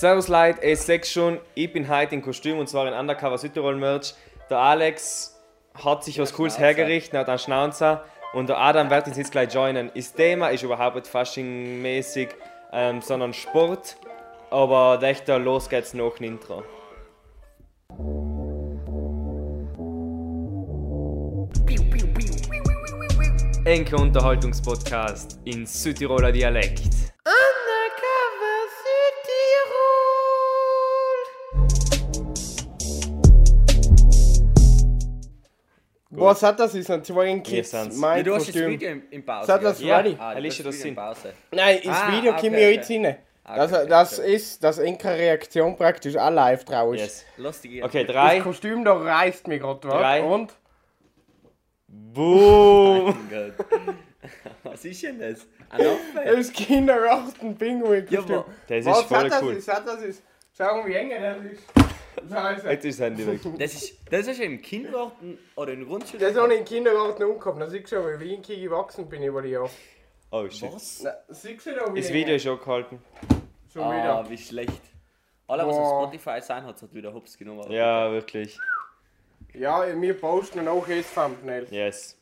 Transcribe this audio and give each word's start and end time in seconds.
Servus 0.00 0.28
Leute, 0.28 0.64
ich 0.64 0.78
sag 0.78 1.04
schon, 1.04 1.40
ich 1.56 1.72
bin 1.72 1.88
heute 1.88 2.14
in 2.14 2.22
Kostüm 2.22 2.60
und 2.60 2.68
zwar 2.68 2.86
in 2.86 2.94
Undercover 2.94 3.36
Südtirol 3.36 3.74
Merch. 3.74 4.14
Der 4.48 4.58
Alex 4.58 5.36
hat 5.74 6.04
sich 6.04 6.20
was 6.20 6.32
Cooles 6.32 6.56
hergerichtet, 6.56 7.14
er 7.14 7.20
hat 7.22 7.28
einen 7.28 7.40
Schnauzer 7.40 8.04
und 8.32 8.48
der 8.48 8.60
Adam 8.60 8.90
wird 8.90 9.08
uns 9.08 9.16
jetzt 9.16 9.32
gleich 9.32 9.52
joinen. 9.52 9.90
Das 9.92 10.12
Thema 10.12 10.50
ist 10.50 10.62
überhaupt 10.62 10.94
nicht 10.94 11.08
Fasching-mäßig, 11.08 12.28
ähm, 12.72 13.02
sondern 13.02 13.32
Sport. 13.32 13.96
Aber 14.50 15.02
echt, 15.02 15.26
los 15.26 15.68
geht's 15.68 15.94
nach 15.94 16.14
dem 16.14 16.26
Intro. 16.26 16.62
Enke 23.64 23.96
Unterhaltungspodcast 23.96 25.40
in 25.44 25.66
Südtiroler 25.66 26.30
Dialekt. 26.30 27.08
Was 36.20 36.42
hat 36.42 36.58
das? 36.60 36.74
Ist 36.74 36.90
ein 36.90 37.04
zwei 37.04 37.38
Kids. 37.40 37.70
sind's. 37.70 37.94
Ja, 37.96 38.00
Mein 38.00 38.24
du 38.24 38.34
hast 38.34 38.48
das. 38.48 38.54
Video 38.54 38.90
im, 38.90 39.02
im 39.10 39.24
Pause. 39.24 39.46
Sag 39.46 39.62
das 39.62 39.78
gell? 39.78 39.92
ready. 39.92 40.16
Ah, 40.18 40.34
das 40.40 40.82
hin. 40.82 40.94
Pause. 40.94 41.32
Nein, 41.52 41.78
ins 41.78 41.86
Ah, 41.96 42.12
Video 42.12 42.32
okay, 42.32 42.40
kommen 42.40 42.52
wir 42.56 42.66
okay. 42.68 42.74
jetzt 42.74 42.90
rein. 42.90 43.16
Ah, 43.44 43.56
Das, 43.56 43.72
okay, 43.72 43.86
das 43.88 44.18
okay. 44.18 44.34
ist, 44.34 44.62
dass 44.64 44.78
Enke 44.78 45.08
Reaktion 45.08 45.76
praktisch 45.76 46.16
auch 46.16 46.30
live 46.30 46.64
drauf 46.64 46.94
ist. 46.94 47.24
Yes. 47.36 47.62
Gehen. 47.62 47.84
Okay, 47.84 48.04
Das 48.04 48.14
drei. 48.14 48.40
Kostüm 48.40 48.84
da 48.84 48.92
reißt 48.92 49.46
mich 49.48 49.60
gerade, 49.60 49.80
Drei. 49.88 50.22
Und? 50.22 50.52
Boom! 51.88 53.14
Was 54.62 54.84
ist 54.84 55.02
denn 55.02 55.18
das? 55.18 55.46
Ein 55.70 55.80
Affe? 55.86 56.36
Das 56.36 56.52
Kindergarten-Pinguin-Kostüm. 56.52 58.34
Ja, 58.36 58.44
Das 58.68 58.84
Was 58.84 58.98
ist 59.00 59.06
voll 59.06 59.18
hat 59.18 59.30
das 59.32 59.42
cool. 59.42 59.52
ist? 59.54 59.68
Hat 59.72 59.86
das 59.86 60.02
ist? 60.02 60.22
Schau 60.58 60.78
mal, 60.82 60.86
wie 60.88 60.94
eng 60.94 61.10
das 61.10 61.36
ist. 61.52 61.62
Scheiße. 62.32 62.68
Jetzt 62.70 62.84
ist 62.84 62.98
das 62.98 63.06
Handy 63.06 63.24
weg. 63.26 63.40
Das 63.58 63.74
ist, 63.74 63.94
das 64.10 64.26
ist 64.26 64.40
im 64.40 64.60
Kindergarten 64.60 65.38
oder 65.54 65.72
in 65.72 65.78
der 65.78 65.88
Grundschule. 65.88 66.18
Das 66.20 66.36
habe 66.36 66.52
ich 66.52 66.58
im 66.58 66.64
Kindergarten 66.64 67.22
umgekommen. 67.22 67.60
Da 67.60 67.68
siehst 67.68 67.92
du 67.92 67.96
schon, 68.02 68.18
wie 68.20 68.34
ich 68.34 68.42
gewachsen 68.42 69.08
bin 69.08 69.22
über 69.22 69.40
die 69.40 69.50
Jahre. 69.50 69.70
Oh 70.32 70.48
shit. 70.50 70.72
Was? 70.72 71.00
Na, 71.04 71.12
Siehst 71.28 71.64
du 71.66 71.74
da, 71.76 71.94
wie 71.94 72.00
Das? 72.00 72.12
Video 72.12 72.34
ist 72.34 72.42
schon 72.42 72.58
gehalten. 72.58 73.00
Schon 73.72 73.82
Ah, 73.82 73.92
wieder. 74.22 74.30
wie 74.30 74.36
schlecht. 74.38 74.82
Alle, 75.46 75.64
was 75.64 75.76
auf 75.76 76.02
Spotify 76.02 76.40
sein 76.42 76.64
hat, 76.64 76.82
hat 76.82 76.92
wieder 76.92 77.14
Hops 77.14 77.38
genommen. 77.38 77.70
Ja, 77.70 78.10
wirklich. 78.10 78.58
Ja, 79.54 79.84
wir 80.00 80.14
posten 80.14 80.66
auch 80.66 80.86
jetzt 80.88 81.14
Thumbnail. 81.14 81.68
Yes. 81.70 82.18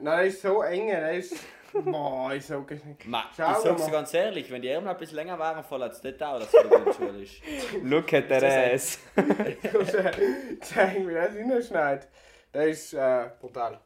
Nein, 0.00 0.24
das 0.24 0.34
ist 0.36 0.42
so 0.42 0.62
eng, 0.62 0.90
das 0.90 1.16
ist... 1.32 1.36
Boah, 1.82 2.32
ist 2.34 2.48
so... 2.48 2.62
ge- 2.62 2.80
Ma, 3.04 3.24
Schau 3.36 3.50
ich 3.52 3.58
sag's 3.58 3.84
dir 3.86 3.90
ganz 3.92 4.14
ehrlich, 4.14 4.50
wenn 4.50 4.62
die 4.62 4.68
Ärmel 4.68 4.90
ein 4.90 4.96
bisschen 4.96 5.16
länger 5.16 5.38
waren, 5.38 5.64
voll 5.64 5.82
als 5.82 6.00
das 6.00 6.14
auch, 6.22 6.38
dass 6.38 6.52
es 6.52 6.62
in 6.62 6.70
der 6.70 6.78
Grundschule 6.80 7.22
ist. 7.22 7.34
Look 7.82 8.12
at 8.12 8.28
that 8.28 8.42
ass. 8.44 8.98
Zeigen, 10.60 11.08
wie 11.08 11.14
das 11.14 11.34
reinschneidet. 11.34 12.08
Das 12.52 12.66
ist 12.66 12.94
äh, 12.94 13.30
brutal. 13.40 13.80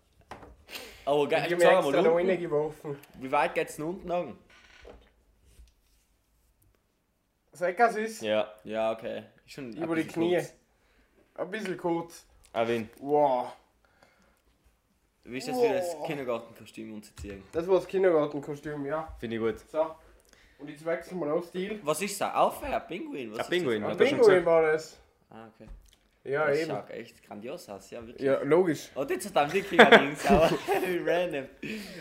Aber 1.05 1.23
Ich 1.25 1.29
geil, 1.31 1.45
ich 1.47 1.51
mir 1.57 1.61
sag 1.61 1.73
extra 1.79 1.91
mal, 1.91 2.03
noch 2.03 2.15
reingeworfen. 2.17 2.99
wie 3.19 3.33
weit 3.33 3.55
geht's 3.55 3.77
denn 3.77 3.85
unten 3.87 4.09
lang? 4.09 4.39
Sag, 7.53 7.79
was 7.79 7.97
ist? 7.97 8.23
Ja, 8.23 8.53
Ja, 8.65 8.93
okay. 8.93 9.25
Schon 9.47 9.73
Über 9.73 9.97
die 9.97 10.07
Knie. 10.07 10.35
kurz. 10.37 10.55
Ein 11.35 11.51
bisschen 11.51 11.77
kurz. 11.79 12.27
Avin. 12.53 12.89
Wow. 13.01 13.53
Wie 15.29 15.39
ist 15.39 15.49
das 15.49 15.61
für 15.61 15.69
das 15.69 15.97
Kindergartenkostüm 16.07 16.95
umzuziehen? 16.95 17.43
Das 17.53 17.67
war 17.69 17.77
das 17.77 17.87
Kindergartenkostüm, 17.87 18.87
ja. 18.87 19.09
Finde 19.19 19.37
ich 19.37 19.43
gut. 19.43 19.59
So. 19.71 19.87
Und 20.59 20.71
jetzt 20.71 20.85
wechseln 20.85 21.21
wir 21.21 21.27
noch 21.27 21.45
Stil. 21.45 21.79
Was 21.83 22.01
ist 22.03 22.21
das? 22.21 22.35
Aufwehr? 22.35 22.81
Ein 22.81 22.87
Pinguin? 22.89 23.31
Was 23.33 23.39
Ein 23.39 23.43
ist 23.45 23.51
Pinguin, 23.51 23.83
Das? 23.83 23.91
hat 23.91 23.97
Ein 24.01 24.01
er 24.01 24.07
schon 24.09 24.19
Pinguin 24.19 24.35
gesagt. 24.39 24.47
war 24.47 24.63
das. 24.73 24.99
Ah, 25.31 25.47
okay. 25.55 25.69
Ja, 26.25 26.47
das 26.49 26.59
eben. 26.59 26.71
schaut 26.71 26.91
echt 26.91 27.27
grandios 27.27 27.69
aus, 27.69 27.91
ja, 27.91 28.05
wirklich. 28.07 28.27
Ja, 28.27 28.41
logisch. 28.43 28.91
Und 28.95 29.11
jetzt 29.11 29.27
hat 29.29 29.37
er 29.37 29.43
einen 29.43 29.53
Wikinger-Dings, 29.53 30.27
aber 30.27 30.51
random. 31.07 31.45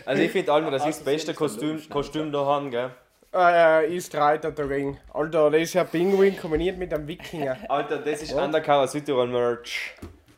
Also 0.04 0.22
ich 0.22 0.30
finde 0.32 0.52
allem, 0.52 0.70
das 0.70 0.82
Ah, 0.82 0.88
ist 0.88 0.98
das 0.98 1.04
das 1.04 1.14
beste 1.14 1.34
Kostüm, 1.34 1.68
logisch, 1.70 1.88
Kostüm 1.88 2.32
da 2.32 2.44
haben, 2.44 2.70
gell? 2.70 2.90
Äh, 3.32 3.84
äh, 3.84 3.86
ich 3.86 4.04
streite 4.06 4.52
dagegen. 4.52 4.98
Alter, 5.12 5.50
das 5.50 5.60
ist 5.62 5.76
ein 5.76 5.86
Pinguin 5.88 6.36
kombiniert 6.36 6.78
mit 6.78 6.92
einem 6.92 7.06
Wikinger. 7.06 7.58
Alter, 7.68 7.98
das 7.98 8.22
ist 8.22 8.32
Und? 8.32 8.42
Undercover 8.42 8.88
Südtirol 8.88 9.28
Merch. 9.28 9.94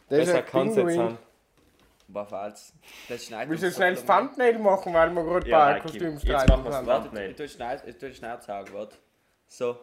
Das 0.08 0.18
ist 0.20 0.26
Besser 0.26 0.38
ein 0.38 0.46
kann 0.46 0.68
es 0.68 0.76
sein. 2.10 2.14
War 2.14 2.26
falsch. 2.26 2.60
Das 3.08 3.24
schneidet 3.24 3.50
Willst 3.50 3.62
du 3.64 3.70
schnell 3.72 3.94
das 3.94 4.06
so- 4.06 4.12
Thumbnail 4.12 4.58
machen, 4.58 4.92
weil 4.94 5.10
wir 5.10 5.24
gerade 5.24 5.48
Ja, 5.48 5.58
bei 5.66 5.70
Aki, 5.76 5.80
Kostüm 5.82 6.12
jetzt 6.12 6.22
streiten 6.22 6.50
machen 6.50 6.64
wir's 6.64 6.74
sind? 6.76 6.86
weiter. 6.86 7.04
Warte, 7.12 7.88
ich 7.90 7.96
tue 7.96 8.12
schnell, 8.14 8.40
sagen, 8.40 8.68
warte. 8.74 8.96
So, 9.48 9.78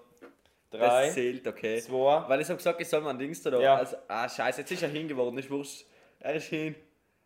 Drei, 0.70 1.06
das 1.06 1.14
zählt, 1.14 1.48
okay. 1.48 1.80
zwei. 1.82 2.24
Weil 2.28 2.42
ich 2.42 2.50
hab 2.50 2.58
gesagt, 2.58 2.82
ich 2.82 2.88
soll 2.90 3.02
mal 3.02 3.12
ein 3.12 3.20
Dings 3.20 3.42
da. 3.42 3.58
Ja. 3.60 3.76
Also, 3.76 3.96
ah, 4.08 4.28
scheiße, 4.28 4.62
jetzt 4.62 4.72
ist 4.72 4.84
er 4.84 4.90
hingeworden, 4.90 5.38
ist 5.40 5.50
wurscht. 5.50 5.86
Er 6.20 6.34
ist 6.36 6.48
hin. 6.48 6.76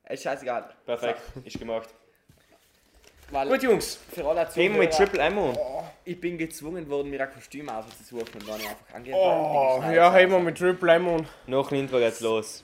Ist 0.09 0.23
scheißegal. 0.23 0.69
Perfekt, 0.85 1.21
ist 1.45 1.57
gemacht. 1.59 1.89
So, 1.89 3.33
weil 3.37 3.47
Gut, 3.47 3.63
Jungs. 3.63 3.95
für 4.11 4.25
alle 4.27 4.45
wir 4.55 4.69
mit 4.71 4.93
Zuhörer, 4.93 5.09
Triple 5.09 5.23
M 5.23 5.39
an. 5.39 5.57
ich 6.03 6.19
bin 6.19 6.37
gezwungen 6.37 6.89
worden, 6.89 7.09
mir 7.09 7.21
ein 7.21 7.31
Kostüm 7.31 7.69
auszusuchen 7.69 8.27
und 8.33 8.47
dann 8.47 8.55
einfach 8.55 8.93
angehen. 8.93 9.13
Oh, 9.15 9.81
ja, 9.91 10.11
haben 10.11 10.31
wir 10.31 10.39
mit 10.39 10.57
Triple 10.57 10.93
M 10.95 11.25
Nach 11.47 11.67
dem 11.69 11.79
Intro 11.79 11.97
geht's 11.97 12.19
los. 12.19 12.63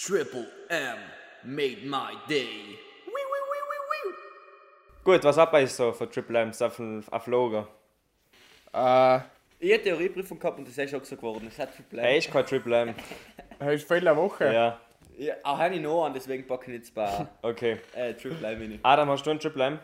Triple 0.00 0.46
M 0.70 0.96
made 1.44 1.84
my 1.84 2.14
day. 2.26 2.78
Gut, 5.04 5.22
was 5.24 5.36
ab 5.36 5.52
ist 5.58 5.76
so 5.76 5.92
von 5.92 6.10
Triple 6.10 6.38
M? 6.38 6.48
Auf 6.50 6.62
auf 6.62 6.76
dem 6.76 7.04
Logo. 7.26 7.66
Äh, 8.72 9.18
Ich 9.58 9.70
hätte 9.70 9.84
Theorieprüfung 9.84 10.38
gehabt 10.38 10.58
und 10.58 10.66
das 10.66 10.78
ist 10.78 10.94
auch 10.94 11.04
so 11.04 11.16
geworden. 11.16 11.42
Das 11.44 11.58
hat 11.58 11.76
Triple 11.76 12.00
M. 12.00 12.16
ist 12.16 12.30
kein 12.32 12.46
Triple 12.46 12.80
M. 12.80 12.94
hast 13.60 13.90
du 13.90 13.94
viele 13.94 14.16
Woche? 14.16 14.50
Ja, 14.54 14.80
Ja, 15.18 15.34
auch 15.42 15.58
habe 15.58 15.74
ich 15.74 15.82
noch 15.82 16.06
an, 16.06 16.14
deswegen 16.14 16.46
packe 16.46 16.70
ich 16.70 16.78
jetzt 16.78 16.94
bei 16.94 17.26
okay. 17.42 17.78
äh, 17.94 18.14
Triple 18.14 18.52
M 18.52 18.58
rein. 18.58 18.80
Adam, 18.82 19.10
hast 19.10 19.26
du 19.26 19.30
einen 19.30 19.40
Triple 19.40 19.64
M? 19.66 19.78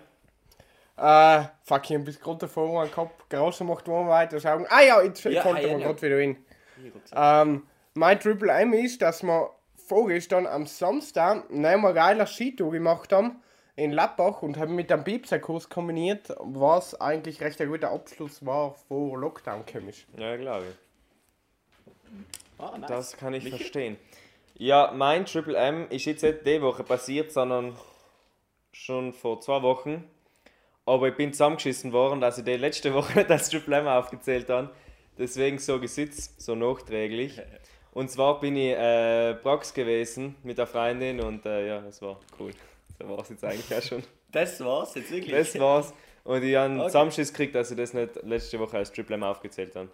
Äh, 0.97 1.45
fuck, 1.63 1.91
ich 1.91 1.95
hab 1.97 2.05
bis 2.07 2.19
gerade 2.19 2.39
davor 2.39 2.81
einen 2.81 2.91
Kopf. 2.91 3.13
Großer 3.29 3.65
macht 3.65 3.87
mal 3.87 4.09
weiter 4.09 4.41
schauen. 4.41 4.65
Ah 4.71 4.81
ja, 4.81 5.03
jetzt 5.03 5.23
Ja, 5.25 5.43
kommt 5.43 5.59
ah, 5.59 5.61
ja, 5.61 5.75
mir 5.75 5.81
ja. 5.81 5.87
gerade 5.89 6.01
wieder 6.01 6.17
hin. 6.17 6.37
Ich 6.83 7.13
hab. 7.13 7.47
Ähm, 7.47 7.67
mein 7.93 8.19
Triple 8.19 8.51
M 8.53 8.73
ist, 8.73 9.03
dass 9.03 9.23
wir 9.23 9.51
vorgestern 9.87 10.47
am 10.47 10.67
Samstag 10.67 11.51
wir 11.51 11.93
geiler 11.93 12.27
Skitour 12.27 12.73
gemacht 12.73 13.13
haben 13.13 13.43
in 13.77 13.93
Lappach 13.93 14.43
und 14.43 14.57
haben 14.57 14.75
mit 14.75 14.91
einem 14.91 15.05
Piepserkurs 15.05 15.69
kombiniert, 15.69 16.35
was 16.41 16.99
eigentlich 17.01 17.41
recht 17.41 17.61
ein 17.61 17.69
guter 17.69 17.91
Abschluss 17.91 18.45
war 18.45 18.75
vor 18.89 19.19
Lockdown 19.19 19.65
chemisch. 19.67 20.07
Ja, 20.17 20.37
glaube 20.37 20.67
ich. 20.71 20.77
Ah, 22.59 22.79
nice. 22.79 22.89
Das 22.89 23.17
kann 23.17 23.35
ich 23.35 23.49
verstehen. 23.49 23.99
Ja, 24.55 24.93
mein 24.95 25.27
Triple 25.27 25.57
M 25.57 25.87
ist 25.91 26.07
jetzt 26.07 26.23
nicht 26.23 26.47
die 26.47 26.63
Woche 26.63 26.83
passiert, 26.83 27.31
sondern 27.31 27.77
schon 28.73 29.13
vor 29.13 29.41
zwei 29.41 29.63
Wochen. 29.63 30.05
Aber 30.87 31.09
ich 31.09 31.17
bin 31.17 31.33
zusammengeschissen 31.33 31.93
worden, 31.93 32.21
dass 32.21 32.39
ich 32.39 32.45
die 32.45 32.57
letzte 32.57 32.95
Woche 32.95 33.19
nicht 33.19 33.31
als 33.31 33.51
Triple 33.51 33.77
M 33.77 33.87
aufgezählt 33.87 34.49
habe. 34.49 34.71
Deswegen 35.19 35.59
so 35.59 35.79
gesitzt, 35.79 36.41
so 36.41 36.55
nachträglich. 36.55 37.41
Und 37.97 38.11
zwar 38.11 38.41
bin 38.41 38.57
ich 38.57 38.77
äh, 38.77 39.33
Prax 39.37 39.73
gewesen 39.73 40.35
mit 40.43 40.59
der 40.59 40.67
Freundin 40.67 41.19
und 41.19 41.47
äh, 41.47 41.67
ja, 41.67 41.81
das 41.81 42.03
war 42.03 42.21
cool. 42.39 42.51
Das 42.99 43.09
war 43.09 43.19
es 43.21 43.31
jetzt 43.31 43.43
eigentlich 43.45 43.75
auch 43.75 43.83
schon. 43.83 44.03
Das 44.33 44.61
war's 44.63 44.95
jetzt 44.97 45.11
wirklich. 45.11 45.35
Das 45.35 45.59
war's. 45.59 45.95
Und 46.25 46.43
ich 46.43 46.55
habe 46.57 46.67
einen 46.67 46.81
Okay. 46.81 46.89
Zusammenschiss 46.89 47.33
gekriegt, 47.33 47.55
dass 47.55 47.71
ich 47.71 47.77
das 47.79 47.95
nicht 47.95 48.23
letzte 48.23 48.59
Woche 48.59 48.77
als 48.77 48.93
Triple 48.93 49.15
M 49.15 49.23
aufgezählt 49.23 49.75
habe. 49.77 49.89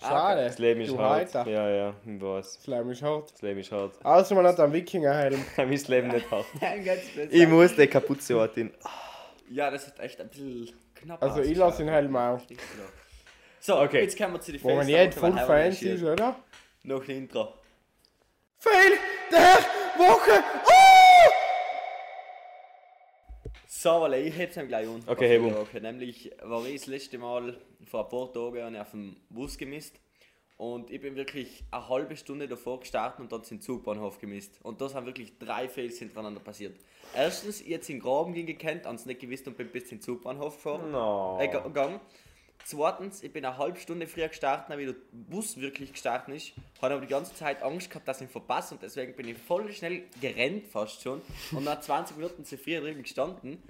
Schade. 0.00 0.44
Das 0.44 0.58
Leben 0.58 0.82
ist 0.82 0.90
du 0.92 0.98
hart. 0.98 1.34
Heiter. 1.34 1.50
Ja, 1.50 1.68
ja, 1.68 1.94
ich 2.06 2.22
weiß. 2.22 2.58
Das 2.58 2.66
Leben 2.68 2.90
ist 2.90 3.02
hart. 3.02 3.32
Das 3.32 3.42
Leben 3.42 3.58
ist 3.58 3.72
hart. 3.72 3.94
Also 4.04 4.36
man 4.36 4.46
hat 4.46 4.60
einen 4.60 4.72
Wikingerhelm. 4.72 5.44
mein 5.56 5.70
Leben 5.70 6.08
nicht 6.08 6.30
hart. 6.30 6.46
Nein, 6.60 6.84
ganz 6.84 7.00
besser. 7.16 7.32
Ich 7.32 7.48
muss 7.48 7.74
die 7.74 7.86
Kapuze 7.88 8.38
halten. 8.38 8.72
Ja, 9.50 9.72
das 9.72 9.88
hat 9.88 9.98
echt 9.98 10.20
ein 10.20 10.28
bisschen 10.28 10.70
knapp 10.94 11.20
Also 11.20 11.40
ich 11.40 11.56
lasse 11.56 11.78
den 11.78 11.88
Helm 11.92 12.14
auch. 12.14 12.40
So, 13.58 13.78
Okay. 13.80 14.02
jetzt 14.02 14.16
kommen 14.16 14.34
wir 14.34 14.40
zu 14.40 14.52
den 14.52 14.62
Wo 14.62 14.76
man 14.76 14.86
der 14.86 15.10
voll 15.10 15.32
Fans 15.32 15.82
ist, 15.82 16.04
oder? 16.04 16.36
Noch 16.84 17.02
ein 17.08 17.16
Intro. 17.16 17.54
Fail 18.58 18.98
der 19.32 19.56
Woche! 19.98 20.42
Oh! 20.66 21.30
So, 23.66 24.02
weil 24.02 24.14
ich 24.26 24.36
heb's 24.36 24.56
ihm 24.56 24.68
gleich 24.68 24.86
unten. 24.86 25.08
Okay, 25.08 25.28
heb 25.28 25.56
okay. 25.56 25.80
Nämlich 25.80 26.30
war 26.42 26.64
ich 26.66 26.76
das 26.82 26.86
letzte 26.86 27.18
Mal 27.18 27.58
vor 27.86 28.04
ein 28.04 28.08
paar 28.10 28.32
Tagen 28.32 28.76
auf 28.76 28.90
dem 28.90 29.16
Bus 29.30 29.56
gemisst. 29.58 29.98
Und 30.56 30.90
ich 30.90 31.00
bin 31.00 31.16
wirklich 31.16 31.64
eine 31.70 31.88
halbe 31.88 32.16
Stunde 32.16 32.46
davor 32.46 32.80
gestartet 32.80 33.20
und 33.20 33.32
dort 33.32 33.44
zum 33.46 33.60
Zugbahnhof 33.60 34.18
gemisst. 34.18 34.60
Und 34.62 34.80
da 34.80 34.88
sind 34.88 35.04
wirklich 35.04 35.38
drei 35.38 35.68
Fails 35.68 35.98
hintereinander 35.98 36.40
passiert. 36.40 36.78
Erstens, 37.14 37.60
ich 37.62 37.66
jetzt 37.68 37.88
in 37.90 37.96
den 37.96 38.02
Graben 38.02 38.32
ging 38.34 38.46
gekannt, 38.46 38.86
ans 38.86 39.04
nicht 39.04 39.20
gewusst 39.20 39.48
und 39.48 39.56
bin 39.56 39.68
bis 39.70 39.88
zum 39.88 40.00
Zugbahnhof 40.00 40.56
gefahren. 40.56 40.92
No. 40.92 41.38
Äh, 41.40 41.48
ge- 41.48 41.62
gegangen. 41.62 41.98
Zweitens, 42.66 43.22
ich 43.22 43.30
bin 43.30 43.44
eine 43.44 43.58
halbe 43.58 43.78
Stunde 43.78 44.06
früher 44.06 44.28
gestartet, 44.28 44.76
wie 44.78 44.86
der 44.86 44.94
Bus 45.12 45.58
wirklich 45.60 45.92
gestartet 45.92 46.34
ist. 46.34 46.52
Habe 46.80 46.94
aber 46.94 47.02
die 47.02 47.10
ganze 47.10 47.34
Zeit 47.34 47.62
Angst 47.62 47.90
gehabt, 47.90 48.08
dass 48.08 48.22
ich 48.22 48.28
ihn 48.28 48.30
verpasse 48.30 48.74
und 48.74 48.82
deswegen 48.82 49.14
bin 49.14 49.28
ich 49.28 49.36
voll 49.36 49.70
schnell 49.70 50.04
gerannt 50.20 50.66
fast 50.68 51.02
schon 51.02 51.20
und 51.52 51.64
nach 51.64 51.80
20 51.80 52.16
Minuten 52.16 52.44
zu 52.46 52.56
früh 52.56 52.80
drüben 52.80 53.02
gestanden. 53.02 53.62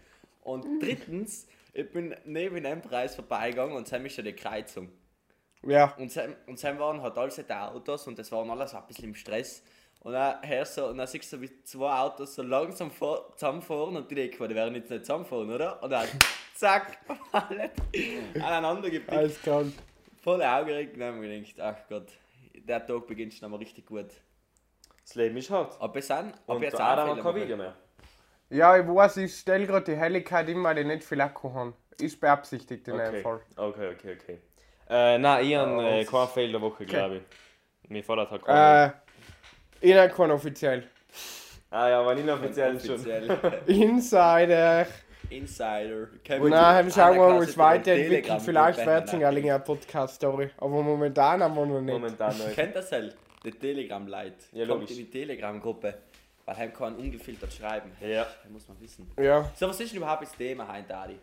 Und 0.42 0.80
drittens, 0.80 1.48
ich 1.72 1.90
bin 1.90 2.14
neben 2.24 2.64
einem 2.64 2.82
Preis 2.82 3.16
vorbeigegangen 3.16 3.74
und 3.74 3.90
es 3.90 3.92
ist 3.92 4.14
schon 4.14 4.24
die 4.24 4.32
Kreuzung. 4.32 4.88
Ja. 5.66 5.94
Und 5.98 6.10
Sam, 6.10 6.34
und 6.46 6.58
Sam 6.58 6.78
waren 6.78 7.00
halt 7.00 7.16
alles 7.16 7.36
die 7.36 7.52
Autos 7.52 8.06
und 8.06 8.18
das 8.18 8.30
waren 8.32 8.50
alles 8.50 8.74
ein 8.74 8.86
bisschen 8.86 9.04
im 9.04 9.14
Stress. 9.14 9.62
Und 10.00 10.12
dann 10.12 10.36
hörst 10.46 10.76
du, 10.76 10.86
und 10.86 10.98
dann 10.98 11.06
siehst 11.06 11.32
du 11.32 11.36
so 11.36 11.42
wie 11.42 11.62
zwei 11.62 11.98
Autos 11.98 12.34
so 12.34 12.42
langsam 12.42 12.90
vor, 12.90 13.32
zusammenfahren 13.36 13.96
und 13.96 14.10
die 14.10 14.14
denken, 14.14 14.48
die 14.48 14.54
werden 14.54 14.74
jetzt 14.74 14.90
nicht 14.90 15.06
zusammenfahren, 15.06 15.50
oder? 15.50 15.82
Und 15.82 15.90
dann 15.90 16.06
zack, 16.54 16.98
alle 17.32 17.70
aneinander 18.34 18.90
gepickt. 18.90 19.12
Alles 19.12 19.40
krank. 19.40 19.72
Voll 20.22 20.42
aufgeregt. 20.42 20.94
Und 20.94 21.00
dann 21.00 21.14
habe 21.14 21.26
ich 21.26 21.54
gedacht, 21.54 21.76
ach 21.80 21.88
Gott, 21.88 22.08
der 22.54 22.86
Tag 22.86 23.06
beginnt 23.06 23.32
schon 23.32 23.46
einmal 23.46 23.60
richtig 23.60 23.86
gut. 23.86 24.08
Das 25.02 25.14
Leben 25.14 25.36
ist 25.36 25.50
hart. 25.50 25.76
Aber 25.80 25.92
bis 25.92 26.08
dann, 26.08 26.32
Und 26.46 26.56
ob 26.56 26.62
jetzt 26.62 26.80
auch 26.80 26.84
hat 26.84 27.08
Fehler 27.08 27.22
kein 27.22 27.34
Video 27.34 27.56
mehr. 27.56 27.74
Ja, 28.50 28.76
ich 28.76 28.86
weiß, 28.86 29.16
ich 29.18 29.34
stelle 29.34 29.66
gerade 29.66 29.92
die 29.92 29.96
Helligkeit 29.98 30.48
immer, 30.48 30.68
weil 30.70 30.78
ich 30.78 30.86
nicht 30.86 31.04
viel 31.04 31.20
Akku 31.20 31.52
habe. 31.52 31.74
Ist 31.98 32.20
beabsichtigt 32.20 32.86
in 32.88 32.96
dem 32.98 33.06
Okay, 33.08 33.22
Fall. 33.22 33.40
okay, 33.56 33.94
okay. 33.94 34.18
okay. 34.20 34.38
Äh, 34.88 35.18
nein, 35.18 35.44
ich 35.46 35.54
habe 35.56 35.70
Oh, 35.72 35.80
äh, 35.80 36.04
keinen 36.04 36.28
Fail 36.28 36.52
der 36.52 36.60
Woche, 36.60 36.84
glaube 36.84 37.16
ich. 37.16 37.90
Mir 37.90 38.02
fordert 38.04 38.30
halt 38.30 38.44
keinen. 38.44 38.90
Äh, 38.90 38.92
ich 39.80 39.94
habe 39.94 40.08
keinen 40.10 40.30
offiziell. 40.32 40.84
ah 41.70 41.88
ja, 41.88 42.00
aber 42.00 42.16
inoffiziell 42.16 42.78
schon. 42.80 42.94
Offiziell. 42.94 43.38
Insider. 43.66 44.86
Insider. 45.30 46.08
Und 46.40 46.50
dann 46.50 46.90
schauen 46.90 47.16
wir 47.16 47.26
uns 47.38 47.56
weiterentwickeln. 47.56 48.10
Telegram 48.22 48.40
Vielleicht 48.40 48.86
wird 48.86 49.04
es 49.06 49.12
nennen. 49.12 49.24
eine 49.50 49.58
Podcast-Story. 49.60 50.50
Aber 50.58 50.82
momentan 50.82 51.42
haben 51.42 51.54
wir 51.54 51.66
noch 51.66 51.80
nicht. 51.80 51.92
Momentan 51.94 52.36
nicht. 52.36 52.54
Kennt 52.54 52.76
das 52.76 52.92
halt? 52.92 53.16
Die 53.44 53.50
Telegram-Leute. 53.50 54.34
Ja, 54.52 54.66
Kommt 54.66 54.80
logisch. 54.82 54.90
in 54.98 55.04
die 55.06 55.10
Telegram-Gruppe. 55.10 55.94
Weil 56.46 56.56
heim 56.58 56.72
kann 56.74 56.94
ungefiltert 56.96 57.52
schreiben. 57.52 57.90
Ja. 58.00 58.24
Das 58.42 58.50
muss 58.50 58.68
man 58.68 58.78
wissen. 58.80 59.10
Ja. 59.18 59.50
So, 59.56 59.68
was 59.68 59.80
ist 59.80 59.92
denn 59.92 59.98
überhaupt 59.98 60.22
das 60.22 60.32
Thema 60.32 60.70
heute, 60.70 60.94
Adi? 60.94 61.18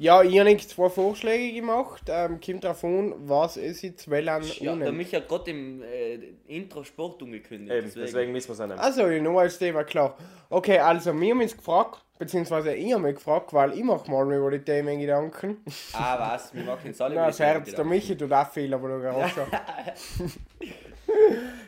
Ja, 0.00 0.22
ich 0.22 0.38
habe 0.38 0.48
nicht 0.48 0.70
zwei 0.70 0.88
Vorschläge 0.88 1.52
gemacht. 1.52 2.02
Ähm, 2.08 2.38
kommt 2.40 2.62
drauf 2.62 2.84
an, 2.84 3.14
was 3.18 3.56
es 3.56 3.82
jetzt 3.82 4.08
wollen. 4.08 4.44
Ja, 4.60 4.72
ohne. 4.72 4.84
der 4.84 4.92
mich 4.92 5.10
ja 5.10 5.18
gerade 5.18 5.50
im 5.50 5.82
äh, 5.82 6.14
Intro 6.46 6.84
Sport 6.84 7.20
umgekündigt. 7.20 7.72
Eben, 7.72 7.92
deswegen 7.96 8.30
müssen 8.30 8.48
wir 8.48 8.52
es 8.52 8.58
nehmen. 8.60 8.78
Also, 8.78 9.08
ich 9.08 9.20
noch 9.20 9.38
als 9.38 9.58
Thema 9.58 9.82
klar. 9.82 10.16
Okay, 10.50 10.78
also, 10.78 11.12
wir 11.20 11.30
haben 11.30 11.40
uns 11.40 11.56
gefragt, 11.56 12.04
beziehungsweise 12.16 12.74
ich 12.74 12.92
habe 12.92 13.02
mich 13.02 13.16
gefragt, 13.16 13.52
weil 13.52 13.72
ich 13.72 13.82
mache 13.82 14.08
mal 14.08 14.32
über 14.32 14.52
die 14.52 14.60
Themen 14.60 15.00
Gedanken. 15.00 15.64
Ah, 15.92 16.32
was? 16.32 16.54
Wir 16.54 16.62
machen 16.62 16.86
jetzt 16.86 17.02
alle 17.02 17.16
Na, 17.16 17.22
über 17.22 17.26
das 17.26 17.36
die 17.36 17.42
Themen 17.42 17.64
Herz, 17.64 17.74
der. 17.74 17.84
Michi 17.84 18.16
tut 18.16 18.32
auch 18.32 18.50
viel, 18.50 18.72
aber 18.72 18.88
du 19.00 19.10
auch 19.10 19.28
schon. 19.30 19.46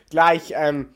Gleich, 0.09 0.53
ähm, 0.55 0.93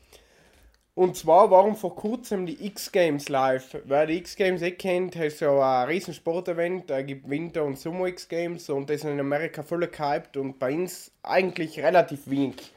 und 0.96 1.14
zwar 1.16 1.50
waren 1.50 1.76
vor 1.76 1.94
kurzem 1.94 2.46
die 2.46 2.66
X-Games 2.66 3.28
live. 3.28 3.76
Wer 3.84 4.06
die 4.06 4.16
X-Games 4.18 4.62
eh 4.62 4.72
kennt, 4.72 5.14
ist 5.14 5.38
so 5.38 5.60
ein 5.60 5.86
riesen 5.86 6.14
Sportevent, 6.14 6.90
da 6.90 7.02
gibt 7.02 7.28
Winter- 7.30 7.64
und 7.64 7.78
Sommer-X-Games 7.78 8.68
und 8.70 8.90
das 8.90 8.96
ist 8.96 9.04
in 9.04 9.20
Amerika 9.20 9.62
voll 9.62 9.86
gehypt 9.86 10.36
und 10.36 10.58
bei 10.58 10.74
uns 10.74 11.12
eigentlich 11.22 11.78
relativ 11.78 12.28
wenig. 12.28 12.72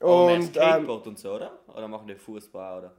Mehr 0.00 0.08
Und, 0.08 0.32
ähm, 0.40 0.42
Skateboard 0.54 1.06
und 1.08 1.18
so, 1.18 1.34
oder? 1.34 1.58
Oder 1.68 1.88
machen 1.88 2.06
die 2.08 2.14
Fußball, 2.14 2.78
oder? 2.78 2.92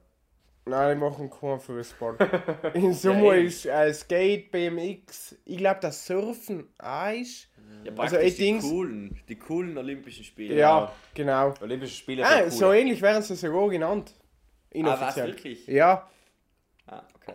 Nein, 0.66 0.98
die 0.98 1.04
machen 1.04 1.30
keinen 1.30 1.60
Fußball. 1.60 2.16
Im 2.74 2.94
Sommer 2.94 3.36
eben. 3.36 3.48
ist 3.48 3.66
äh, 3.66 3.94
Skate, 3.94 4.50
BMX, 4.52 5.36
ich 5.46 5.58
glaube 5.58 5.80
das 5.82 6.06
Surfen 6.06 6.70
auch 6.80 7.12
ist. 7.12 7.50
Ja, 7.86 7.92
Also, 7.98 8.18
ich 8.18 8.36
die 8.36 8.44
Dings- 8.44 8.64
coolen, 8.70 9.20
die 9.28 9.36
coolen 9.38 9.78
Olympischen 9.78 10.24
Spiele. 10.24 10.56
Ja, 10.56 10.92
genau. 11.14 11.54
Olympische 11.62 11.96
Spiele 11.96 12.26
Ah, 12.26 12.42
sind 12.44 12.54
so 12.54 12.68
cool. 12.68 12.76
ähnlich 12.76 13.02
werden 13.02 13.22
sie 13.24 13.36
sogar 13.36 13.68
genannt. 13.70 14.14
Ah, 14.76 14.86
was, 14.86 15.00
Inoffiziell. 15.00 15.28
wirklich? 15.28 15.68
ja. 15.68 16.10
Ah, 16.88 17.02
okay. 17.16 17.34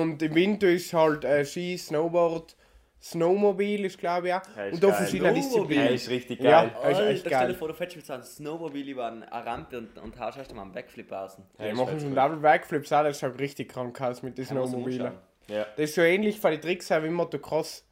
Und 0.00 0.22
im 0.22 0.34
Winter 0.34 0.68
ist 0.68 0.92
halt 0.92 1.24
äh, 1.24 1.44
Ski, 1.44 1.76
Snowboard, 1.76 2.54
Snowmobil 3.02 3.84
ist 3.84 3.98
glaube 3.98 4.28
ich 4.28 4.34
auch. 4.34 4.40
Ja, 4.56 4.66
und 4.72 4.82
da 4.82 4.92
verschiedene 4.92 5.42
Snowmobil. 5.42 5.76
Ja, 5.76 5.82
Disziplinen. 5.82 5.94
ist 5.94 6.08
richtig 6.08 6.40
Ja. 6.40 6.50
geil. 6.62 6.76
Das 6.82 6.98
ist 7.00 7.04
echt 7.06 7.20
stell 7.20 7.30
geil. 7.32 7.48
dir 7.48 7.54
vor, 7.54 7.68
du 7.68 7.74
fährst 7.74 7.96
mit 7.96 8.06
so 8.06 8.12
einem 8.12 8.22
Snowmobil 8.22 8.88
über 8.88 9.06
eine 9.06 9.30
Rampe 9.30 9.78
und, 9.78 9.98
und 9.98 10.18
haust 10.18 10.38
erst 10.38 10.54
mal 10.54 10.62
einen 10.62 10.72
Backflip 10.72 11.10
aus. 11.12 11.36
Ja, 11.58 11.66
ist 11.66 11.76
machen 11.76 11.98
so 12.00 12.06
cool. 12.06 12.14
Double 12.14 12.36
Backflips 12.38 12.92
auch, 12.92 13.02
das 13.02 13.18
schaut 13.20 13.38
richtig 13.38 13.70
krank 13.70 14.00
aus 14.00 14.22
mit 14.22 14.38
den 14.38 14.44
Snowmobilen. 14.46 15.12
Ja. 15.48 15.66
Das 15.76 15.90
ist 15.90 15.94
so 15.96 16.00
ähnlich 16.02 16.38
von 16.40 16.52
den 16.52 16.60
Tricks 16.60 16.90
auch 16.92 17.02
wie 17.02 17.08
Motocross. 17.10 17.84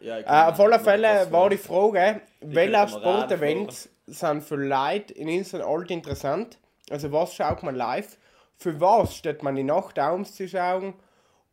Ja, 0.00 0.18
ich 0.20 0.26
Äh, 0.26 0.28
auf 0.28 0.60
alle 0.60 0.78
Fälle 0.78 1.30
war 1.30 1.50
die. 1.50 1.56
Frage, 1.56 2.20
welche 2.40 2.88
Sportevents 2.88 3.88
sind 4.06 4.42
für 4.44 4.56
Leute 4.56 5.12
in 5.14 5.28
Instant 5.28 5.64
alt 5.64 5.90
interessant? 5.90 6.58
Also 6.90 7.12
was 7.12 7.34
schaut 7.34 7.62
man 7.62 7.74
live? 7.74 8.18
Für 8.56 8.80
was 8.80 9.16
steht 9.16 9.42
man 9.42 9.54
die 9.56 9.64
Nacht 9.64 9.98
aufzuschauen? 9.98 10.94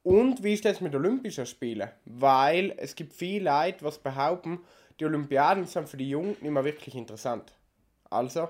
Und 0.03 0.43
wie 0.43 0.53
ist 0.53 0.65
das 0.65 0.81
mit 0.81 0.93
Olympischen 0.95 1.45
Spielen? 1.45 1.89
Weil 2.05 2.73
es 2.77 2.95
gibt 2.95 3.13
viele 3.13 3.49
Leute, 3.49 3.83
was 3.85 3.97
behaupten, 3.99 4.59
die 4.99 5.05
Olympiaden 5.05 5.65
sind 5.65 5.89
für 5.89 5.97
die 5.97 6.09
Jungen 6.09 6.35
nicht 6.41 6.51
mehr 6.51 6.63
wirklich 6.63 6.95
interessant. 6.95 7.53
Also, 8.09 8.49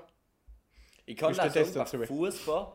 Ich 1.06 1.16
kann 1.16 1.32
Wie 1.32 1.36
das 1.36 1.52
sagen, 1.54 1.72
das 1.74 1.92
bei 1.92 1.98
dazu? 1.98 2.06
Fußball. 2.06 2.72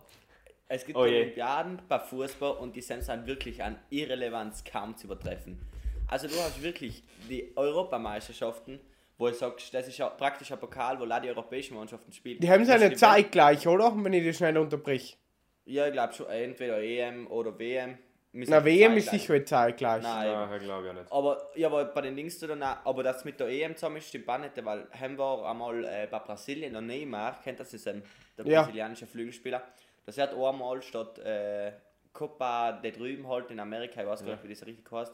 Es 0.67 0.85
gibt 0.85 0.97
Oh. 0.97 1.01
Olympiaden 1.01 1.81
bei 1.87 1.99
Fußball 1.99 2.57
und 2.57 2.75
die 2.75 2.81
sind 2.81 3.07
dann 3.07 3.25
wirklich 3.25 3.63
an 3.63 3.77
Irrelevanz 3.89 4.63
kaum 4.63 4.95
zu 4.95 5.07
übertreffen. 5.07 5.59
Also 6.07 6.27
du 6.27 6.35
hast 6.35 6.61
wirklich 6.61 7.03
die 7.29 7.51
Europameisterschaften, 7.55 8.79
wo 9.19 9.27
du 9.27 9.33
sagst, 9.35 9.71
das 9.73 9.87
ist 9.87 9.97
ja 9.97 10.09
praktisch 10.09 10.51
ein 10.51 10.59
Pokal, 10.59 10.97
wo 10.99 11.03
auch 11.03 11.19
die 11.21 11.27
europäischen 11.29 11.75
Mannschaften 11.75 12.11
spielen. 12.11 12.39
die 12.39 12.49
haben 12.49 12.61
Das 12.61 12.69
seine 12.69 12.85
ist 12.85 12.91
die 12.91 12.95
Zeit 12.95 13.31
gleich, 13.31 13.67
oder? 13.67 13.93
Wenn 13.95 14.13
ich 14.13 14.25
das 14.25 14.37
schnell 14.37 14.57
unterbrich. 14.57 15.17
Ja, 15.65 15.85
ich 15.87 15.93
glaube 15.93 16.13
schon, 16.13 16.27
entweder 16.27 16.81
EM 16.81 17.27
oder 17.27 17.59
WM. 17.59 17.97
Na, 18.31 18.63
WM 18.63 18.95
ist 18.95 19.09
sicher 19.09 19.33
eine 19.33 19.43
Zeit 19.43 19.77
gleich. 19.77 20.03
Nein, 20.03 20.27
Ja, 20.27 20.57
glaube 20.57 20.85
ich 20.85 20.89
auch 20.89 20.93
nicht. 20.93 21.11
Aber, 21.11 21.49
ja, 21.55 21.67
aber 21.67 21.85
bei 21.85 22.01
den 22.01 22.15
Dings 22.15 22.39
dann 22.39 22.63
auch, 22.63 22.77
aber 22.85 23.03
das 23.03 23.25
mit 23.25 23.39
der 23.39 23.47
EM 23.49 23.75
zusammen 23.75 23.97
ist, 23.97 24.07
stimmt 24.07 24.29
auch 24.29 24.37
nicht, 24.37 24.53
weil 24.63 24.87
haben 24.99 25.17
wir 25.17 25.45
einmal 25.45 25.83
äh, 25.83 26.07
bei 26.09 26.19
Brasilien, 26.19 26.71
der 26.71 26.81
Neymar, 26.81 27.41
kennt 27.43 27.59
das, 27.59 27.73
ist 27.73 27.87
ein, 27.87 28.01
der 28.37 28.45
Ja. 28.45 28.61
brasilianische 28.61 29.05
Flügelspieler, 29.07 29.61
das 30.05 30.17
hat 30.17 30.33
einmal 30.33 30.81
statt 30.81 31.19
äh, 31.19 31.73
Copa 32.13 32.71
de 32.71 32.91
drüben 32.91 33.27
halt 33.27 33.51
in 33.51 33.59
Amerika, 33.59 34.01
ich 34.01 34.07
weiß 34.07 34.23
gar 34.23 34.31
nicht, 34.33 34.43
wie 34.43 34.49
das 34.49 34.65
richtig 34.65 34.89
heißt, 34.91 35.13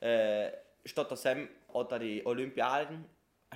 äh, 0.00 0.50
statt 0.84 1.10
der 1.10 1.16
Sam 1.16 1.48
hat 1.72 1.92
er 1.92 1.98
die 1.98 2.24
Olympiaden 2.26 3.04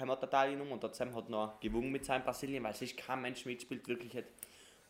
da 0.08 0.26
teilgenommen 0.26 0.72
und 0.72 0.94
Sam 0.94 1.14
hat 1.14 1.28
noch 1.28 1.60
gewonnen 1.60 1.90
mit 1.90 2.04
seinem 2.04 2.24
Brasilien, 2.24 2.62
weil 2.64 2.74
sich 2.74 2.96
kein 2.96 3.22
Mensch 3.22 3.44
mitspielt, 3.44 3.86
wirklich 3.88 4.14
hat. 4.16 4.24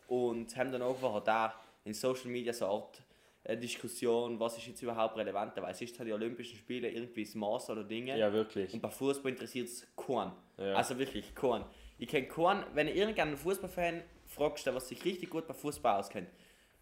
Und 0.07 0.55
haben 0.57 0.71
dann 0.71 0.81
auch 0.81 1.01
war 1.01 1.21
da 1.23 1.53
in 1.85 1.93
Social 1.93 2.29
Media 2.29 2.53
so 2.53 2.65
eine 2.65 2.73
Art 2.73 3.01
äh, 3.43 3.57
Diskussion, 3.57 4.39
was 4.39 4.57
ist 4.57 4.67
jetzt 4.67 4.81
überhaupt 4.81 5.17
relevant, 5.17 5.53
weil 5.57 5.71
es 5.71 5.81
ist 5.81 5.97
halt 5.97 6.07
die 6.07 6.13
Olympischen 6.13 6.57
Spiele 6.57 6.89
irgendwie 6.89 7.23
das 7.23 7.33
Maß 7.33 7.71
oder 7.71 7.83
Dinge. 7.83 8.17
Ja, 8.17 8.31
wirklich. 8.31 8.73
Und 8.73 8.81
bei 8.81 8.89
Fußball 8.89 9.31
interessiert 9.31 9.67
es 9.67 9.87
keinen. 9.95 10.31
Ja. 10.57 10.73
Also 10.75 10.97
wirklich 10.99 11.33
keinen. 11.33 11.65
Ich 11.97 12.07
kenne 12.07 12.27
keinen, 12.27 12.63
wenn 12.73 12.87
du 12.87 12.93
irgendeinen 12.93 13.37
Fußballfan 13.37 14.03
fragst, 14.27 14.65
der 14.65 14.75
was 14.75 14.87
sich 14.87 15.03
richtig 15.05 15.29
gut 15.29 15.47
bei 15.47 15.53
Fußball 15.53 15.99
auskennt, 15.99 16.27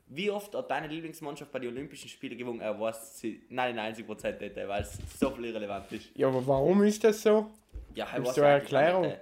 wie 0.08 0.32
oft 0.32 0.56
hat 0.56 0.72
deine 0.72 0.88
Lieblingsmannschaft 0.88 1.52
bei 1.52 1.60
den 1.60 1.70
Olympischen 1.70 2.10
Spielen 2.10 2.38
gewonnen? 2.38 2.62
Er 2.62 2.80
weiß 2.80 3.20
sie 3.20 3.44
99% 3.52 4.40
nicht, 4.40 4.56
weil 4.56 4.82
es 4.82 4.98
so 5.20 5.30
viel 5.30 5.46
irrelevant 5.46 5.92
ist. 5.92 6.10
Ja, 6.16 6.28
aber 6.28 6.46
warum 6.46 6.84
ist 6.84 7.04
das 7.04 7.22
so? 7.22 7.52
Ja, 8.00 8.06
ich 8.08 8.14
Gibt's 8.16 8.30
weiß 8.30 8.36
da 8.36 8.44
eine 8.44 8.54
Erklärung? 8.62 9.02
nicht, 9.04 9.20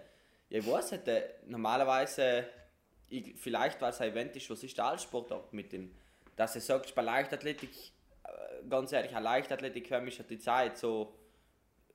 Ja, 0.49 0.59
ich 0.59 0.67
weiß 0.71 0.91
nicht, 0.91 1.03
normalerweise, 1.47 2.45
ich, 3.09 3.35
vielleicht 3.39 3.81
weil 3.81 3.89
es 3.89 4.01
ein 4.01 4.11
Event 4.11 4.35
ist, 4.35 4.49
was 4.49 4.63
ist 4.63 4.77
der 4.77 4.85
Allsportart 4.85 5.51
mit 5.53 5.71
dem, 5.73 5.93
dass 6.35 6.53
du 6.53 6.59
sagst, 6.61 6.93
bei 6.95 7.01
Leichtathletik, 7.01 7.69
äh, 8.23 8.29
ganz 8.69 8.91
ehrlich, 8.91 9.15
eine 9.15 9.23
Leichtathletik 9.23 9.87
für 9.87 9.99
mich 10.01 10.19
hat 10.19 10.29
die 10.29 10.37
Zeit 10.39 10.77
so 10.77 11.13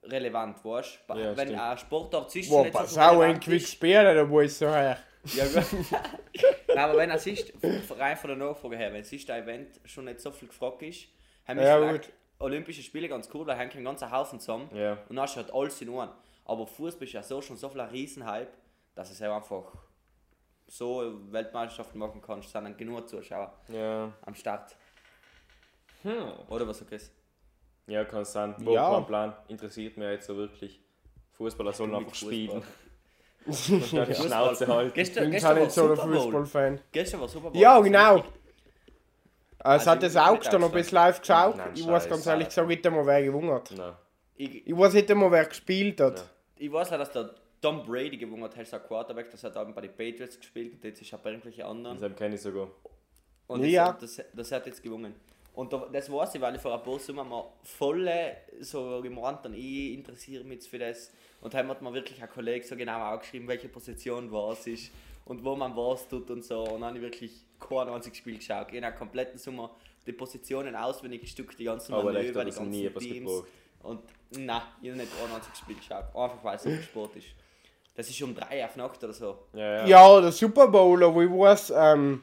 relevant, 0.04 0.64
weißt 0.64 0.98
du? 1.08 1.14
Ja, 1.14 1.36
Wenn 1.36 1.48
stimmt. 1.48 1.60
ein 1.60 1.78
Sportart 1.78 2.30
sich 2.30 2.48
Boah, 2.48 2.62
nicht 2.64 2.72
so 2.72 2.78
pass 2.78 2.92
viel 2.92 2.98
auch 3.02 3.10
ein 3.12 3.18
relevant 3.20 3.44
Quick 3.44 3.62
ist, 3.62 3.70
spielen, 3.72 4.16
da 4.16 4.28
wo 4.28 4.40
ich 4.40 4.54
so 4.54 4.68
her. 4.68 4.98
ja, 5.34 5.44
gut. 5.46 5.64
Nein, 6.68 6.78
aber 6.78 6.96
wenn 6.98 7.10
es 7.10 7.26
ist, 7.26 7.52
rein 7.96 8.16
von 8.16 8.28
der 8.28 8.36
Nachfrage 8.36 8.76
her, 8.76 8.92
wenn 8.92 9.02
es 9.02 9.12
ist, 9.12 9.30
ein 9.30 9.42
Event 9.44 9.80
schon 9.84 10.06
nicht 10.06 10.20
so 10.20 10.30
viel 10.32 10.48
gefragt 10.48 10.82
ist, 10.82 11.06
haben 11.46 11.58
wir 11.60 11.66
Ja. 11.66 12.00
Olympische 12.40 12.82
Spiele 12.82 13.08
ganz 13.08 13.28
cool, 13.32 13.46
weil 13.46 13.56
haben 13.56 13.70
einen 13.70 13.84
ganzen 13.84 14.10
Haufen 14.10 14.40
zusammen 14.40 14.68
Ja. 14.74 14.94
und 15.08 15.14
dann 15.14 15.20
hast 15.20 15.36
du 15.36 15.40
halt 15.42 15.54
alles 15.54 15.80
in 15.80 15.90
einem. 15.96 16.10
Aber 16.44 16.66
Fußball 16.66 17.04
ist 17.04 17.12
ja 17.12 17.22
so 17.22 17.40
schon 17.40 17.56
so 17.56 17.68
viel 17.68 17.80
ein 17.80 17.88
Riesenhype, 17.90 18.48
dass 18.94 19.10
es 19.10 19.22
einfach 19.22 19.72
so 20.66 21.12
Weltmeisterschaften 21.30 21.98
machen 21.98 22.20
kannst, 22.20 22.50
sind 22.50 22.64
dann 22.64 22.76
genug 22.76 23.08
Zuschauer 23.08 23.52
Ja. 23.68 24.12
am 24.22 24.34
Start. 24.34 24.74
Hm. 26.02 26.32
Oder 26.48 26.66
was 26.66 26.78
sagst 26.78 27.12
du? 27.86 27.92
Ja, 27.92 28.04
kann 28.04 28.24
sein. 28.24 28.54
Wo 28.58 28.72
Ja. 28.74 28.90
kein 28.94 29.06
Plan. 29.06 29.36
Interessiert 29.48 29.96
mich 29.96 30.08
jetzt 30.08 30.26
so 30.26 30.36
wirklich. 30.36 30.80
Fußballer 31.32 31.72
sollen 31.72 31.94
einfach 31.94 32.14
spielen. 32.14 32.62
Fußball. 33.44 34.06
Die 34.06 34.14
Schnauze 34.14 34.66
halten. 34.68 34.92
Gestern, 34.94 35.24
Ich 35.24 35.30
bin 35.30 35.32
gestern 35.32 35.56
war 35.56 35.62
nicht 35.64 35.72
so 35.72 35.90
ein. 35.90 35.96
Fußballfan. 35.96 36.80
Gestern 36.92 37.20
war 37.20 37.28
Super 37.28 37.50
Bowl. 37.50 37.60
Ja, 37.60 37.80
genau. 37.80 38.16
ist 38.16 38.24
richtig- 38.24 38.40
Es 39.58 39.64
Also 39.64 39.90
hat 39.90 40.02
das 40.02 40.16
auch 40.16 40.38
gestern 40.38 40.60
noch 40.60 40.72
bisschen 40.72 40.94
live 40.96 41.20
geschaut. 41.20 41.56
Nein, 41.56 41.70
ich 41.74 41.86
weiß 41.86 42.08
ganz 42.08 42.26
ehrlich 42.26 42.48
gesagt 42.48 42.68
nicht 42.68 42.86
einmal, 42.86 43.06
wer 43.06 43.22
gewonnen 43.22 43.50
hat. 43.52 43.70
Nein. 43.76 43.94
Ich, 44.36 44.66
Ich 44.66 44.76
weiß 44.76 44.94
nicht 44.94 45.10
einmal, 45.10 45.30
wer 45.30 45.44
gespielt 45.46 46.00
hat. 46.00 46.18
Ja. 46.18 46.24
Ich 46.56 46.72
weiß 46.72 46.90
leider, 46.90 47.04
dass 47.04 47.12
der 47.12 47.34
Tom 47.60 47.84
Brady 47.84 48.16
gewonnen 48.16 48.42
hat, 48.44 48.56
als 48.58 48.70
Quarterback, 48.70 49.30
das 49.30 49.44
hat 49.44 49.56
auch 49.56 49.66
bei 49.72 49.80
den 49.82 49.90
Patriots 49.92 50.38
gespielt 50.38 50.74
und 50.74 50.84
jetzt 50.84 51.00
ist 51.00 51.12
er 51.12 51.18
bei 51.18 51.30
irgendwelchen 51.30 51.64
anderen. 51.64 51.98
Das 52.00 52.16
kenne 52.16 52.34
ich 52.34 52.40
sogar. 52.40 52.68
Und 53.46 53.64
Ja. 53.64 53.92
das, 53.92 54.16
das, 54.16 54.26
das 54.34 54.52
hat 54.52 54.66
jetzt 54.66 54.82
gewonnen. 54.82 55.14
Und 55.54 55.72
da, 55.72 55.86
das 55.92 56.10
weiß 56.10 56.34
ich, 56.34 56.40
weil 56.40 56.54
ich 56.54 56.60
vor 56.60 56.74
ein 56.74 56.82
paar 56.82 56.98
Sommer 56.98 57.24
mal 57.24 57.44
voll 57.62 58.08
so 58.60 59.00
gemeint 59.02 59.40
dann, 59.44 59.52
ich 59.54 59.92
interessiere 59.92 60.44
mich 60.44 60.54
jetzt 60.54 60.68
für 60.68 60.78
das. 60.78 61.12
Und 61.42 61.52
dann 61.52 61.68
hat 61.68 61.82
mir 61.82 61.92
wirklich 61.92 62.22
ein 62.22 62.30
Kollege 62.30 62.64
so 62.66 62.74
genau 62.74 63.12
aufgeschrieben, 63.14 63.46
welche 63.48 63.68
Position 63.68 64.32
was 64.32 64.66
ist 64.66 64.90
und 65.26 65.44
wo 65.44 65.54
man 65.54 65.76
was 65.76 66.08
tut 66.08 66.30
und 66.30 66.42
so. 66.44 66.60
Und 66.62 66.80
dann 66.80 66.84
habe 66.84 66.96
ich 66.98 67.02
wirklich 67.02 67.44
kein 67.60 67.88
einziges 67.88 68.18
Spiel 68.18 68.36
geschaut. 68.36 68.68
Habe 68.68 68.80
den 68.80 68.94
kompletten 68.94 69.38
Sommer 69.38 69.70
die 70.06 70.12
Positionen 70.12 70.74
auswendig 70.74 71.20
gestückt, 71.20 71.58
die 71.58 71.64
ganzen 71.64 71.92
Aber 71.92 72.14
echt, 72.14 72.34
Manöver, 72.34 72.44
die 72.44 72.50
nie 72.50 72.56
ganzen 72.56 72.86
etwas 72.86 73.02
Teams. 73.04 73.30
gebraucht. 73.30 73.48
Und 73.82 74.00
nein, 74.30 74.62
ich 74.80 74.90
habe 74.90 74.98
nicht 74.98 75.12
ein 75.24 75.34
einziges 75.34 75.58
Spiel 75.58 75.76
geschaut. 75.76 76.04
Einfach 76.14 76.42
weil 76.42 76.56
es 76.56 76.62
so 76.62 76.70
viel 76.70 76.82
Sport 76.82 77.16
ist. 77.16 77.28
Das 77.94 78.08
ist 78.08 78.22
um 78.22 78.34
drei 78.34 78.64
auf 78.64 78.76
Nacht 78.76 79.02
oder 79.04 79.12
so. 79.12 79.38
Ja, 79.52 79.86
ja. 79.86 79.86
Ja, 79.86 80.20
der 80.20 80.32
Super 80.32 80.68
Bowl, 80.68 81.00
wo 81.14 81.22
ich 81.22 81.30
weiß, 81.30 81.72
ähm, 81.76 82.22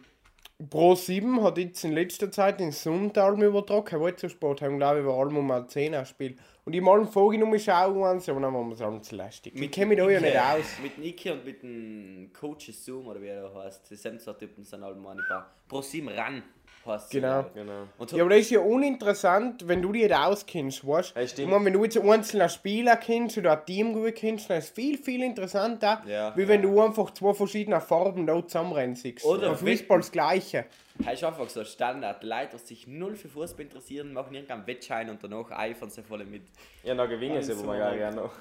Pro 0.70 0.94
7 0.94 1.42
hat 1.42 1.58
jetzt 1.58 1.86
in 1.86 1.94
letzter 1.94 2.30
Zeit 2.32 2.60
den 2.60 2.72
Sonntal 2.72 3.42
übertragen. 3.42 3.86
Kein 3.86 4.01
Waldsport 4.01 4.62
haben, 4.62 4.78
glaube 4.78 4.98
ich, 4.98 5.04
über 5.06 5.13
allem 5.13 5.38
um 5.38 5.51
ein 5.51 5.68
10er 5.68 6.04
Spiel. 6.06 6.36
Und 6.66 6.74
ich 6.74 6.82
mal 6.82 7.06
vorgenommen 7.06 7.58
schauen, 7.58 8.04
aber 8.04 8.42
dann 8.42 8.54
war 8.54 8.63
mir 8.63 8.75
so 8.75 9.00
zu 9.00 9.16
lästig. 9.16 9.56
Ich 9.56 9.72
kenne 9.72 9.88
mich 9.88 9.98
da 10.00 10.10
ja 10.10 10.20
nicht 10.20 10.38
aus. 10.38 10.80
Mit 10.84 10.98
Niki 10.98 11.32
und 11.32 11.46
mit 11.46 11.63
dem 11.63 12.32
Coach 12.38 12.72
Zoom 12.74 13.08
oder 13.08 13.22
wie 13.22 13.28
er 13.28 13.54
heißt. 13.54 13.89
Die 13.89 13.96
sind 13.96 14.22
zwei 14.22 14.34
Typen, 14.34 14.66
sind 14.66 14.84
alle 14.84 14.96
meine 14.96 15.22
paar. 15.28 15.50
Pro 15.68 15.82
7 15.82 16.10
ran 16.10 16.44
heißt 16.86 17.12
Genau. 17.12 17.42
ich. 17.42 17.54
Genau. 17.54 17.88
Und 17.98 18.12
Ja, 18.12 18.22
aber 18.24 18.30
das 18.32 18.40
ist 18.42 18.52
ja 18.52 18.60
uninteressant, 18.60 19.68
wenn 19.68 19.82
du 19.82 19.92
dich 19.92 20.04
nicht 20.04 20.16
auskennst, 20.16 20.86
weißt 20.88 21.16
Ja, 21.16 21.22
Ich 21.24 21.50
meine, 21.50 21.66
wenn 21.66 21.74
du 21.74 21.84
jetzt 21.84 21.98
einen 21.98 22.10
einzelnen 22.10 22.50
Spieler 22.50 22.96
kennst 22.98 23.38
oder 23.38 23.54
ein 23.60 23.66
Team 23.66 23.94
gut 23.94 24.16
kennst, 24.16 24.50
dann 24.50 24.58
ist 24.58 24.66
es 24.66 24.70
viel, 24.72 24.98
viel 24.98 25.24
interessanter, 25.24 26.02
Ja. 26.06 26.36
wie 26.36 26.48
wenn 26.48 26.62
du 26.62 26.82
einfach 26.82 27.12
zwei 27.12 27.34
verschiedene 27.34 27.80
Farben 27.82 28.26
da 28.28 28.42
zusammenrennen 28.46 28.96
siehst. 28.96 29.26
Oder 29.26 29.52
Auf 29.52 29.60
Fußball 29.60 30.00
das 30.00 30.12
Gleiche. 30.12 30.66
Das 30.98 31.14
ist 31.14 31.24
einfach 31.24 31.48
so 31.50 31.64
Standard. 31.64 32.22
Die 32.24 32.28
Leute, 32.28 32.58
die 32.58 32.66
sich 32.66 32.88
null 32.88 33.16
für 33.16 33.30
Fußball 33.30 33.62
interessieren, 33.62 34.12
machen 34.14 34.34
irgendeinen 34.34 34.68
Wettschein 34.68 35.10
und 35.10 35.24
danach 35.24 35.52
eifern 35.52 35.90
sie 35.90 36.04
voll 36.04 36.26
mit. 36.26 36.44
Ja, 36.84 36.94
dann 36.96 37.10
gewinnen 37.10 37.42
sie 37.42 37.54
aber 37.54 37.78
ja 37.78 37.96
gerne 37.96 38.16
noch. 38.18 38.34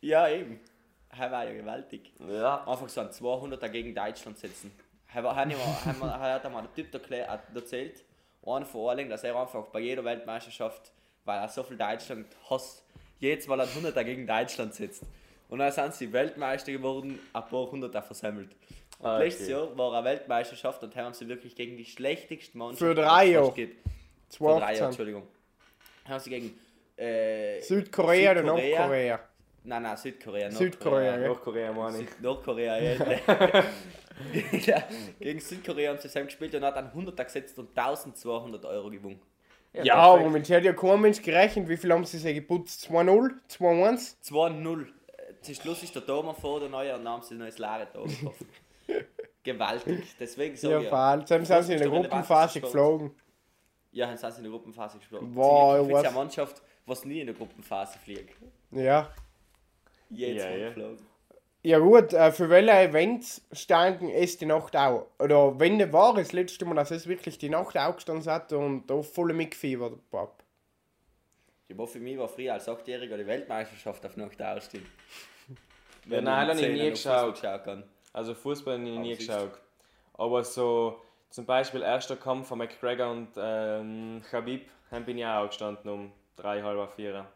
Ja, 0.00 0.28
eben. 0.28 0.60
Das 1.10 1.30
war 1.30 1.44
ja 1.44 1.52
gewaltig. 1.52 2.12
Ja. 2.28 2.64
Einfach 2.66 2.88
so 2.88 3.00
ein 3.00 3.08
200er 3.10 3.68
gegen 3.68 3.92
Deutschland 3.94 4.38
setzen. 4.38 4.70
Er 5.14 5.24
war- 5.24 5.34
hat 5.36 6.44
einmal- 6.44 6.62
der 6.62 6.74
Typ 6.74 6.94
erklärt, 6.94 7.40
erzählt, 7.54 8.04
einer 8.46 8.64
von 8.64 8.80
Orling, 8.80 9.08
dass 9.08 9.24
er 9.24 9.36
einfach 9.36 9.66
bei 9.66 9.80
jeder 9.80 10.04
Weltmeisterschaft, 10.04 10.92
weil 11.24 11.38
er 11.40 11.48
so 11.48 11.62
viel 11.62 11.76
Deutschland 11.76 12.26
hasst, 12.48 12.84
jedes 13.18 13.46
Mal 13.46 13.60
ein 13.60 13.68
100er 13.68 14.04
gegen 14.04 14.26
Deutschland 14.26 14.74
setzt. 14.74 15.02
Und 15.48 15.58
dann 15.58 15.72
sind 15.72 15.94
sie 15.94 16.12
Weltmeister 16.12 16.72
geworden, 16.72 17.18
ein 17.32 17.46
paar 17.46 17.70
Hunderter 17.70 18.02
versammelt. 18.02 18.50
Und 18.98 19.06
okay. 19.06 19.24
letztes 19.24 19.48
Jahr 19.48 19.76
war 19.76 19.92
eine 19.94 20.04
Weltmeisterschaft 20.04 20.82
und 20.82 20.94
haben 20.94 21.12
sie 21.12 21.28
wirklich 21.28 21.56
gegen 21.56 21.76
die 21.76 21.84
schlechteste 21.84 22.56
Mannschaft. 22.56 22.78
Für 22.78 22.94
die 22.94 23.00
es 23.00 23.06
drei 23.06 23.24
Jahre. 23.26 23.52
gibt. 23.52 23.88
Vor 24.36 24.60
drei 24.60 24.76
Jahren, 24.76 24.76
2018. 24.76 24.86
Entschuldigung. 24.86 25.22
Haben 26.04 26.20
sie 26.20 26.30
gegen 26.30 26.58
äh, 26.96 27.60
Südkorea 27.62 28.32
oder 28.32 28.40
Südkorea? 28.42 28.78
Nordkorea? 28.78 29.20
Nein, 29.62 29.82
nein, 29.82 29.96
Südkorea. 29.96 30.50
Südkorea, 30.50 31.18
ja. 31.18 31.26
Nordkorea 31.28 31.72
meine 31.72 32.02
ich. 32.02 32.08
Nordkorea, 32.20 32.78
ja. 32.78 32.94
ja. 34.52 34.82
Gegen 35.18 35.40
Südkorea 35.40 35.90
haben 35.90 35.98
sie 35.98 36.08
zusammen 36.08 36.26
gespielt 36.26 36.54
und 36.54 36.64
hat 36.64 36.76
einen 36.76 36.90
100er 36.90 37.24
gesetzt 37.24 37.58
und 37.58 37.76
1200 37.76 38.64
Euro 38.64 38.90
gewonnen. 38.90 39.20
Ja, 39.72 39.94
aber 39.96 40.28
mit 40.30 40.50
hat 40.50 40.64
ja 40.64 40.72
kein 40.72 41.00
Mensch 41.00 41.22
gerechnet. 41.22 41.68
Wie 41.68 41.76
viel 41.76 41.92
haben 41.92 42.04
sie 42.04 42.18
sich 42.18 42.34
geputzt? 42.34 42.90
2-0? 42.90 43.30
2-1? 43.48 44.16
2-0. 44.24 44.82
Äh, 44.82 44.86
Zum 45.42 45.54
Schluss 45.54 45.82
ist 45.84 45.94
der 45.94 46.04
Thomas 46.04 46.36
vor 46.40 46.58
der 46.58 46.68
Neue 46.68 46.94
und 46.96 47.04
dann 47.04 47.12
haben 47.14 47.22
sie 47.22 47.34
ein 47.34 47.38
neues 47.38 47.58
Lare 47.58 47.86
da 47.92 48.00
gekauft. 48.02 48.44
Gewaltig. 49.42 50.04
Deswegen 50.18 50.56
sage 50.56 50.74
Ja, 50.74 50.80
ich 50.80 50.88
vor 50.88 50.98
allem. 50.98 51.24
Dann 51.24 51.44
sind 51.44 51.62
sie 51.62 51.72
in 51.74 51.78
der 51.78 51.86
ist 51.86 51.92
Gruppenphase 51.94 52.60
geflogen. 52.60 53.12
Ja, 53.92 54.06
dann 54.06 54.16
sind 54.18 54.30
sie 54.32 54.36
in 54.38 54.42
der 54.44 54.52
Gruppenphase 54.52 54.98
gespielt. 54.98 55.22
Wow, 55.34 55.84
sind 55.84 55.92
was- 55.92 56.04
eine 56.04 56.14
Mannschaft, 56.14 56.62
was 56.86 57.04
nie 57.04 57.20
in 57.20 57.26
der 57.26 57.34
Gruppenphase 57.36 57.98
fliegt. 57.98 58.34
Ja. 58.72 59.10
Jedes 60.10 60.42
Ja, 60.42 60.50
Mal 60.50 60.58
ja. 60.58 60.68
geflogen. 60.68 60.98
Ja 61.62 61.78
gut, 61.78 62.14
äh, 62.14 62.32
für 62.32 62.48
welche 62.48 62.72
Events 62.72 63.46
standen 63.52 64.08
es 64.08 64.38
die 64.38 64.46
Nacht 64.46 64.74
auch? 64.76 65.08
Oder 65.18 65.60
wenn 65.60 65.78
der 65.78 65.92
war 65.92 66.14
das 66.14 66.32
letzte 66.32 66.64
Mal, 66.64 66.74
dass 66.74 66.90
es 66.90 67.06
wirklich 67.06 67.36
die 67.36 67.50
Nacht 67.50 67.76
auch 67.76 67.96
gestanden 67.96 68.30
hat 68.30 68.52
und 68.54 68.86
da 68.86 69.02
voll 69.02 69.34
mitgefiebert 69.34 69.98
hab. 70.12 70.42
Ja, 71.68 71.76
aber 71.76 71.86
für 71.86 72.00
mich 72.00 72.16
war 72.18 72.28
früher 72.28 72.54
als 72.54 72.66
8-Jähriger 72.66 73.16
die 73.18 73.26
Weltmeisterschaft 73.26 74.04
auf 74.06 74.16
Nacht 74.16 74.42
ausstehen. 74.42 74.86
Ja, 76.08 76.22
nein, 76.22 76.48
habe 76.48 76.60
ich 76.60 76.82
nie 76.82 76.90
geschaut. 76.90 77.38
Schauen 77.38 77.62
kann. 77.62 77.84
Also 78.12 78.34
Fußball 78.34 78.78
habe 78.78 78.88
ich 78.88 78.98
nie 78.98 79.12
Aber 79.12 79.16
geschaut. 79.16 79.60
Aber 80.14 80.44
so 80.44 81.00
zum 81.28 81.44
Beispiel 81.44 81.82
erster 81.82 82.16
Kampf 82.16 82.48
von 82.48 82.58
McGregor 82.58 83.10
und 83.10 83.28
ähm, 83.36 84.22
Khabib, 84.30 84.68
dann 84.90 85.04
bin 85.04 85.18
ich 85.18 85.26
auch 85.26 85.46
gestanden 85.46 85.90
um 85.90 86.12
drei, 86.36 86.62
halb 86.62 86.90
vier. 86.92 87.26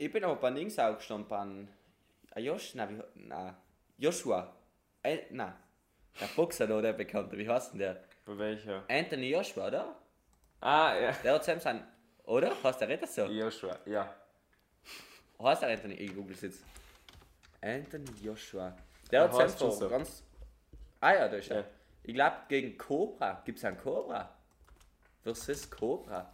Ich 0.00 0.10
bin 0.10 0.24
aber 0.24 0.36
bei 0.36 0.50
Dings 0.50 0.78
auch 0.78 0.96
gestanden, 0.96 1.28
bei 1.28 2.36
ah, 2.36 2.40
Josh, 2.40 2.74
nein, 2.74 2.88
wie, 3.14 3.20
nein, 3.28 3.54
Joshua. 3.98 4.50
Äh, 5.02 5.26
nein, 5.28 5.52
der 6.18 6.26
Boxer 6.28 6.66
da, 6.66 6.80
der 6.80 6.94
Bekannte, 6.94 7.36
wie 7.36 7.46
heißt 7.46 7.72
denn 7.72 7.80
der? 7.80 8.04
Bei 8.24 8.38
welcher? 8.38 8.82
Anthony 8.88 9.28
Joshua, 9.28 9.66
oder? 9.66 9.94
Ah, 10.62 10.94
ja. 10.98 11.12
Der 11.22 11.34
hat 11.34 11.44
zusammen 11.44 11.60
sein, 11.60 11.86
oder? 12.24 12.50
Heißt 12.64 12.80
der 12.80 12.88
Retter 12.88 13.06
so? 13.06 13.26
Joshua, 13.26 13.78
ja. 13.84 14.14
Heißt 15.38 15.60
der 15.60 15.68
Anthony? 15.68 15.96
Ich 15.96 16.14
google 16.14 16.32
es 16.32 16.40
jetzt. 16.40 16.64
Anthony 17.60 18.10
Joshua. 18.22 18.74
Der 19.10 19.24
hat 19.24 19.52
vor 19.52 19.70
so. 19.70 19.86
ganz. 19.86 20.24
Ah 21.00 21.12
ja, 21.12 21.28
da 21.28 21.36
ist 21.36 21.50
er. 21.50 21.58
Ja. 21.58 21.64
Ich 22.04 22.14
glaube, 22.14 22.36
gegen 22.48 22.78
Cobra. 22.78 23.42
Gibt 23.44 23.58
es 23.58 23.66
einen 23.66 23.76
Cobra? 23.76 24.34
Versus 25.22 25.68
Cobra? 25.68 26.32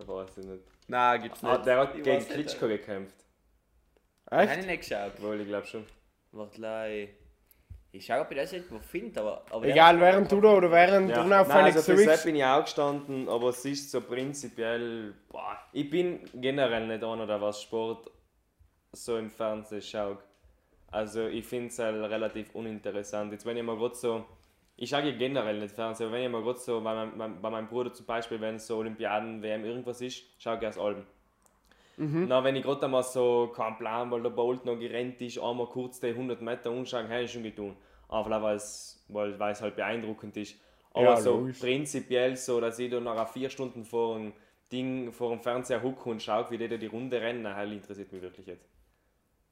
Ich 0.00 0.08
weiß 0.08 0.38
ich 0.38 0.46
nicht. 0.46 0.64
Nein, 0.88 1.22
gibt's 1.22 1.42
nicht. 1.42 1.52
Ah, 1.52 1.58
der 1.58 1.78
hat 1.78 1.94
Ich 1.96 2.02
gegen 2.02 2.16
weiß 2.16 2.24
nicht. 2.28 2.34
Klitschko 2.34 2.66
gekämpft. 2.68 3.16
Habe 4.30 4.42
Echt? 4.42 4.60
ich 4.60 4.66
nicht 4.66 4.88
geschaut. 4.88 5.22
Wohl, 5.22 5.40
ich 5.40 5.46
glaube 5.48 5.66
schon. 5.66 5.84
Warte, 6.32 6.60
lei. 6.60 7.14
Ich 7.92 8.06
schaue, 8.06 8.22
ob 8.22 8.30
ich 8.32 8.36
das 8.38 8.52
irgendwo 8.52 8.80
finde, 8.80 9.20
aber. 9.20 9.44
aber 9.50 9.66
Egal, 9.66 10.00
während 10.00 10.30
du 10.32 10.40
da 10.40 10.48
oder 10.54 10.70
während 10.70 11.10
Ja. 11.10 11.22
du 11.22 11.28
Nein, 11.28 11.40
unauffällig 11.44 11.76
also 11.76 11.94
zurück. 11.94 12.24
bin 12.24 12.34
ich 12.36 12.44
auch 12.44 12.64
gestanden, 12.64 13.28
aber 13.28 13.50
es 13.50 13.64
ist 13.64 13.90
so 13.92 14.00
prinzipiell. 14.00 15.14
Boah, 15.28 15.56
ich 15.72 15.88
bin 15.88 16.28
generell 16.34 16.88
nicht 16.88 17.04
einer, 17.04 17.26
der 17.26 17.40
was 17.40 17.62
Sport 17.62 18.10
so 18.92 19.16
im 19.16 19.30
Fernsehen 19.30 19.80
schaut. 19.82 20.18
Also 20.90 21.26
ich 21.28 21.44
finde 21.46 21.68
es 21.68 21.78
halt 21.78 21.94
relativ 22.10 22.52
uninteressant. 22.54 23.30
Jetzt 23.32 23.46
wenn 23.46 23.56
ich 23.56 23.62
mal 23.62 23.76
gerade 23.76 23.94
so. 23.94 24.24
Ich 24.76 24.90
schaue 24.90 25.04
ja 25.08 25.16
generell 25.16 25.58
nicht 25.60 25.74
Fernsehen, 25.74 26.06
aber 26.08 26.16
wenn 26.16 26.24
ich 26.24 26.30
mal 26.30 26.42
gerade 26.42 26.58
so 26.58 26.80
bei, 26.80 26.94
meinem- 26.94 27.16
mein, 27.16 27.40
bei 27.40 27.50
meinem 27.50 27.68
Bruder 27.68 27.92
zum 27.92 28.06
Beispiel, 28.06 28.40
wenn 28.40 28.58
so 28.58 28.76
Olympiaden, 28.78 29.40
WM 29.42 29.64
irgendwas 29.64 30.00
ist, 30.00 30.24
schaue 30.38 30.56
ich 30.56 30.62
erst 30.62 30.78
Alben. 30.78 31.06
Na, 32.28 32.42
wenn 32.42 32.56
ich 32.56 32.64
gerade 32.64 32.84
einmal 32.84 33.04
so 33.04 33.52
keinen 33.54 33.78
Plan, 33.78 34.10
weil 34.10 34.22
der 34.22 34.30
Bolt 34.30 34.64
noch 34.64 34.76
gerannt 34.78 35.20
ist, 35.20 35.38
einmal 35.38 35.66
kurz 35.66 36.00
die 36.00 36.12
100 36.12 36.42
Meter 36.42 36.70
umschauen, 36.72 37.08
habe 37.08 37.22
ich 37.22 37.32
schon 37.32 37.44
getan. 37.44 37.76
Einfach 38.08 38.42
weil 38.42 38.56
es, 38.56 39.04
weil, 39.08 39.38
weil 39.38 39.52
es 39.52 39.62
halt 39.62 39.76
beeindruckend 39.76 40.36
ist. 40.36 40.56
Aber 40.92 41.04
Ja, 41.04 41.16
so 41.16 41.38
logisch. 41.38 41.60
prinzipiell 41.60 42.36
so, 42.36 42.60
dass 42.60 42.78
ich 42.78 42.90
da 42.90 42.98
nach 43.00 43.28
vier 43.28 43.50
Stunden 43.50 43.84
vor 43.84 44.16
dem 44.18 44.32
Ding, 44.72 45.12
vor 45.12 45.30
dem 45.30 45.40
Fernseher 45.40 45.82
hucke 45.82 46.10
und 46.10 46.20
schaue, 46.22 46.50
wie 46.50 46.58
da 46.58 46.76
die 46.76 46.86
Runde 46.86 47.20
rennen, 47.20 47.46
hell 47.54 47.72
interessiert 47.72 48.12
mich 48.12 48.22
wirklich 48.22 48.46
nicht. 48.46 48.60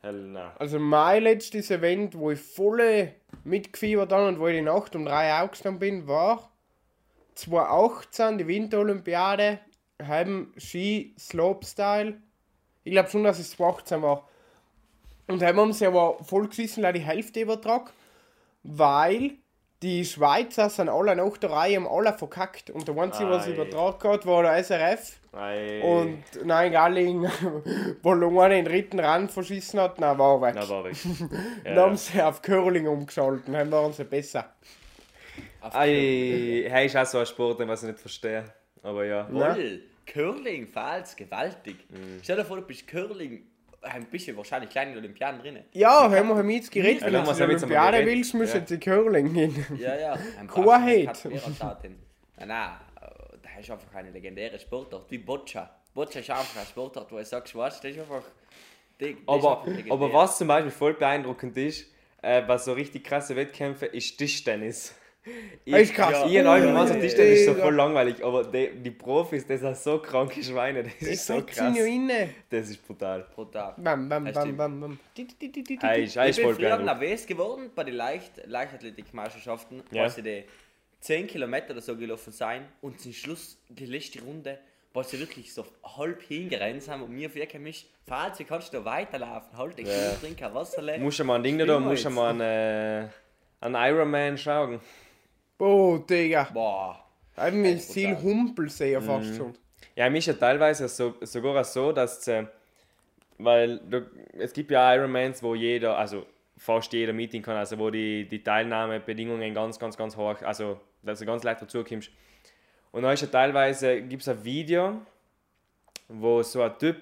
Hell, 0.03 0.27
nein. 0.29 0.51
Also 0.59 0.81
mein 0.81 1.23
letztes 1.23 1.71
Event, 1.71 2.19
wo 2.19 2.33
ich 2.33 2.41
voll 2.41 3.13
mitgefiebert 3.45 4.13
habe 4.13 4.29
und 4.29 4.41
wo 4.41 4.49
ich 4.49 4.57
die 4.57 4.63
Nacht 4.63 4.97
um 4.97 5.05
drei 5.05 5.41
aufgestanden 5.41 5.79
bin, 5.79 6.09
war 6.09 6.51
2018, 7.37 8.39
die 8.39 8.47
Winterolympiade, 8.49 9.61
haben 10.03 10.53
Ski 10.59 11.15
Slopestyle. 11.19 12.17
Ich 12.83 12.93
glaube 12.93 13.11
schon, 13.11 13.23
dass 13.23 13.39
es 13.39 13.53
2018 13.53 14.03
war. 14.03 14.29
Und 15.29 15.43
haben 15.43 15.73
sie 15.73 15.87
aber 15.87 16.19
voll 16.25 16.49
geschissen, 16.49 16.83
leider 16.83 16.99
die 16.99 17.05
Hälfte 17.05 17.41
übertragen, 17.41 17.91
weil 18.65 19.37
die 19.83 20.05
Schweizer 20.05 20.69
sind 20.69 20.89
alle 20.89 21.15
nach 21.15 21.37
der 21.39 21.51
Reihe 21.51 21.77
haben 21.77 21.89
alle 21.89 22.13
verkackt. 22.13 22.71
Und 22.71 22.89
der 22.89 22.97
einzige, 22.97 23.31
was 23.31 23.47
übertragen 23.47 24.09
hat, 24.09 24.27
war 24.27 24.43
der 24.43 24.63
SRF. 24.63 25.21
Ei. 25.35 25.81
Und 25.83 26.23
nein, 26.45 26.73
Galling, 26.73 27.27
wo 28.03 28.13
Lungane 28.13 28.57
den 28.57 28.67
dritten 28.67 29.01
Rand 29.01 29.31
verschissen 29.33 29.81
hat, 29.81 29.99
nein, 29.99 30.19
war 30.19 30.41
weg. 30.43 30.55
Na, 30.55 30.69
war 30.69 30.85
weg. 30.85 30.95
Dann 31.65 31.79
haben 31.79 31.97
sie 31.97 32.21
auf 32.21 32.43
Curling 32.43 32.87
umgeschalten, 32.87 33.55
dann 33.55 33.71
waren 33.71 33.93
sie 33.95 34.05
besser. 34.05 34.53
Ei, 35.63 36.67
hey, 36.69 36.87
ist 36.87 36.97
auch 36.97 37.07
so 37.07 37.19
ein 37.19 37.27
Sport, 37.27 37.61
den 37.61 37.69
was 37.69 37.83
ich 37.83 37.89
nicht 37.89 38.01
verstehe. 38.01 38.45
Aber 38.83 39.05
ja. 39.07 39.27
Woll, 39.31 39.83
Curling, 40.07 40.67
falls, 40.67 41.17
gewaltig. 41.17 41.77
Mhm. 41.89 42.19
Stell 42.23 42.37
dir 42.37 42.45
vor, 42.45 42.57
du 42.57 42.63
bist 42.63 42.87
Curling, 42.87 43.45
ein 43.81 44.05
bisschen 44.07 44.37
wahrscheinlich 44.37 44.71
kleine 44.71 44.97
Olympiaden 44.97 45.41
drin. 45.41 45.59
Ja, 45.73 46.11
haben 46.11 46.29
wir 46.29 46.37
haben 46.37 46.51
jetzt 46.51 46.71
geredet, 46.71 47.03
Ja, 47.03 47.13
wenn 47.13 47.25
du 47.25 47.33
zur 47.33 47.47
Olympiade 47.47 48.05
willst, 48.05 48.35
müssen 48.35 48.61
Ja. 48.61 48.67
sie 48.67 48.79
Curling 48.79 49.33
hin. 49.33 49.67
Ja, 49.79 49.97
ja. 49.97 50.19
Katzmeerstaaten. 50.47 51.97
Nein, 52.37 52.49
nein, 52.49 52.71
ist 53.63 53.71
einfach 53.71 53.95
eine 53.95 54.11
legendäre 54.11 54.59
Sportart, 54.59 55.11
wie 55.11 55.19
Boccia. 55.19 55.71
Boccia 55.95 56.21
ist 56.21 56.31
einfach 56.31 56.57
eine 56.57 56.67
Sportart, 56.67 57.11
wo 57.13 57.19
ich 57.19 57.29
sagst, 57.29 57.55
was, 57.55 57.81
das 57.81 57.91
ist 57.91 57.99
einfach... 58.01 58.23
das 58.99 59.09
ist 59.11 59.17
Aber, 59.27 59.63
einfach 59.65 59.91
aber 59.91 60.13
was 60.13 60.39
zum 60.39 60.49
Beispiel 60.49 60.71
voll 60.71 60.95
beeindruckend 60.95 61.57
ist, 61.57 61.87
äh, 62.23 62.43
was 62.47 62.65
so 62.65 62.73
richtig 62.73 63.05
krasse 63.05 63.35
Wettkämpfe 63.37 63.87
ist 63.87 64.17
Tischtennis. 64.19 64.95
Ich, 65.65 65.71
Das 65.73 65.83
ist 65.83 65.95
krass. 65.95 66.25
Ich 66.29 66.37
und 66.41 66.47
allem 66.49 66.75
Ja, 66.75 66.85
so 66.85 66.95
Tischtennis 66.95 67.39
ist 67.41 67.47
so 67.47 67.55
voll 67.55 67.77
langweilig, 67.77 68.25
aber 68.25 68.43
die, 68.43 68.71
die 68.83 68.91
Profis, 68.91 69.47
das 69.47 69.61
sind 69.61 69.77
so 69.77 70.01
kranke 70.01 70.43
Schweine, 70.43 70.83
das 70.83 70.93
Das 70.99 71.09
ist 71.11 71.27
so 71.29 71.41
krass. 71.43 71.77
ja 71.79 71.85
inne. 71.85 72.31
Das 72.51 72.69
ist 72.69 72.85
brutal. 72.85 73.25
Brutal. 73.33 73.73
Bam, 73.77 74.09
bam, 74.09 74.25
bam, 74.25 74.57
bam, 74.57 74.81
bam. 74.81 74.99
Ich 75.15 75.39
bin 75.39 76.55
früher 76.57 76.77
nervös 76.77 77.25
geworden 77.25 77.71
bei 77.73 77.85
den 77.85 77.95
Leicht 77.95 78.45
Leichtathletikmeisterschaften, 78.47 79.85
Ja. 79.93 80.03
weil 80.03 80.11
sie 80.11 80.23
die 80.23 80.45
10 81.03 81.27
Kilometer 81.27 81.73
oder 81.73 81.81
so 81.81 81.97
gelaufen 81.97 82.33
sein 82.33 82.65
und 82.81 83.01
zum 83.01 83.13
Schluss 83.13 83.59
die 83.69 83.87
letzte 83.87 84.23
Runde, 84.23 84.59
weil 84.95 85.05
sie 85.05 85.19
wirklich 85.19 85.53
so 85.53 85.67
halb 85.97 86.23
hingerannt 86.23 86.83
sind 86.83 87.03
und 87.03 87.11
mir 87.11 87.29
für 87.29 87.59
mich, 87.59 87.91
falls 88.07 88.39
wie 88.39 88.45
kannst 88.45 88.73
du 88.73 88.85
weiterlaufen, 88.85 89.57
halt 89.57 89.79
dich, 89.79 89.87
Ja. 89.89 90.15
trink 90.15 90.41
ein 90.43 90.55
Wasserle. 90.55 90.99
Musst 90.99 91.19
du 91.19 91.25
mal 91.25 91.37
ein 91.37 91.43
Ding 91.43 91.59
da, 91.59 91.67
wir 91.67 91.81
musst 91.81 92.05
du 92.05 92.11
mal 92.11 92.31
einen, 92.31 92.41
äh, 92.41 93.09
einen 93.61 93.75
Ironman 93.75 94.39
schauen. 94.39 94.81
Oh, 95.59 95.99
Digga. 95.99 96.49
Boah. 96.53 97.05
Haben 97.37 97.65
ist 97.65 97.93
Ziel 97.93 98.15
brutal. 98.15 98.23
Humpelsee 98.23 98.99
Mhm. 98.99 99.03
fast 99.03 99.35
schon. 99.37 99.55
Ja, 99.97 100.09
mich 100.09 100.27
ja 100.27 100.35
teilweise 100.35 100.89
so, 100.89 101.15
sogar 101.23 101.65
so, 101.65 101.93
dass 101.93 102.27
äh, 102.29 102.47
weil 103.39 103.79
du, 103.79 104.07
es 104.39 104.53
gibt 104.53 104.71
ja 104.71 104.95
Ironmans, 104.95 105.43
wo 105.43 105.55
jeder, 105.55 105.99
also 105.99 106.27
fast 106.57 106.93
jeder 106.93 107.13
Meeting 107.13 107.43
kann, 107.43 107.57
also 107.57 107.77
wo 107.79 107.91
die, 107.91 108.29
die 108.29 108.43
Teilnahmebedingungen 108.43 109.53
ganz, 109.53 109.79
ganz, 109.79 109.97
ganz 109.97 110.17
hoch, 110.17 110.41
also 110.43 110.79
dass 111.03 111.19
du 111.19 111.27
ganz 111.27 111.43
leicht 111.43 111.63
dazu 111.63 111.85
kommst. 111.85 112.11
Und 112.91 113.03
dann 113.03 113.15
ist 113.15 113.23
ja 113.23 113.29
teilweise, 113.29 114.03
gibt 114.03 114.23
es 114.23 114.29
ein 114.29 114.45
Video, 114.45 115.01
wo 116.09 116.43
so 116.43 116.63
ein 116.63 116.79
Typ 116.79 116.97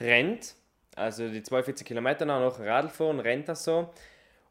rennt, 0.00 0.54
also 0.94 1.28
die 1.28 1.42
42 1.42 1.86
Kilometer 1.86 2.24
noch 2.24 2.58
Radl 2.58 2.88
fahren, 2.88 3.20
rennt 3.20 3.48
das 3.48 3.64
so. 3.64 3.90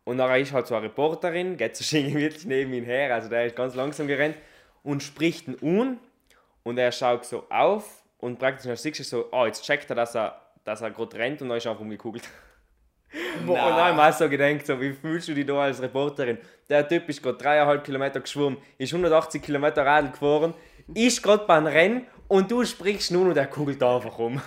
Und 0.04 0.20
dann 0.20 0.40
ist 0.40 0.54
halt 0.54 0.68
so 0.68 0.75
eine 0.75 0.86
Reporterin, 0.86 1.58
geht 1.58 1.75
so 1.75 1.98
wirklich 1.98 2.46
neben 2.46 2.74
ihn 2.74 2.86
her, 2.86 3.14
also 3.14 3.30
der 3.30 3.48
ist 3.48 3.56
ganz 3.56 3.74
langsam 3.74 4.08
gerannt 4.08 4.38
und 4.84 5.02
spricht 5.02 5.48
ihn 5.48 5.58
an 5.62 6.00
und 6.64 6.78
er 6.78 6.92
schaut 6.92 7.25
so 7.25 7.46
auf 7.50 8.04
und 8.20 8.38
praktisch 8.38 8.68
dann 8.68 8.75
siehst 8.75 9.00
du 9.00 9.04
so, 9.04 9.30
oh, 9.32 9.46
jetzt 9.46 9.64
checkt 9.64 9.90
er, 9.90 9.96
dass 9.96 10.16
er, 10.16 10.40
dass 10.64 10.82
er 10.82 10.92
gerade 10.92 11.18
rennt 11.18 11.42
und 11.42 11.50
dann 11.50 11.58
ist 11.58 11.66
er 11.66 11.72
einfach 11.72 11.82
umgekugelt. 11.82 12.28
Und 13.48 13.56
dann 13.56 13.76
habe 13.76 13.90
ich 13.92 13.96
mir 13.96 14.10
auch 14.10 14.14
so 14.14 14.30
gedacht, 14.30 14.66
so, 14.66 14.80
wie 14.80 14.94
fühlst 14.94 15.28
du 15.28 15.34
dich 15.34 15.46
da 15.46 15.62
als 15.62 15.82
Reporterin? 15.82 16.38
Der 16.70 16.88
Typ 16.88 17.08
ist 17.10 17.22
gerade 17.22 17.38
dreieinhalb 17.38 17.84
Kilometer 17.84 18.20
geschwommen, 18.20 18.58
ist 18.78 18.92
180 18.92 19.42
Kilometer 19.42 19.86
Radl 19.86 20.12
gefahren, 20.12 20.54
ist 20.94 21.22
gerade 21.22 21.46
beim 21.46 21.68
Rennen 21.68 22.08
und 22.28 22.52
du 22.52 22.66
sprichst 22.66 23.12
nun 23.12 23.30
und 23.30 23.38
er 23.38 23.48
kugelt 23.48 23.82
einfach 23.82 24.18
um. 24.20 24.42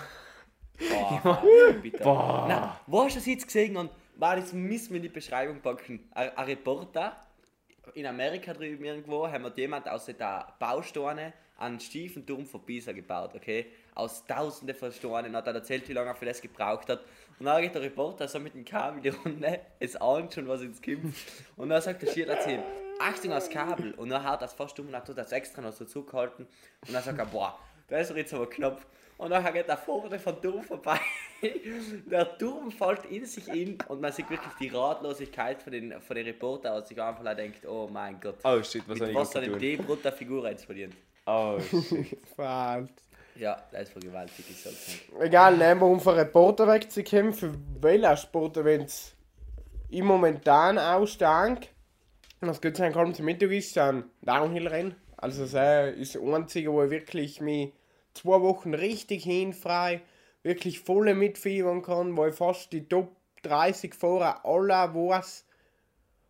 Boah, 0.91 1.43
bitte. 1.83 2.03
Boah. 2.03 2.47
Na, 2.49 2.81
wo 2.87 3.05
hast 3.05 3.17
du 3.17 3.19
das 3.21 3.27
jetzt 3.27 3.47
gesehen? 3.47 3.77
Und 3.77 3.91
war 4.17 4.37
das 4.37 4.53
müssen 4.53 4.91
wir 4.91 4.97
in 4.97 5.03
die 5.03 5.09
Beschreibung 5.09 5.61
packen. 5.61 6.09
Ein, 6.13 6.37
ein 6.37 6.45
Reporter 6.45 7.17
in 7.95 8.07
Amerika 8.07 8.53
drüben 8.53 8.85
irgendwo 8.85 9.27
haben 9.27 9.45
wir 9.45 9.53
jemand 9.57 9.89
aus 9.89 10.07
der 10.07 10.55
Bausteine 10.59 11.33
einen 11.59 11.81
stiefen 11.81 12.25
Turm 12.25 12.47
von 12.47 12.65
Pisa 12.65 12.93
gebaut, 12.93 13.35
okay? 13.35 13.67
Aus 13.95 14.25
tausende 14.25 14.75
von 14.75 14.93
Steinen 14.93 15.35
hat 15.35 15.47
er 15.47 15.55
erzählt, 15.55 15.89
wie 15.89 15.93
lange 15.93 16.11
er 16.11 16.15
für 16.15 16.27
das 16.27 16.41
gebraucht 16.41 16.89
hat. 16.89 17.01
Und 17.39 17.47
dann 17.47 17.63
geht 17.63 17.75
der 17.75 17.83
Reporter 17.83 18.27
so 18.27 18.41
mit 18.41 18.55
dem 18.55 18.65
Kabel 18.65 19.01
die 19.01 19.09
Runde, 19.11 19.61
es 19.79 19.97
ahnt 19.97 20.35
schon, 20.35 20.49
was 20.49 20.63
ins 20.63 20.83
kommt. 20.83 21.15
Und 21.57 21.69
dann 21.69 21.81
sagt 21.81 22.03
der 22.03 22.09
Schieler 22.09 22.41
zu 22.41 22.51
ihm, 22.51 22.63
Achtung 23.01 23.33
aufs 23.33 23.49
Kabel. 23.49 23.93
Und 23.95 24.09
dann 24.09 24.29
haut 24.29 24.43
das 24.43 24.55
fast 24.55 24.79
um 24.81 24.89
und 24.89 24.97
hat 24.97 25.09
das 25.17 25.33
extra 25.33 25.63
noch 25.63 25.73
so 25.73 25.85
zugehalten. 25.85 26.47
Und 26.87 26.93
dann 26.93 27.03
sagt 27.03 27.19
er, 27.19 27.27
boah, 27.27 27.59
da 27.89 27.99
ist 27.99 28.11
er 28.11 28.17
jetzt 28.17 28.35
aber 28.35 28.49
knapp. 28.49 28.85
Und 29.19 29.31
dann 29.31 29.53
geht 29.53 29.69
er 29.69 29.77
vorne 29.77 30.19
vom 30.19 30.41
Turm 30.41 30.63
vorbei. 30.63 31.01
Der 32.11 32.39
Turm 32.39 32.71
fällt 32.71 33.05
in 33.07 33.25
sich 33.25 33.49
in 33.49 33.77
und 33.89 34.01
man 34.01 34.13
sieht 34.13 34.31
wirklich 34.31 34.53
die 34.61 34.69
Ratlosigkeit 34.69 35.61
von 35.61 35.73
den, 35.73 36.01
von 36.01 36.15
den 36.15 36.27
Reportern, 36.27 36.73
als 36.75 36.89
sich 36.89 37.01
einfach 37.03 37.35
denkt, 37.35 37.67
oh 37.67 37.89
mein 37.93 38.21
Gott, 38.21 38.37
Oh 38.45 38.63
shit, 38.63 38.83
was 38.83 38.91
mit 38.91 38.99
soll 38.99 39.09
ich 39.11 39.15
was 39.17 39.35
hat 39.35 39.45
tun? 39.45 39.59
die 39.59 39.77
brutte 39.77 40.13
Figur 40.13 40.49
jetzt 40.49 40.65
verdient? 40.67 40.95
Oh 41.27 41.59
shit. 41.61 42.17
Verdammt. 42.37 42.93
Ja, 43.39 43.63
das 43.71 43.83
ist 43.83 43.93
vergewaltigt, 43.93 44.51
ich 44.51 44.61
sag's 44.61 44.89
nicht. 44.89 45.13
Egal, 45.21 45.57
nehmen 45.57 45.81
wir 45.81 45.87
um 45.87 46.01
von 46.01 46.15
Reporter 46.17 46.67
wegzukämpfen, 46.67 47.77
welcher 47.81 48.17
Sport, 48.17 48.57
wenn 48.65 48.83
es 48.83 49.15
im 49.91 50.07
momentan 50.07 50.77
aussteigt, 50.79 51.71
und 52.41 52.49
das 52.49 52.61
geht 52.61 52.77
sein 52.77 52.93
kaum 52.93 53.15
zum 53.15 53.27
Mittag 53.27 53.51
ist, 53.53 53.75
sind 53.75 54.05
Downhill-Rennen. 54.23 54.97
Also 55.17 55.47
das 55.47 55.95
ist 55.97 56.15
das 56.17 56.23
Einzige, 56.23 56.73
wo 56.73 56.83
ich 56.83 56.91
wirklich 56.91 57.41
mich 57.41 57.73
zwei 58.15 58.41
Wochen 58.41 58.75
richtig 58.75 59.25
hinfrei, 59.25 60.01
wirklich 60.43 60.81
voll 60.81 61.15
mitfiebern 61.15 61.83
kann, 61.83 62.17
wo 62.17 62.27
ich 62.27 62.35
fast 62.35 62.73
die 62.73 62.89
Top 62.89 63.15
30 63.43 63.95
Fahrer 63.95 64.45
aller 64.45 64.95
weiß, 64.95 65.45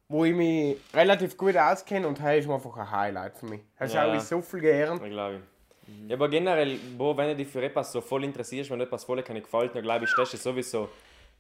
wo 0.09 0.25
ich 0.25 0.35
mich 0.35 0.77
relativ 0.95 1.37
gut 1.37 1.57
auskenne 1.57 2.07
und 2.07 2.19
das 2.21 2.37
ist 2.39 2.51
einfach 2.51 2.77
ein 2.77 2.91
Highlight 2.91 3.37
für 3.39 3.47
mich. 3.47 3.61
Das 3.79 3.95
Ja. 3.95 4.03
habe 4.03 4.17
ich 4.17 4.23
so 4.23 4.41
viel 4.43 4.61
gern. 4.61 4.99
Ja, 5.01 5.09
glaube 5.09 5.37
ich. 5.37 5.58
Ja, 6.07 6.17
aber 6.17 6.29
generell, 6.29 6.79
wo, 6.97 7.17
wenn 7.17 7.29
du 7.29 7.37
dich 7.37 7.49
für 7.49 7.63
etwas 7.63 7.93
so 7.93 8.01
voll 8.01 8.25
interessierst, 8.25 8.71
wenn 8.71 8.81
etwas 8.81 9.05
voll 9.05 9.23
keine 9.23 9.41
gefällt, 9.41 9.75
dann 9.75 9.83
glaube 9.83 10.05
ich, 10.05 10.11
das 10.17 10.33
ist 10.35 10.43
sowieso 10.43 10.89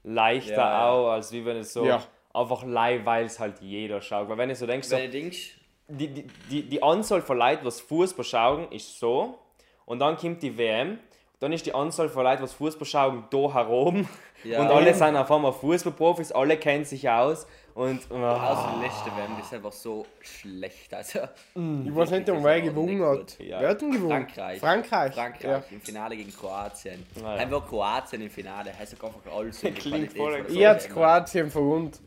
leichter 0.04 0.52
Ja, 0.52 0.70
ja. 0.70 0.88
auch, 0.88 1.10
als 1.10 1.32
wie 1.32 1.44
wenn 1.44 1.58
es 1.58 1.72
so 1.72 1.84
Ja. 1.84 2.02
einfach 2.32 2.64
live, 2.64 3.04
weil 3.04 3.26
es 3.26 3.38
halt 3.38 3.60
jeder 3.60 4.00
schaut. 4.00 4.28
Weil 4.28 4.38
wenn 4.38 4.48
du 4.48 4.54
so 4.54 4.66
denkst, 4.66 4.88
so, 4.88 4.96
denkst, 4.96 5.58
die, 5.88 6.08
die, 6.08 6.26
die, 6.50 6.62
die 6.62 6.82
Anzahl 6.82 7.22
von 7.22 7.38
Leuten, 7.38 7.64
was 7.64 7.80
Fußball 7.80 8.24
schauen, 8.24 8.70
ist 8.72 8.98
so. 8.98 9.38
Und 9.86 10.00
dann 10.00 10.16
kommt 10.16 10.42
die 10.42 10.56
WM. 10.56 10.98
Dann 11.40 11.52
ist 11.52 11.64
die 11.66 11.74
Anzahl 11.74 12.08
von 12.08 12.24
Leuten, 12.24 12.42
was 12.42 12.52
Fußball 12.54 12.86
schauen, 12.86 13.24
da 13.30 13.54
herum. 13.54 14.08
Ja. 14.44 14.60
Und 14.60 14.68
alle 14.68 14.92
sind 14.94 15.16
auf 15.16 15.30
einmal 15.30 15.52
Fußballprofis, 15.52 16.32
alle 16.32 16.56
kennen 16.56 16.84
sich 16.84 17.08
aus. 17.08 17.46
Und 17.78 18.00
oh, 18.10 18.16
die 18.16 18.82
letzte 18.82 19.08
WM, 19.16 19.38
ist 19.40 19.54
einfach 19.54 19.70
so 19.70 20.04
schlecht. 20.20 20.92
Also, 20.92 21.20
Ich 21.20 21.94
weiß 21.94 22.10
nicht, 22.10 22.26
wer 22.26 22.60
gewonnen 22.60 23.00
hat. 23.04 23.38
Ja. 23.38 23.60
Wer 23.60 23.68
hat 23.68 23.80
denn 23.80 23.92
gewonnen? 23.92 24.10
Frankreich. 24.10 24.58
Frankreich. 24.58 25.14
Frankreich 25.14 25.62
im 25.70 25.80
Finale 25.80 26.16
gegen 26.16 26.32
Kroatien. 26.32 27.06
Ah, 27.18 27.20
ja. 27.20 27.28
Einfach 27.34 27.64
Kroatien 27.68 28.22
im 28.22 28.30
Finale, 28.30 28.76
heißt 28.76 28.94
einfach 28.94 29.32
alles 29.32 29.60
Klingt 29.60 29.78
Qualität 29.78 30.16
voll 30.16 30.44
Ja. 30.48 30.74
Ich 30.76 30.82
WM. 30.86 30.92
Kroatien 30.92 31.50
verwundt. 31.52 32.00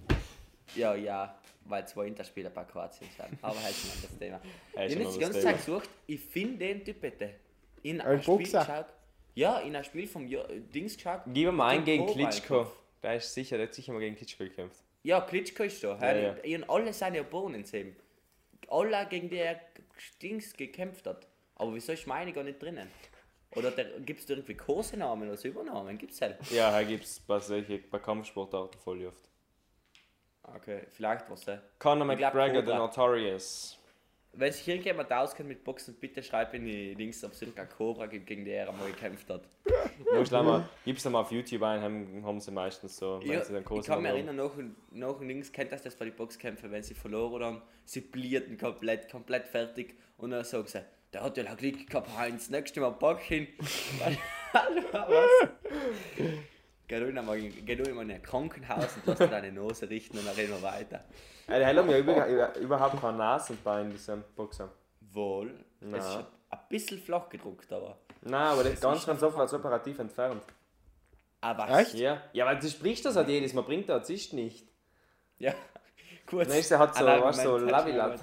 Ja, 0.76 0.94
ja, 0.94 1.36
weil 1.64 1.88
zwei 1.88 2.08
Interspieler 2.08 2.50
bei 2.50 2.66
Kroatien 2.66 3.10
sind. 3.16 3.40
Aber 3.42 3.56
halt 3.56 3.74
ein 3.74 3.92
anderes 3.96 4.20
Thema. 4.20 4.42
Ja, 4.76 4.86
Ich 4.88 4.96
habe 4.96 5.04
jetzt 5.06 5.16
die 5.16 5.20
ganze 5.22 5.40
Thema. 5.40 5.52
Zeit 5.52 5.66
gesucht, 5.66 5.90
ich 6.06 6.20
finde 6.20 6.58
den 6.58 6.84
Typ 6.84 7.00
bitte. 7.00 7.30
In 7.84 8.02
Ein 8.02 8.08
ein 8.08 8.22
Spiel 8.22 8.36
Boxer? 8.36 8.60
geschaut. 8.60 8.86
Ja, 9.36 9.60
in 9.60 9.74
ein 9.74 9.86
Spiel 9.86 10.06
vom 10.06 10.28
jo 10.28 10.44
Dings 10.74 10.98
geschaut. 10.98 11.22
Gib 11.28 11.50
mal 11.54 11.70
ein 11.70 11.86
Den 11.86 12.06
gegen 12.06 12.08
Klitschko. 12.08 12.68
Der 13.02 13.16
ist 13.16 13.34
sicher, 13.34 13.56
der 13.56 13.68
hat 13.68 13.74
sicher 13.74 13.94
mal 13.94 14.00
gegen 14.00 14.18
Klitschko 14.18 14.44
gekämpft. 14.44 14.84
Ja, 15.04 15.22
Klitschko 15.22 15.64
ist 15.64 15.84
da. 15.84 15.98
Ja, 16.00 16.16
ja. 16.16 16.30
Habe 16.30 16.70
alle 16.70 16.94
seine 16.94 17.22
Opponents 17.22 17.74
eben. 17.74 17.96
Alle, 18.68 19.06
gegen 19.08 19.30
die 19.30 19.38
er 19.38 19.60
Dings 20.22 20.54
gekämpft 20.54 21.08
hat. 21.08 21.28
Aber 21.56 21.74
wieso 21.74 21.92
ist 21.92 22.08
meine 22.08 22.32
gar 22.34 22.44
nicht 22.44 22.62
drinnen? 22.62 22.88
Oder 23.56 23.72
gibt 23.72 24.22
es 24.22 24.26
da 24.26 24.34
irgendwie 24.34 24.56
Kosenamen 24.56 25.28
oder 25.28 25.38
so 25.38 25.48
Übernamen? 25.48 25.98
Gibt's 25.98 26.22
halt. 26.22 26.38
Ja, 26.52 26.72
da 26.72 26.84
gibt 26.84 27.04
es 27.04 27.20
bei, 27.20 27.40
solche, 27.40 27.80
bei 27.80 28.00
Kampfsportarten 28.00 28.80
voll 28.80 29.06
oft. 29.06 29.30
Okay, 30.44 30.88
vielleicht 30.90 31.30
was. 31.30 31.48
Äh. 31.48 31.60
Conor 31.78 32.06
McGregor, 32.06 32.66
the. 32.66 32.74
Notorious. 32.74 33.78
Wenn 34.34 34.52
sich 34.52 34.66
irgendjemand 34.68 35.12
auskennt 35.12 35.50
mit 35.50 35.64
Boxen, 35.64 35.96
bitte 35.96 36.24
schreibt 36.24 36.54
in 36.54 36.66
die 36.66 36.94
Links, 36.94 37.22
ob 37.24 37.34
es 37.34 37.42
irgendein 37.42 37.68
Cobra 37.68 38.06
gibt, 38.06 38.28
gegen 38.28 38.46
die 38.46 38.52
er 38.52 38.70
einmal 38.70 38.88
gekämpft 38.88 39.30
hat. 39.30 39.42
Musst 40.14 40.32
du 40.32 40.42
mal, 40.42 40.70
gib's 40.86 41.04
mal 41.06 41.20
auf 41.20 41.32
YouTube 41.32 41.64
ein, 41.64 41.82
haben, 41.82 42.26
haben 42.26 42.40
sie 42.40 42.52
meistens 42.52 42.96
so, 42.96 43.20
Ja, 43.24 43.44
sie 43.44 43.54
dann 43.54 43.64
ich 43.64 43.86
kann 43.86 44.02
mich 44.02 44.12
erinnern, 44.12 44.38
nach 44.92 45.20
und 45.20 45.28
links 45.28 45.52
kennt 45.52 45.74
das 45.74 45.82
das 45.82 45.96
bei 45.96 46.06
den 46.06 46.16
Boxkämpfen, 46.16 46.72
wenn 46.72 46.82
sie 46.82 46.94
verloren 46.94 47.44
haben, 47.44 47.62
sie 47.84 48.02
blierten 48.02 48.58
komplett, 48.58 49.10
komplett 49.12 49.48
fertig 49.48 49.96
und 50.18 50.32
dann 50.32 50.46
sagen 50.46 50.68
sie, 50.68 50.82
der 51.12 51.24
hat 51.24 51.36
ja 51.36 51.44
noch 51.44 51.58
Glück 51.58 51.88
gehabt, 51.88 52.18
Heinz, 52.18 52.50
nächstes 52.50 52.82
Mal 52.82 52.92
pack 52.92 53.30
ihn. 53.32 53.48
Was? 54.94 55.50
Geh 56.92 57.00
du 57.00 57.06
in 57.08 57.18
ein- 57.18 57.66
geh 57.66 57.76
du 57.78 57.84
in 57.90 57.98
ein 58.12 58.22
Krankenhaus 58.22 58.98
und 58.98 59.06
lass 59.06 59.18
dir 59.20 59.28
deine 59.30 59.50
Nase 59.54 59.90
richten 59.90 60.18
und 60.18 60.28
dann 60.28 60.36
reden 60.36 60.52
wir 60.52 60.62
weiter. 60.62 61.06
Äh, 61.48 61.60
der 61.60 61.68
hat 61.68 61.76
ja 61.90 61.98
über, 61.98 62.28
über, 62.28 62.58
überhaupt 62.58 63.00
kein 63.00 63.16
Nasenbein, 63.16 63.92
dieser 63.92 64.18
Boxer. 64.18 64.68
Wohl, 65.14 65.54
Na. 65.80 65.98
es 65.98 66.06
ist 66.06 66.14
schon 66.16 66.26
ein 66.50 66.60
bisschen 66.68 67.00
flach 67.00 67.30
gedruckt, 67.30 67.72
aber. 67.72 67.98
Nein, 68.24 68.34
aber 68.34 68.64
der 68.64 68.74
ist 68.74 68.82
ganz, 68.82 69.06
ganz 69.06 69.24
oft 69.24 69.38
als 69.38 69.54
operativ 69.54 70.00
entfernt. 70.00 70.44
Aber 71.40 71.70
was? 71.70 71.80
Echt? 71.88 71.94
Ja, 71.96 72.22
ja, 72.34 72.46
aber 72.46 72.60
du 72.60 72.68
sprichst 72.70 73.06
das 73.06 73.16
halt 73.16 73.30
jedes 73.30 73.54
Mal, 73.54 73.62
bringt 73.62 73.88
der 73.88 73.96
Artist 73.96 74.34
nicht. 74.34 74.68
Ja, 75.40 75.54
kurz. 76.28 76.48
Der 76.50 76.58
nächste 76.58 76.78
hat 76.78 76.94
so, 76.94 77.06
weißt 77.06 77.46
du, 77.46 77.58
so 77.58 77.66
Lavilat. 77.68 78.20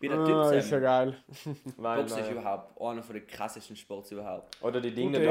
Wie 0.00 0.08
der 0.08 0.18
Ah, 0.18 0.50
Typ 0.50 0.58
ist 0.58 0.70
ja 0.70 0.80
geil. 0.80 1.16
Weil, 1.78 2.00
Boxen 2.02 2.18
ist 2.18 2.30
überhaupt 2.30 2.78
einer 2.78 3.02
von 3.02 3.14
den 3.14 3.26
krassesten 3.26 3.74
Sports 3.74 4.10
überhaupt. 4.12 4.62
Oder 4.62 4.82
die 4.82 4.94
Dinge 4.94 5.18
Gute 5.18 5.24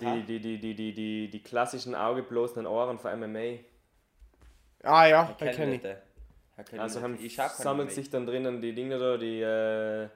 die, 0.00 0.22
die, 0.22 0.40
die, 0.40 0.58
die, 0.58 0.74
die, 0.74 0.94
die, 0.94 1.30
die 1.30 1.42
klassischen 1.42 1.94
augebloßenen 1.94 2.66
Ohren 2.66 2.98
von 2.98 3.18
MMA. 3.18 3.58
Ah 4.82 5.06
ja, 5.06 5.26
Herr 5.26 5.34
den 5.34 5.56
kenne 5.56 5.74
ich. 5.76 5.82
Herr 5.82 6.64
Kellnette. 6.64 6.82
Also 6.82 7.02
haben, 7.02 7.18
ich 7.20 7.36
sammelt 7.36 7.92
sich 7.92 8.10
dann 8.10 8.26
drinnen 8.26 8.60
die 8.60 8.74
Dinge 8.74 8.98
da, 8.98 9.16
die 9.16 9.40
äh, 9.40 10.08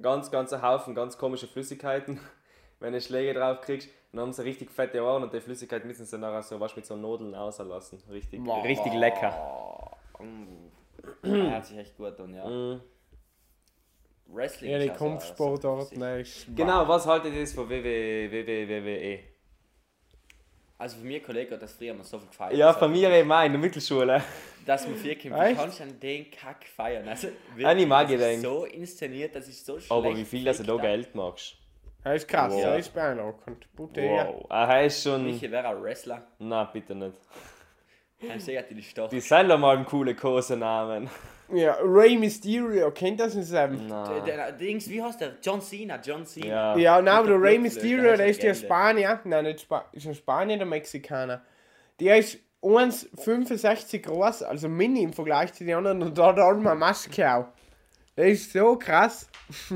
ganz, 0.00 0.30
ganze 0.30 0.62
Haufen 0.62 0.94
ganz 0.94 1.18
komische 1.18 1.46
Flüssigkeiten. 1.46 2.20
Wenn 2.80 2.92
du 2.92 3.00
Schläge 3.00 3.34
drauf 3.34 3.60
kriegst, 3.60 3.88
dann 4.12 4.22
haben 4.22 4.32
sie 4.32 4.44
richtig 4.44 4.70
fette 4.70 5.02
Ohren 5.02 5.22
und 5.22 5.32
die 5.32 5.40
Flüssigkeit 5.40 5.84
müssen 5.84 6.04
sie 6.04 6.18
nachher 6.18 6.42
so 6.42 6.60
was 6.60 6.76
mit 6.76 6.86
so 6.86 6.96
Nudeln 6.96 7.34
auslassen. 7.34 8.02
Richtig, 8.10 8.42
Boah. 8.44 8.62
richtig 8.62 8.92
lecker. 8.94 9.90
Mm. 10.18 10.70
Er 11.22 11.56
hat 11.56 11.66
sich 11.66 11.78
echt 11.78 11.96
gut 11.96 12.18
an, 12.18 12.34
ja. 12.34 12.46
Mhm. 12.46 12.80
Wrestling 14.34 14.70
Ja, 14.72 14.78
die 14.78 14.86
ist 14.86 15.00
also-. 15.00 16.46
Genau, 16.54 16.88
was 16.88 17.06
haltet 17.06 17.34
ihr 17.34 17.40
das 17.40 17.52
von 17.52 17.68
WWE, 17.68 18.30
WWE? 18.30 19.18
Also 20.76 20.98
für 20.98 21.04
mich, 21.04 21.22
Kollege, 21.22 21.54
hat 21.54 21.62
das 21.62 21.72
früher 21.72 21.92
immer 21.92 22.04
so 22.04 22.18
viel 22.18 22.28
gefeiert. 22.28 22.54
Ja, 22.56 22.72
von 22.72 22.90
mir 22.90 23.08
eben 23.10 23.30
auch 23.30 23.44
in 23.44 23.52
der 23.52 23.60
Mittelschule. 23.60 24.22
Dass 24.66 24.86
man 24.86 24.96
vier 24.96 25.14
kämpft, 25.14 25.40
Echt? 25.40 25.56
kannst 25.60 25.78
du 25.78 25.84
an 25.84 26.00
den 26.00 26.30
Kack 26.30 26.64
feiern. 26.66 27.06
Also, 27.08 27.28
Ah, 27.62 27.72
ich 27.72 27.86
mag 27.86 28.08
das 28.08 28.20
ihn 28.20 28.20
ist 28.20 28.42
so 28.42 28.64
inszeniert, 28.64 29.34
das 29.36 29.46
ist 29.48 29.64
so 29.64 29.74
schlecht. 29.78 29.92
Aber 29.92 30.16
wie 30.16 30.24
viel 30.24 30.44
dass 30.44 30.58
du 30.58 30.64
da. 30.64 30.76
Geld 30.76 31.14
machst? 31.14 31.56
Das 32.02 32.16
ist 32.16 32.28
krass, 32.28 32.52
Wow. 32.52 32.62
das 32.62 32.78
ist 32.80 32.92
beeindruckend. 32.94 33.66
Idee. 33.78 34.10
Wow. 34.10 34.46
Ah, 34.50 34.66
er 34.74 34.86
ist 34.86 35.02
schon. 35.02 35.24
Michi 35.24 35.50
wäre 35.50 35.68
ein 35.68 35.82
Wrestler. 35.82 36.26
Na, 36.38 36.64
bitte 36.64 36.94
nicht. 36.94 37.16
Dann 38.26 38.40
seht 38.40 38.70
ihr 38.70 38.76
die 38.76 38.82
Stoch. 38.82 39.08
Die 39.08 39.20
sind 39.20 39.48
doch 39.48 39.58
mal 39.58 39.76
einen 39.76 39.86
coolen 39.86 40.16
Kosenamen. 40.16 41.08
Ja, 41.54 41.76
Rey 41.82 42.16
Mysterio, 42.16 42.90
kennt 42.90 43.20
das 43.20 43.34
nicht 43.34 43.52
eben? 43.52 43.88
Der, 43.88 44.20
der, 44.20 44.52
Dings, 44.52 44.88
wie 44.88 45.02
heißt 45.02 45.20
der? 45.20 45.34
John 45.42 45.60
Cena, 45.60 46.00
John 46.02 46.26
Cena. 46.26 46.46
Ja. 46.46 46.76
Ja, 46.76 47.02
nein, 47.02 47.14
aber 47.14 47.28
der 47.28 47.38
der 47.38 47.58
Blutflöte, 47.58 47.60
Mysterio, 47.60 48.16
der 48.16 48.26
ist 48.26 48.42
der 48.42 48.52
Legende. 48.52 48.66
Spanier. 48.66 49.20
Nein, 49.24 49.44
nicht 49.44 49.60
Spanier. 49.60 49.86
Ist 49.92 50.06
ein 50.06 50.14
Spanier 50.14 50.56
oder 50.56 50.66
Mexikaner? 50.66 51.42
Der 52.00 52.18
ist 52.18 52.38
1,65 52.62 54.00
groß, 54.02 54.42
also 54.42 54.68
mini 54.68 55.02
im 55.02 55.12
Vergleich 55.12 55.52
zu 55.52 55.64
den 55.64 55.76
anderen 55.76 56.02
und 56.02 56.16
da 56.16 56.26
hat 56.26 56.38
er 56.38 56.46
auch 56.46 56.50
eine 56.50 56.74
Maske 56.74 57.32
auch. 57.32 57.46
Der 58.16 58.26
ist 58.28 58.52
so 58.52 58.76
krass. 58.76 59.28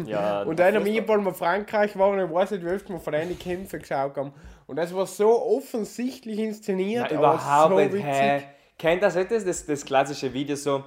Ja, 0.06 0.42
Und 0.46 0.58
dann 0.58 0.76
haben 0.76 0.84
wir, 0.84 1.06
weil 1.08 1.18
wir 1.18 1.34
Frankreich 1.34 1.98
waren, 1.98 2.24
ich 2.24 2.32
weiß 2.32 2.52
nicht, 2.52 2.64
wie 2.64 2.70
oft 2.70 2.88
wir 2.88 3.00
von 3.00 3.12
denen 3.12 3.30
die 3.30 3.34
Kämpfe 3.34 3.78
geschaut 3.78 4.16
haben. 4.16 4.32
Und 4.66 4.76
das 4.76 4.94
war 4.94 5.06
so 5.06 5.42
offensichtlich 5.44 6.38
inszeniert, 6.38 7.12
aber 7.12 7.34
überhaupt 7.34 7.70
so 7.70 7.78
nicht. 7.78 7.92
witzig. 7.92 8.04
Hä? 8.06 8.42
Kennt 8.78 9.02
das 9.02 9.16
nicht 9.16 9.30
das, 9.30 9.44
das, 9.44 9.66
das 9.66 9.84
klassische 9.84 10.32
Video 10.32 10.54
so, 10.54 10.84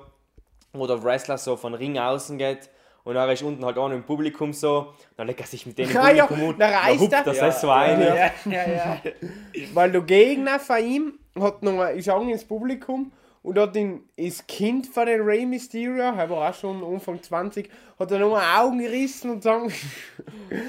wo 0.73 0.87
der 0.87 1.03
Wrestler 1.03 1.37
so 1.37 1.55
von 1.55 1.73
Ring 1.73 1.97
außen 1.97 2.37
geht 2.37 2.69
und 3.03 3.15
dann 3.15 3.29
ist 3.29 3.43
unten 3.43 3.65
halt 3.65 3.77
auch 3.77 3.87
noch 3.87 3.95
im 3.95 4.03
Publikum 4.03 4.53
so, 4.53 4.93
dann 5.17 5.27
legt 5.27 5.39
er 5.39 5.47
sich 5.47 5.65
mit 5.65 5.77
denen 5.77 5.95
Ah 5.97 6.11
ja, 6.11 6.25
Publikum 6.27 6.57
dann 6.57 6.73
reißt 6.73 7.11
er. 7.11 7.23
das 7.23 7.37
Ja, 7.37 7.47
ist 7.47 7.61
so 7.61 7.69
eine. 7.69 8.07
Ja, 8.07 8.31
ja, 8.45 8.69
ja. 8.69 8.97
Weil 9.73 9.91
der 9.91 10.01
Gegner 10.01 10.59
von 10.59 10.77
ihm 10.83 11.13
hat 11.39 11.63
noch 11.63 11.73
mal, 11.73 11.97
ist 11.97 12.09
auch 12.09 12.21
ins 12.27 12.45
Publikum 12.45 13.11
und 13.43 13.57
hat 13.57 13.75
ihn, 13.75 14.03
das 14.17 14.45
Kind 14.45 14.85
von 14.87 15.07
den 15.07 15.21
Rey 15.21 15.45
Mysterio, 15.45 15.95
er 15.97 16.29
war 16.29 16.49
auch 16.49 16.53
schon 16.53 16.83
Anfang 16.83 17.21
20, 17.21 17.69
hat 17.97 18.11
er 18.11 18.19
noch 18.19 18.31
mal 18.31 18.61
Augen 18.61 18.79
gerissen 18.79 19.31
und 19.31 19.41
sagen, 19.43 19.71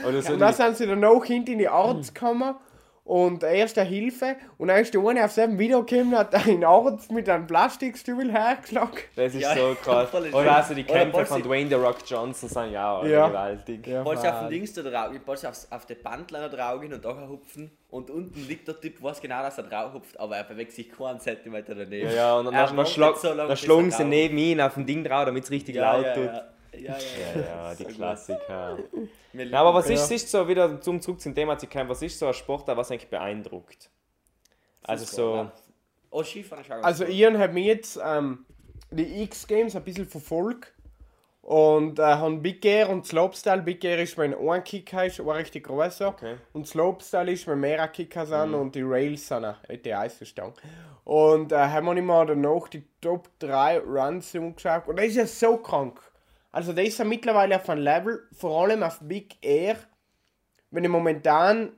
Oder 0.09 0.23
so 0.23 0.33
und 0.33 0.39
dann 0.39 0.55
sind 0.55 0.77
sie 0.79 0.87
dann 0.87 1.01
noch 1.01 1.25
hinten 1.25 1.53
in 1.53 1.59
die 1.59 1.69
Arztkammer 1.69 2.61
und 3.05 3.43
erste 3.43 3.83
Hilfe 3.83 4.37
und 4.59 4.69
dann 4.69 4.79
ist 4.79 4.95
der 4.95 5.05
eine 5.05 5.25
auf 5.25 5.33
selben 5.33 5.59
Video 5.59 5.85
gekommen, 5.85 6.17
hat 6.17 6.35
einen 6.47 6.65
Arzt 6.65 7.11
mit 7.11 7.29
einem 7.29 7.47
Plastikstuhl 7.47 8.31
hergeschlagen. 8.31 8.93
das 9.17 9.35
ist 9.35 9.43
Ja, 9.43 9.55
so 9.55 9.77
krass. 9.83 10.09
Oder 10.15 10.57
also 10.57 10.75
die 10.75 10.85
Kämpfe 10.85 11.27
von 11.27 11.43
Dwayne 11.43 11.69
The 11.69 11.75
Rock 11.75 11.97
Johnson 12.07 12.49
sind 12.49 12.73
ja 12.73 12.99
auch 12.99 13.05
Ja. 13.05 13.27
gewaltig. 13.29 13.87
Ja. 13.87 14.03
Bald 14.05 14.19
auf 14.19 14.41
den 14.41 14.51
Dings 14.51 14.73
da 14.73 14.83
drauf, 14.83 15.11
bald 15.27 15.47
aufs, 15.47 15.67
auf 15.71 15.85
den 15.87 16.01
Bandler 16.03 16.49
drauf 16.49 16.81
gehen 16.81 16.93
und 16.93 17.05
da 17.05 17.29
hupfen 17.29 17.73
und 17.91 18.09
unten 18.11 18.47
liegt 18.47 18.69
der 18.69 18.81
Typ, 18.81 19.03
weiß 19.03 19.21
genau, 19.21 19.43
dass 19.43 19.59
er 19.59 19.65
drauf 19.65 19.95
hupft, 19.95 20.19
aber 20.21 20.37
er 20.37 20.45
bewegt 20.45 20.73
sich 20.73 20.91
keinen 20.91 21.19
Zentimeter 21.19 21.75
daneben. 21.75 22.09
Ja, 22.09 22.15
ja, 22.15 22.37
und 22.37 22.47
dann, 22.47 22.55
Er 22.55 22.67
dann, 22.67 22.77
dann, 22.77 22.87
so 22.87 23.35
dann 23.35 23.49
er 23.51 23.57
schlagen 23.57 23.91
sie 23.91 24.05
neben 24.05 24.39
ihn 24.39 24.61
auf 24.61 24.75
den 24.75 24.87
Ding 24.87 25.03
drauf, 25.03 25.25
damit 25.25 25.43
es 25.45 25.51
richtig 25.51 25.75
ja, 25.75 25.97
laut 25.97 26.07
ja, 26.07 26.15
tut. 26.15 26.43
Ja. 26.75 26.97
Ja, 26.97 26.97
ja, 27.35 27.41
Ja, 27.41 27.75
die. 27.79 27.85
Klassiker. 27.85 28.79
Ja, 29.33 29.61
aber 29.61 29.75
was 29.75 29.91
ist, 29.91 30.11
ist 30.11 30.31
so 30.31 30.47
wieder 30.49 30.81
zum 30.81 31.01
Zug 31.01 31.21
zum 31.21 31.35
Thema 31.35 31.59
zu 31.59 31.67
kommen, 31.67 31.89
was 31.89 32.03
ist 32.03 32.19
so 32.19 32.27
ein 32.27 32.35
Sportler, 32.35 32.77
was 32.77 32.91
eigentlich 32.91 33.11
beeindruckt? 33.11 33.91
Also 34.83 35.05
so, 35.05 35.51
Oh, 36.13 36.23
Skifahren. 36.23 36.85
Also 36.85 37.07
Ian 37.07 37.39
hat 37.39 37.55
mir 37.55 37.65
jetzt 37.65 37.99
ähm, 38.05 38.45
die 38.91 39.23
X-Games 39.23 39.75
ein 39.75 39.83
bisschen 39.83 40.07
verfolgt 40.07 40.75
und 41.41 41.99
äh, 41.99 42.03
haben 42.03 42.43
Big 42.43 42.63
Air 42.67 42.91
und 42.91 43.07
Slopestyle. 43.07 43.63
Big 43.63 43.83
Air 43.83 44.03
ist, 44.03 44.19
wenn 44.19 44.35
ein 44.35 44.63
Kicker 44.63 45.07
ist, 45.07 45.25
war 45.25 45.37
richtig 45.37 45.65
größer. 45.65 46.09
Okay. 46.09 46.37
Und 46.53 46.69
Slopestyle 46.69 47.33
ist, 47.33 47.47
wenn 47.47 47.61
mehrere 47.61 47.89
Kicker 47.89 48.27
sind 48.27 48.53
und 48.53 48.75
die 48.75 48.83
Rails 48.83 49.27
sind, 49.27 49.45
äh, 49.69 49.79
die 49.79 49.95
Eisenstange. 49.95 50.53
Und 51.05 51.51
äh, 51.51 51.57
haben 51.57 51.87
wir 51.87 52.03
mal 52.03 52.27
danach 52.27 52.69
die 52.69 52.85
Top 53.01 53.31
3 53.39 53.79
Runs 53.79 54.37
angeschaut 54.37 54.87
und 54.87 54.99
das 54.99 55.07
ist 55.07 55.17
ja 55.17 55.27
so 55.27 55.57
krank. 55.57 55.99
Also 56.53 56.73
das 56.73 56.87
ist 56.87 56.99
ja 56.99 57.05
mittlerweile 57.05 57.57
auf 57.57 57.69
einem 57.69 57.83
Level, 57.83 58.29
vor 58.33 58.63
allem 58.63 58.83
auf 58.83 59.01
Big 59.01 59.37
Air, 59.41 59.77
wenn 60.71 60.83
du 60.83 60.89
momentan 60.89 61.73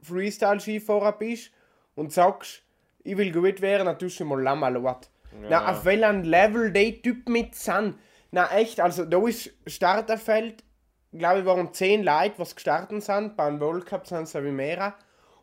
Freestyle-Skifahrer 0.00 1.12
bist 1.12 1.50
und 1.94 2.12
sagst, 2.12 2.62
ich 3.02 3.16
will 3.16 3.32
gut 3.32 3.60
werden, 3.60 3.86
dann 3.86 3.98
tust 3.98 4.18
du 4.18 4.24
mal 4.24 4.42
Lama 4.42 4.68
Lot. 4.68 5.10
Na, 5.48 5.70
auf 5.70 5.84
welchem 5.84 6.22
Level 6.22 6.72
die 6.72 7.02
Typen 7.02 7.32
mit 7.32 7.54
sind. 7.54 7.98
Na 8.30 8.50
echt, 8.52 8.80
also 8.80 9.04
da 9.04 9.26
ist 9.26 9.50
Starterfeld, 9.66 10.64
glaube 11.12 11.40
ich, 11.40 11.46
waren 11.46 11.72
10 11.72 12.02
Leute, 12.02 12.38
was 12.38 12.54
gestartet 12.54 13.02
sind. 13.02 13.36
Beim 13.36 13.60
World 13.60 13.84
Cup 13.84 14.06
sind 14.06 14.22
es 14.22 14.34
wie 14.34 14.50
mehr. 14.50 14.94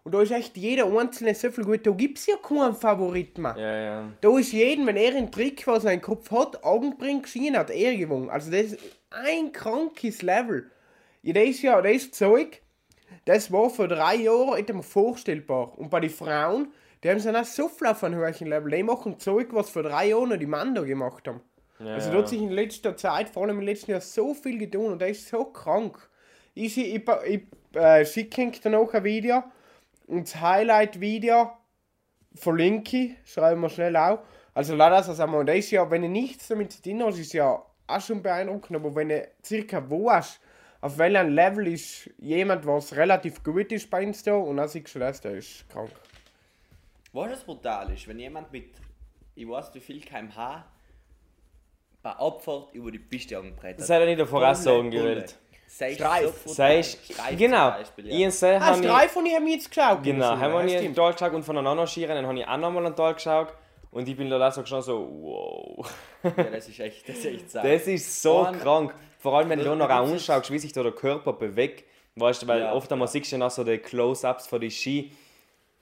Und 0.04 0.16
da 0.16 0.22
ist 0.22 0.32
echt 0.32 0.58
jeder 0.58 0.86
Einzelne 0.86 1.36
so 1.36 1.52
viel 1.52 1.64
gut. 1.64 1.86
Da 1.86 1.92
gibt 1.92 2.18
es 2.18 2.26
ja 2.26 2.36
keinen 2.38 2.74
Favoriten 2.74 3.44
mehr. 3.44 3.56
ja, 3.58 3.78
ja. 3.78 4.12
Da 4.20 4.38
ist 4.40 4.52
jeden, 4.52 4.88
wenn 4.88 4.98
er 4.98 5.16
einen 5.16 5.32
Trick, 5.32 5.66
was 5.68 5.84
er 5.84 5.92
den 5.92 6.02
Kopf 6.02 6.32
hat, 6.32 6.64
Augen 6.64 6.98
bringt, 6.98 7.24
gesehen 7.24 7.56
hat, 7.56 7.70
er 7.70 7.96
gewonnen. 7.96 8.30
Also 8.30 8.50
das 8.50 8.74
ist 8.74 8.80
ein 9.12 9.52
krankes 9.52 10.24
Level. 10.24 10.72
Ja, 11.22 11.34
das 11.34 11.44
ist 11.44 11.62
ja, 11.62 11.82
das 11.82 12.12
Zeug, 12.12 12.62
das 13.26 13.52
war 13.52 13.70
vor 13.70 13.88
drei 13.88 14.16
Jahren 14.16 14.56
nicht 14.56 14.70
einmal 14.70 14.84
vorstellbar. 14.84 15.78
Und 15.78 15.92
bei 15.92 16.00
den 16.00 16.10
Frauen, 16.10 16.70
die 17.04 17.10
haben 17.10 17.22
dann 17.24 17.36
auch 17.36 17.46
so 17.46 17.68
viel 17.68 17.88
auf 17.88 18.04
einem 18.04 18.20
hohen 18.20 18.48
Level. 18.48 18.72
Die 18.72 18.82
machen 18.84 19.20
Zeug, 19.20 19.50
was 19.52 19.70
vor 19.70 19.84
drei 19.84 20.10
Jahren 20.10 20.30
noch 20.30 20.38
die 20.38 20.48
Männer 20.48 20.84
gemacht 20.84 21.28
haben. 21.28 21.42
ja 21.80 21.94
Also 21.94 22.12
da 22.12 22.18
hat 22.18 22.30
sich 22.30 22.42
in 22.42 22.50
letzter 22.50 22.98
Zeit, 22.98 23.30
vor 23.30 23.44
allem 23.44 23.60
im 23.60 23.66
letzten 23.66 23.92
Jahr, 23.92 24.02
so 24.02 24.34
viel 24.34 24.58
getan 24.58 24.86
und 24.86 25.02
das 25.02 25.12
ist 25.12 25.30
so 25.30 25.46
krank. 25.46 26.10
Ich, 26.56 26.76
ich, 26.76 26.96
ich, 26.96 27.04
ich 27.28 27.80
äh, 27.80 28.04
schicke 28.04 28.52
auch 28.76 28.94
ein 28.94 29.04
Video 29.04 29.44
das 30.08 30.40
Highlight-Video 30.40 31.52
verlinke 32.34 32.98
ich, 32.98 33.32
schreiben 33.32 33.62
wir 33.62 33.70
schnell 33.70 33.96
auf. 33.96 34.20
Also 34.54 34.76
leider 34.76 34.98
das 34.98 35.20
einmal, 35.20 35.42
und 35.42 35.46
das 35.48 35.58
ist 35.58 35.72
ja, 35.72 35.90
wenn 35.90 36.04
ihr 36.04 36.10
nichts 36.10 36.48
damit 36.48 36.72
zu 36.72 36.82
tun 36.82 37.04
hast, 37.04 37.18
ist 37.18 37.34
ja 37.34 37.64
auch 37.88 38.02
schon 38.02 38.22
beeindruckend, 38.22 38.78
aber 38.78 38.96
wenn 38.96 39.10
ihr 39.10 39.30
circa 39.44 39.90
weißt, 39.90 40.40
auf 40.82 40.98
welchem 40.98 41.30
Level 41.30 41.68
ist 41.68 42.10
jemand, 42.18 42.66
was 42.66 42.96
relativ 42.96 43.44
gut 43.44 43.72
ist 43.72 43.90
bei 43.90 44.06
uns 44.06 44.24
da 44.24 44.36
und 44.36 44.58
dann 44.58 44.68
siehst 44.68 44.96
du 44.96 45.00
das, 45.00 45.22
das 45.22 45.34
ist 45.34 45.70
krank. 45.70 45.92
Was 47.14 47.30
das 47.30 47.44
brutal 47.44 47.92
ist, 47.94 48.08
wenn 48.08 48.20
jemand 48.20 48.52
mit, 48.52 48.72
ich 49.36 49.48
weiß 49.48 49.74
nicht 49.74 49.88
wie 49.88 49.94
viel 49.94 50.02
kmh, 50.02 50.66
bei 52.02 52.12
Abfahrt 52.12 52.74
über 52.74 52.92
die 52.92 53.00
Piste 53.00 53.38
angebreitet. 53.38 53.82
Das 53.82 53.90
hat 53.90 54.00
er 54.00 54.06
nicht 54.06 54.20
eine 54.20 54.26
Voraussagen 54.26 54.90
gewählt. 54.90 55.38
Sei 55.74 55.94
Streif. 55.96 56.34
Sei 56.46 56.80
ich, 56.80 56.98
Streif 57.14 57.38
genau, 57.38 57.70
zum 57.72 57.80
Beispiel, 57.80 58.08
ja. 58.08 58.16
Ian 58.18 58.32
Sell 58.32 58.56
Ah, 58.58 58.66
haben 58.66 58.82
drei 58.82 59.08
von 59.08 59.26
ihr 59.26 59.38
haben 59.38 59.48
jetzt 59.48 59.72
geschaut. 59.74 60.04
Genau, 60.04 60.38
haben 60.38 60.68
wir 60.68 60.78
stimmt. 60.80 60.96
Tor 60.98 61.14
geschaut 61.14 61.34
und 61.34 61.44
von 61.44 61.58
einem 61.58 61.68
anderen 61.68 61.88
Skirennen 61.88 62.28
habe 62.28 62.38
ich 62.40 62.46
auch 62.48 62.58
nochmal 62.58 62.86
einen 62.86 62.96
Tor 62.96 63.14
geschaut 63.14 63.54
und 63.92 64.08
ich 64.08 64.18
bin 64.18 64.30
da 64.30 64.52
so 64.52 64.66
schon 64.66 64.82
so, 64.82 65.08
wow. 65.22 65.90
ja, 66.24 66.44
das 66.44 66.68
ist 66.68 66.80
echt, 66.80 67.08
das 67.08 67.18
ist 67.18 67.26
echt. 67.26 67.46
Das 67.56 67.88
ist 67.88 68.22
so 68.22 68.44
Mann. 68.44 68.60
krank. 68.60 68.94
Vor 69.20 69.38
allem, 69.38 69.50
wenn 69.50 69.60
du 69.60 69.66
da 69.66 69.76
noch 69.76 69.90
anschaust, 69.90 70.52
wie 70.52 70.60
sich 70.60 70.74
da 70.74 70.84
der 70.84 70.92
Körper 70.92 71.34
bewegt. 71.34 71.86
Weißt 72.16 72.44
du, 72.44 72.48
weil 72.48 72.60
Ja, 72.62 72.74
oft 72.74 72.92
einmal 72.92 73.08
ja. 73.08 73.12
siehst 73.14 73.32
du 73.32 73.36
ja 73.38 73.40
noch 73.40 73.52
so 73.52 73.64
die 73.64 73.78
Close-Ups 73.78 74.48
von 74.48 74.60
den 74.60 74.72
Ski. 74.72 75.12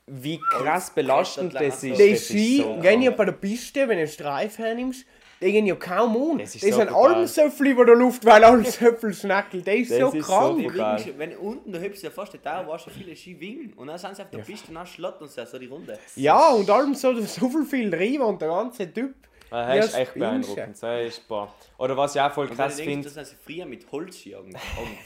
Wie 0.06 0.39
krass 0.39 0.91
belastend 0.93 1.56
das 1.56 1.84
ist. 1.84 1.99
Die 1.99 2.15
Ski 2.15 2.58
so 2.63 2.75
gehen 2.80 3.02
ja 3.02 3.10
krank. 3.12 3.17
bei 3.17 3.25
der 3.25 3.32
Piste, 3.34 3.82
wenn 3.82 3.97
du 3.97 4.04
einen 4.04 4.08
Streif 4.08 4.58
hernimmst, 4.60 5.06
die 5.41 5.52
gehen 5.52 5.65
ja 5.65 5.75
kaum 5.75 6.32
an. 6.32 6.38
Das 6.39 6.56
ist 6.56 6.63
die 6.63 6.71
so 6.71 6.78
sind 6.80 6.89
so 7.28 7.49
viel 7.49 7.67
über 7.67 7.86
der 7.86 7.95
Luft, 7.95 8.25
weil 8.25 8.43
alles 8.43 8.78
so 8.78 8.91
viel 8.93 9.13
schnackelt. 9.13 9.65
Das 9.67 9.75
ist 9.75 9.91
Das 9.91 9.99
so 9.99 10.08
ist 10.10 10.25
so 10.25 10.34
krank. 10.34 10.67
Brutal. 10.67 10.99
Wingen, 11.06 11.19
wenn 11.19 11.38
unten, 11.38 11.71
da 11.71 11.80
hebst 11.80 12.04
du 12.04 12.08
ja 12.08 12.12
fast 12.12 12.34
die 12.34 12.39
Dauer, 12.39 12.67
warst 12.67 12.88
du 12.88 12.89
viele 12.89 13.15
Ski 13.15 13.39
wingen 13.39 13.73
und 13.75 13.88
dann 13.88 13.97
sind 13.97 14.15
sie 14.15 14.21
auf 14.21 14.30
der 14.30 14.39
Piste 14.39 14.67
und 14.69 14.75
dann 14.75 14.86
schlottern 14.88 15.28
sie 15.28 15.45
so 15.45 15.58
die 15.58 15.67
Runde. 15.67 15.97
ja, 16.15 16.49
und 16.49 16.69
allem 16.69 16.93
so, 16.95 17.13
so 17.21 17.49
viel 17.49 17.65
viel 17.65 17.93
Reiber 17.95 18.28
und 18.28 18.41
der 18.41 18.49
ganze 18.49 18.91
Typ. 18.93 19.15
Ah, 19.52 19.73
Ja, 19.73 19.82
Das 19.82 19.86
ist 19.88 19.97
echt 19.97 20.13
beeindruckend. 20.13 20.78
Das 20.82 21.08
ist, 21.08 21.28
boah. 21.28 21.52
Oder 21.80 21.97
was 21.97 22.13
ich 22.15 22.21
auch 22.21 22.32
voll 22.32 22.47
krass 22.49 22.80
finde, 22.80 23.06
das 23.06 23.13
sind 23.15 23.25
sie 23.28 23.36
früher 23.43 23.65
mit 23.65 23.84
angefahren. 23.91 24.56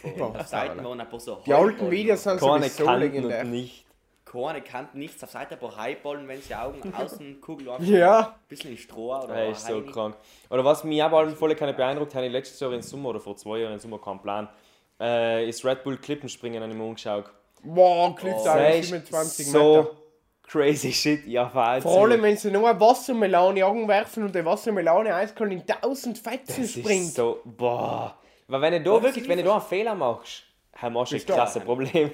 Boah, 0.17 0.35
Auf 0.37 0.47
Seiten 0.47 0.83
waren 0.83 0.99
ein 0.99 1.07
paar 1.09 1.19
so 1.19 1.41
Die 1.45 1.53
alten 1.53 1.89
Videos 1.89 2.23
sind 2.23 2.39
sowieso 2.41 2.83
Kanten 2.85 2.99
legendär. 3.01 3.41
und 3.41 3.51
nicht. 3.51 3.85
Keine 4.33 4.61
Kanten, 4.61 4.97
nichts. 4.97 5.23
Auf 5.23 5.29
Seite 5.29 5.53
ein 5.53 5.59
paar 5.59 5.77
Highballen, 5.77 6.27
wenn 6.27 6.41
sie 6.41 6.55
Augen 6.55 6.81
Außenkugel 6.97 7.69
einfach 7.69 7.83
Ja. 7.85 8.19
ein 8.19 8.47
bisschen 8.49 8.71
in 8.71 8.77
Stroh 8.77 9.15
oder 9.15 9.27
Das 9.49 9.59
ist 9.59 9.67
so 9.67 9.81
krank. 9.83 10.15
Oder 10.49 10.65
was 10.65 10.83
mich 10.83 11.01
auch 11.03 11.11
allem 11.11 11.35
voll 11.35 11.53
keine 11.55 11.73
beeindruckt 11.73 12.15
hat, 12.15 12.23
ich 12.23 12.31
letztes 12.31 12.59
Jahr 12.59 12.73
im 12.73 12.81
Sommer 12.81 13.09
oder 13.09 13.19
vor 13.19 13.35
zwei 13.37 13.59
Jahren 13.59 13.73
im 13.73 13.79
Sommer 13.79 13.99
keinen 13.99 14.21
Plan, 14.21 14.49
äh, 14.99 15.47
ist 15.47 15.63
Red 15.63 15.83
Bull 15.83 15.97
Klippenspringen 15.97 16.61
an 16.63 16.71
ihm 16.71 16.81
angeschaut. 16.81 17.25
Boah, 17.63 18.15
Cliff 18.15 18.35
Oh. 18.39 18.43
da 18.43 18.57
Das 18.57 18.75
ist 18.79 18.87
27 18.89 19.47
so 19.47 19.75
Meter. 19.77 19.91
crazy 20.43 20.91
shit, 20.91 21.25
ja, 21.27 21.49
Wahnsinn. 21.53 21.89
Vor 21.91 22.01
allem, 22.03 22.21
wenn 22.23 22.35
sie 22.35 22.51
nur 22.51 22.67
eine 22.69 22.79
Wassermelone 22.79 23.63
anwerfen 23.65 24.23
und 24.23 24.35
die 24.35 24.43
Wassermelone 24.43 25.13
eiskalt 25.15 25.51
in 25.51 25.63
1000 25.65 26.17
Fetzen 26.17 26.61
das 26.63 26.71
springt. 26.71 27.03
ist 27.05 27.15
so, 27.15 27.39
boah. 27.45 28.17
Weil 28.47 28.61
wenn 28.61 28.83
du 28.83 28.91
da 28.91 29.01
wirklich, 29.03 29.27
wenn 29.29 29.37
du 29.37 29.45
da 29.45 29.53
einen 29.53 29.61
Fehler 29.61 29.95
machst, 29.95 30.43
haben 30.75 30.93
wir 30.93 31.05
schon 31.05 31.19
du 31.19 31.25
krasse? 31.33 31.59
Probleme. 31.61 32.11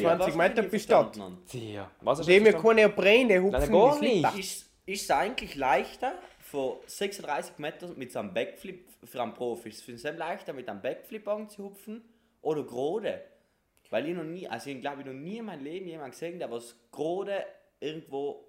20 0.00 0.28
ich 0.28 0.34
Meter 0.34 0.62
habe, 0.62 1.36
Tja, 1.46 1.90
was 2.00 2.18
hast 2.18 2.28
haben 2.28 2.46
ja 2.46 2.52
verstanden? 2.52 2.64
keine 2.64 2.88
die 3.28 3.38
hupfen 3.40 3.72
gar 3.72 4.00
nicht. 4.00 4.38
Ist, 4.38 4.70
ist 4.86 5.02
es 5.02 5.10
eigentlich 5.10 5.54
leichter 5.56 6.14
von 6.38 6.76
36 6.86 7.58
Metern 7.58 7.94
mit 7.96 8.12
so 8.12 8.18
einem 8.18 8.34
Backflip 8.34 8.88
für 9.04 9.22
einen 9.22 9.34
Profi. 9.34 9.68
Ist 9.68 9.88
es 9.88 10.02
leichter 10.02 10.52
mit 10.52 10.68
einem 10.68 10.80
Backflip 10.80 11.28
anzuhupfen 11.28 12.02
oder 12.42 12.64
gerade? 12.64 13.22
Weil 13.90 14.08
ich 14.08 14.14
noch 14.14 14.24
nie, 14.24 14.46
also 14.46 14.70
ich 14.70 14.80
glaube, 14.80 15.00
ich 15.00 15.06
noch 15.06 15.12
nie 15.12 15.38
in 15.38 15.44
meinem 15.46 15.64
Leben 15.64 15.86
jemand 15.86 16.12
gesehen, 16.12 16.38
der 16.38 16.50
was 16.50 16.76
gerade 16.92 17.44
irgendwo 17.80 18.44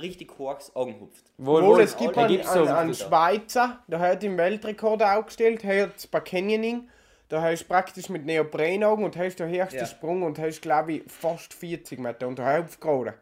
richtig 0.00 0.38
hoch 0.38 0.58
anhupft. 0.74 1.32
Wohl, 1.38 1.62
Wohl, 1.62 1.80
es 1.80 1.96
gibt 1.96 2.16
einen, 2.16 2.40
einen, 2.40 2.68
einen 2.68 2.94
Schweizer, 2.94 3.82
der 3.88 3.98
hat 3.98 4.22
den 4.22 4.36
Weltrekord 4.36 5.02
aufgestellt, 5.02 5.64
hat 5.64 6.10
bei 6.10 6.20
Canyoning, 6.20 6.88
da 7.28 7.42
hast 7.42 7.62
du 7.62 7.68
praktisch 7.68 8.08
mit 8.08 8.24
Neoprenaugen 8.26 9.04
und 9.04 9.16
hast 9.16 9.36
den 9.36 9.48
höchsten 9.48 9.80
Ja. 9.80 9.86
Sprung 9.86 10.22
und 10.22 10.38
hast, 10.38 10.60
glaube 10.60 10.92
ich, 10.94 11.10
fast 11.10 11.54
40 11.54 11.98
Meter 11.98 12.26
und 12.28 12.36
gerade. 12.36 13.14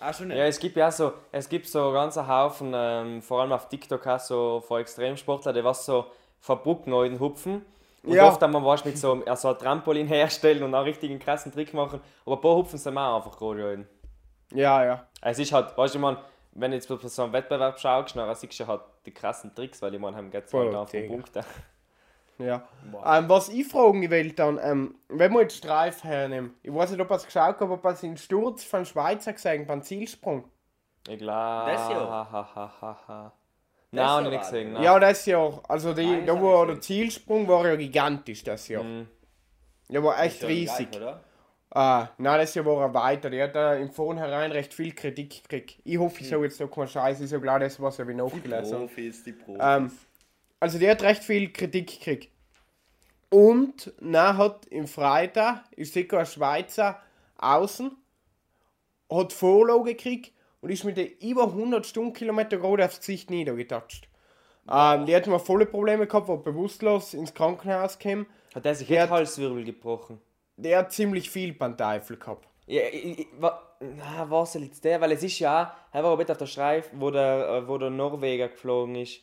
Ah, 0.00 0.12
schon 0.12 0.28
nicht? 0.28 0.36
Ja, 0.36 0.44
es 0.46 0.60
gibt 0.60 0.76
ja 0.76 0.90
so, 0.90 1.12
es 1.32 1.48
gibt 1.48 1.66
so 1.66 1.92
ganz 1.92 2.16
einen 2.16 2.28
Haufen, 2.28 2.72
ähm, 2.74 3.22
vor 3.22 3.40
allem 3.40 3.52
auf 3.52 3.68
TikTok 3.68 4.06
auch 4.06 4.20
so 4.20 4.60
von 4.60 4.80
Extremsportler, 4.80 5.52
die 5.52 5.64
was 5.64 5.84
so 5.84 6.06
von 6.40 6.62
Brücken 6.62 6.92
hupfen. 7.18 7.64
Und 8.04 8.12
Ja. 8.14 8.28
oft 8.28 8.42
einmal 8.42 8.64
was 8.64 8.84
mit 8.84 8.96
so, 8.96 9.22
also 9.26 9.48
ein 9.48 9.58
Trampolin 9.58 10.06
herstellen 10.08 10.62
und 10.62 10.74
einen 10.74 10.84
richtigen 10.84 11.18
krassen 11.18 11.50
Trick 11.52 11.74
machen. 11.74 12.00
Aber 12.24 12.36
ein 12.36 12.40
paar 12.40 12.54
hupfen 12.54 12.78
sie 12.78 12.90
auch 12.96 13.16
einfach 13.16 13.36
gerade. 13.36 13.86
Ja, 14.52 14.84
ja. 14.84 15.06
Es 15.20 15.38
ist 15.38 15.52
halt, 15.52 15.76
weißt 15.76 15.96
du, 15.96 15.98
man, 15.98 16.16
wenn 16.52 16.70
du 16.70 16.76
jetzt 16.76 16.88
bei 16.88 16.96
so 17.08 17.22
einem 17.22 17.32
Wettbewerb 17.32 17.78
schaust, 17.80 18.14
dann 18.16 18.32
siehst 18.34 18.60
du 18.60 18.66
halt 18.66 18.82
die 19.04 19.12
krassen 19.12 19.54
Tricks, 19.54 19.82
weil 19.82 19.94
ich 19.94 20.00
meine, 20.00 20.16
haben 20.16 20.30
jetzt 20.32 20.50
Voll, 20.50 20.66
halt 20.66 20.76
auf 20.76 20.90
den. 20.90 21.08
Punkt. 21.08 21.32
Ja. 22.38 22.68
Ähm, 23.04 23.28
was 23.28 23.48
ich 23.48 23.66
fragen 23.66 24.08
will 24.10 24.32
dann, 24.32 24.58
ähm, 24.62 24.94
wenn 25.08 25.32
wir 25.32 25.42
jetzt 25.42 25.56
Streif 25.56 26.04
hernehmen, 26.04 26.54
ich 26.62 26.72
weiß 26.72 26.92
nicht, 26.92 27.00
ob 27.00 27.10
er 27.10 27.16
es 27.16 27.26
geschaut 27.26 27.56
hat, 27.56 27.62
aber 27.62 27.82
was 27.82 28.00
den 28.00 28.16
Sturz 28.16 28.62
von 28.64 28.84
Schweizer 28.84 29.32
gesehen 29.32 29.66
beim 29.66 29.82
Zielsprung. 29.82 30.44
Ich 31.08 31.18
glaube. 31.18 31.72
Das 31.72 31.88
Jahr? 31.88 32.08
Ha, 32.08 32.28
ha, 32.30 32.48
ha, 32.54 32.74
ha, 32.80 32.98
ha. 33.08 33.32
Das 33.90 33.96
Nein, 33.96 34.06
habe 34.06 34.24
ich 34.26 34.30
nicht 34.32 34.40
gesehen. 34.42 34.66
das. 34.68 34.74
Nein. 34.74 34.82
Ja, 34.84 34.98
das 34.98 35.26
Jahr. 35.26 35.62
Also 35.68 35.94
die, 35.94 36.06
Nein, 36.06 36.26
da 36.26 36.40
wo 36.40 36.62
ich 36.62 36.70
der. 36.70 36.80
Zielsprung 36.80 37.48
war 37.48 37.66
ja 37.66 37.76
gigantisch 37.76 38.44
das 38.44 38.68
Jahr. 38.68 38.84
Mhm. 38.84 39.08
Ja, 39.88 40.02
war 40.02 40.22
echt 40.22 40.44
riesig. 40.44 40.90
gleich, 40.90 41.02
oder? 41.02 41.20
Ah, 41.70 42.08
nein, 42.18 42.40
das 42.40 42.54
Jahr 42.54 42.64
war 42.66 42.82
er 42.82 42.94
weiter. 42.94 43.30
Der 43.30 43.44
hat 43.44 43.54
da 43.54 43.74
im 43.74 43.90
Vornherein 43.90 44.52
recht 44.52 44.72
viel 44.72 44.94
Kritik 44.94 45.42
gekriegt. 45.42 45.80
Ich 45.84 45.98
hoffe, 45.98 46.20
ich 46.20 46.28
sage 46.28 46.44
jetzt 46.44 46.60
noch 46.60 46.70
keinen 46.70 46.88
Scheiß, 46.88 47.20
ist 47.20 47.30
ja 47.32 47.38
klar, 47.38 47.58
das 47.58 47.80
was 47.80 47.98
ich 47.98 48.06
nachgelesen 48.06 48.74
habe. 48.74 48.86
Profis, 48.86 49.24
die 49.24 49.32
Profis. 49.32 49.62
Ähm, 49.62 49.90
also 50.60 50.78
der 50.78 50.92
hat 50.92 51.02
recht 51.02 51.24
viel 51.24 51.52
Kritik 51.52 51.98
gekriegt. 51.98 52.32
Und 53.30 53.92
dann 54.00 54.36
hat 54.36 54.66
im 54.66 54.86
Freitag, 54.86 55.64
ist 55.76 55.92
sicher 55.92 56.20
ein 56.20 56.26
Schweizer 56.26 57.00
außen, 57.36 57.90
hat 59.10 59.32
Vorlage 59.32 59.94
gekriegt 59.94 60.32
und 60.60 60.70
ist 60.70 60.84
mit 60.84 60.96
den 60.96 61.08
über 61.20 61.44
100 61.44 61.86
Stundenkilometer 61.86 62.58
gerade 62.58 62.84
aufs 62.84 63.00
Gesicht 63.00 63.30
niedergetatscht. 63.30 64.08
Ähm, 64.70 65.06
die 65.06 65.14
hat 65.14 65.26
mal 65.26 65.38
volle 65.38 65.66
Probleme 65.66 66.06
gehabt, 66.06 66.28
war 66.28 66.38
bewusstlos 66.38 67.14
ins 67.14 67.34
Krankenhaus 67.34 67.98
kam. 67.98 68.26
Hat 68.54 68.64
der 68.64 68.74
sich 68.74 68.88
Der 68.88 69.08
Halswirbel 69.08 69.64
gebrochen? 69.64 70.20
Der 70.56 70.78
hat 70.78 70.92
ziemlich 70.92 71.30
viel 71.30 71.52
Panteifel 71.54 72.16
gehabt. 72.16 72.48
Ja, 72.66 72.82
ich, 72.92 73.20
ich, 73.20 73.26
wa, 73.38 73.62
na, 73.80 74.28
was 74.28 74.54
jetzt 74.54 74.84
der? 74.84 75.00
Weil 75.00 75.12
es 75.12 75.22
ist 75.22 75.38
ja, 75.38 75.74
er 75.92 76.04
war 76.04 76.16
bitte 76.16 76.32
auf 76.32 76.38
der 76.38 76.46
Streif, 76.46 76.90
wo 76.92 77.10
der, 77.10 77.48
äh, 77.48 77.68
wo 77.68 77.78
der 77.78 77.90
Norweger 77.90 78.48
geflogen 78.48 78.96
ist. 78.96 79.20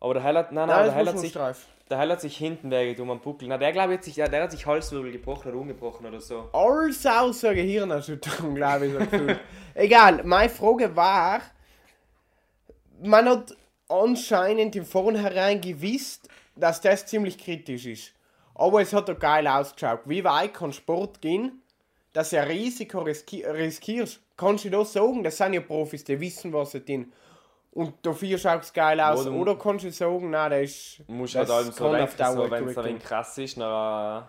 Aber 0.00 0.14
der 0.14 0.22
Heil 0.22 0.36
hat, 0.36 0.52
nein, 0.52 0.66
nein, 0.68 0.86
Nein, 0.86 1.04
der 1.04 1.12
nur 1.12 1.20
sich, 1.20 1.30
Streif. 1.30 1.66
der 1.90 1.98
hat 1.98 2.20
sich 2.20 2.36
hinten 2.36 2.70
wehgetan 2.70 3.10
am 3.10 3.20
Buckel. 3.20 3.48
Na, 3.48 3.58
der 3.58 3.72
glaube 3.72 3.92
ich, 3.92 3.98
hat 3.98 4.04
sich, 4.04 4.14
der, 4.14 4.28
der 4.28 4.44
hat 4.44 4.50
sich 4.50 4.64
Halswirbel 4.64 5.12
gebrochen 5.12 5.50
oder 5.50 5.58
umgebrochen 5.60 6.06
oder 6.06 6.20
so. 6.20 6.48
Alles 6.52 7.04
außer 7.04 7.54
Gehirnerschütterung, 7.54 8.54
glaube 8.54 8.86
ich, 8.86 8.92
so. 8.94 9.34
Egal, 9.74 10.22
meine 10.24 10.48
Frage 10.48 10.96
war, 10.96 11.40
man 13.02 13.28
hat 13.28 13.54
anscheinend 13.88 14.74
im 14.76 14.84
Vornherein 14.84 15.60
gewusst, 15.60 16.28
dass 16.56 16.80
das 16.80 17.06
ziemlich 17.06 17.36
kritisch 17.38 17.86
ist. 17.86 18.12
Aber 18.54 18.80
es 18.80 18.92
hat 18.92 19.08
doch 19.08 19.18
geil 19.18 19.46
ausgeschaut. 19.46 20.00
Wie 20.04 20.24
weit 20.24 20.54
kann 20.54 20.72
Sport 20.72 21.20
gehen, 21.20 21.62
dass 22.12 22.34
ein 22.34 22.46
Risiko 22.46 23.00
riski 23.00 23.44
riskierst? 23.44 24.20
Kannst 24.36 24.64
du 24.64 24.70
das 24.70 24.92
sagen? 24.92 25.22
Das 25.22 25.36
sind 25.36 25.52
ja 25.54 25.60
Profis, 25.60 26.04
die 26.04 26.18
wissen, 26.20 26.52
was 26.52 26.72
sie 26.72 26.80
tun. 26.80 27.12
Und 27.72 27.94
dafür 28.04 28.36
schaut 28.36 28.62
es 28.62 28.72
geil 28.72 29.00
aus. 29.00 29.24
Du- 29.24 29.32
Oder 29.32 29.54
kannst 29.56 29.84
du 29.84 29.92
sagen, 29.92 30.30
nein, 30.30 30.50
das 30.50 30.60
ist. 30.62 31.08
Musst 31.08 31.34
das 31.36 31.48
halt 31.48 31.50
allem 31.50 31.72
so 31.72 31.86
auf 32.04 32.16
Dauer 32.16 32.46
so, 32.46 32.50
wenn 32.50 32.68
es 32.68 32.78
ein 32.78 32.98
krass 32.98 33.38
ist, 33.38 33.56
dann 33.58 34.24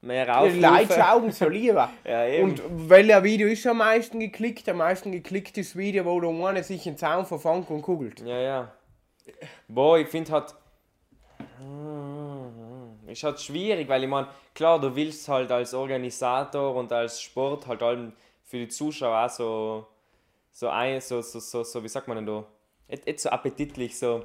mehr 0.00 0.24
Die 0.24 0.30
aufrufen. 0.30 0.60
Leute 0.62 0.94
schauen 0.94 1.32
so 1.32 1.48
lieber. 1.48 1.90
Ja, 2.04 2.26
eben. 2.26 2.50
Und 2.50 2.62
welcher 2.88 3.22
Video 3.22 3.48
ist 3.48 3.66
am 3.66 3.78
meisten 3.78 4.18
geklickt? 4.20 4.66
Am 4.68 4.78
meisten 4.78 5.12
geklickt 5.12 5.58
ist 5.58 5.70
das 5.70 5.76
Video, 5.76 6.04
wo 6.06 6.20
der 6.20 6.30
eine 6.48 6.62
sich 6.64 6.86
in 6.86 6.92
den 6.94 6.98
Zaun 6.98 7.26
verfangt 7.26 7.68
und 7.70 7.82
kugelt. 7.82 8.20
Ja, 8.20 8.38
ja. 8.38 8.72
Boah, 9.68 9.98
ich 9.98 10.08
finde 10.08 10.32
halt. 10.32 10.54
Mm, 11.60 13.08
Ist 13.10 13.22
halt 13.22 13.40
schwierig, 13.40 13.88
weil 13.88 14.02
ich 14.04 14.08
meine, 14.08 14.28
klar, 14.54 14.80
du 14.80 14.94
willst 14.94 15.28
halt 15.28 15.50
als 15.52 15.74
Organisator 15.74 16.74
und 16.74 16.92
als 16.92 17.20
Sport 17.20 17.66
halt 17.66 17.82
allem 17.82 18.12
für 18.44 18.58
die 18.58 18.68
Zuschauer 18.68 19.26
auch 19.26 19.30
so, 19.30 19.86
so 20.52 20.68
ein, 20.68 21.00
so, 21.00 21.20
so, 21.22 21.38
so, 21.40 21.62
so, 21.62 21.82
wie 21.82 21.88
sagt 21.88 22.08
man 22.08 22.16
denn 22.18 22.26
da? 22.26 22.44
Nicht, 22.88 23.06
nicht 23.06 23.20
so 23.20 23.30
appetitlich, 23.30 23.98
so. 23.98 24.24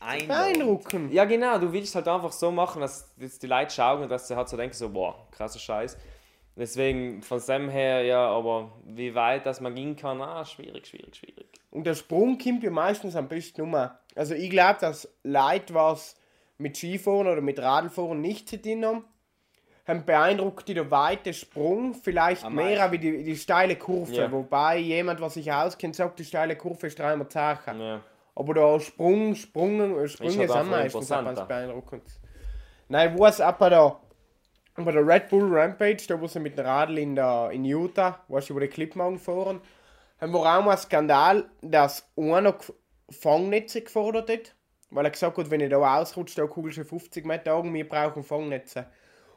Beeindruckend. 0.00 1.12
Ja, 1.12 1.24
genau, 1.24 1.58
du 1.58 1.72
willst 1.72 1.94
halt 1.94 2.08
einfach 2.08 2.32
so 2.32 2.50
machen, 2.50 2.80
dass 2.80 3.12
jetzt 3.18 3.42
die 3.42 3.46
Leute 3.46 3.72
schauen 3.72 4.02
und 4.02 4.08
dass 4.08 4.26
sie 4.26 4.34
halt 4.34 4.48
so 4.48 4.56
denken, 4.56 4.74
so, 4.74 4.88
boah, 4.88 5.28
krasser 5.30 5.60
Scheiß. 5.60 5.96
Deswegen, 6.56 7.22
von 7.22 7.40
dem 7.46 7.68
her, 7.68 8.02
ja, 8.02 8.26
aber 8.26 8.72
wie 8.84 9.14
weit 9.14 9.46
das 9.46 9.60
man 9.60 9.74
gehen 9.74 9.96
kann, 9.96 10.20
ah, 10.20 10.44
schwierig, 10.44 10.86
schwierig, 10.86 11.16
schwierig. 11.16 11.46
Und 11.70 11.84
der 11.84 11.94
Sprung 11.94 12.36
kommt 12.36 12.62
ja 12.62 12.70
meistens 12.70 13.16
am 13.16 13.28
besten 13.28 13.62
um. 13.62 13.74
Also 14.14 14.34
ich 14.34 14.50
glaube, 14.50 14.78
dass 14.80 15.08
Leute, 15.22 15.72
was 15.72 16.16
mit 16.58 16.76
Skifahren 16.76 17.26
oder 17.26 17.40
mit 17.40 17.58
Radfahren 17.58 18.20
nicht 18.20 18.48
zu 18.48 18.60
tun 18.60 18.84
haben, 18.84 19.04
haben 19.86 20.04
beeindruckt 20.04 20.68
die 20.68 20.74
der 20.74 20.90
weite 20.90 21.34
Sprung 21.34 21.94
vielleicht 21.94 22.44
Am 22.44 22.54
mehr 22.54 22.78
meisten. 22.78 22.92
wie 22.92 22.98
die, 22.98 23.24
die 23.24 23.36
steile 23.36 23.76
Kurve. 23.76 24.12
Ja. 24.12 24.30
Wobei 24.30 24.78
jemand, 24.78 25.20
was 25.20 25.34
sich 25.34 25.52
auskennt, 25.52 25.96
sagt, 25.96 26.18
die 26.18 26.24
steile 26.24 26.56
Kurve 26.56 26.86
ist 26.86 26.98
dreimal 26.98 27.28
zacher. 27.28 27.74
Ja. 27.74 28.00
Aber 28.34 28.54
der 28.54 28.80
Sprung, 28.80 29.34
Sprung, 29.34 30.06
Sprünge 30.08 30.30
halt 30.30 30.32
sind 30.32 30.42
einfach 30.42 30.64
meistens 30.64 31.10
auch 31.12 31.16
ganz 31.16 31.28
imposanter. 31.38 31.44
beeindruckend. 31.46 32.02
Nein, 32.88 33.18
wo 33.18 33.26
es 33.26 33.40
auch 33.40 33.52
bei 33.52 33.68
der, 33.68 33.96
bei 34.76 34.92
der 34.92 35.06
Red 35.06 35.28
Bull 35.28 35.48
Rampage, 35.52 36.04
da 36.08 36.20
wo 36.20 36.26
sie 36.26 36.40
mit 36.40 36.56
dem 36.56 36.64
Radl 36.64 36.98
in, 36.98 37.14
der, 37.16 37.50
in 37.52 37.64
Utah, 37.64 38.20
weißt 38.28 38.50
du, 38.50 38.54
wo 38.54 38.58
die 38.60 38.68
Klippmagen 38.68 39.18
fahren, 39.18 39.60
haben 40.20 40.32
wir 40.32 40.38
auch 40.38 40.64
mal 40.64 40.70
einen 40.70 40.78
Skandal, 40.78 41.44
dass 41.60 42.08
einer 42.16 42.54
Fangnetze 43.10 43.82
gefordert 43.82 44.30
hat, 44.30 44.54
weil 44.90 45.04
er 45.04 45.10
gesagt 45.10 45.36
hat, 45.36 45.50
wenn 45.50 45.60
ich 45.60 45.70
da 45.70 46.00
ausrutsche, 46.00 46.40
da 46.40 46.46
kugelst 46.46 46.78
du 46.78 46.84
50 46.84 47.26
Meter 47.26 47.54
Augen, 47.54 47.74
wir 47.74 47.88
brauchen 47.88 48.22
Fangnetze. 48.22 48.86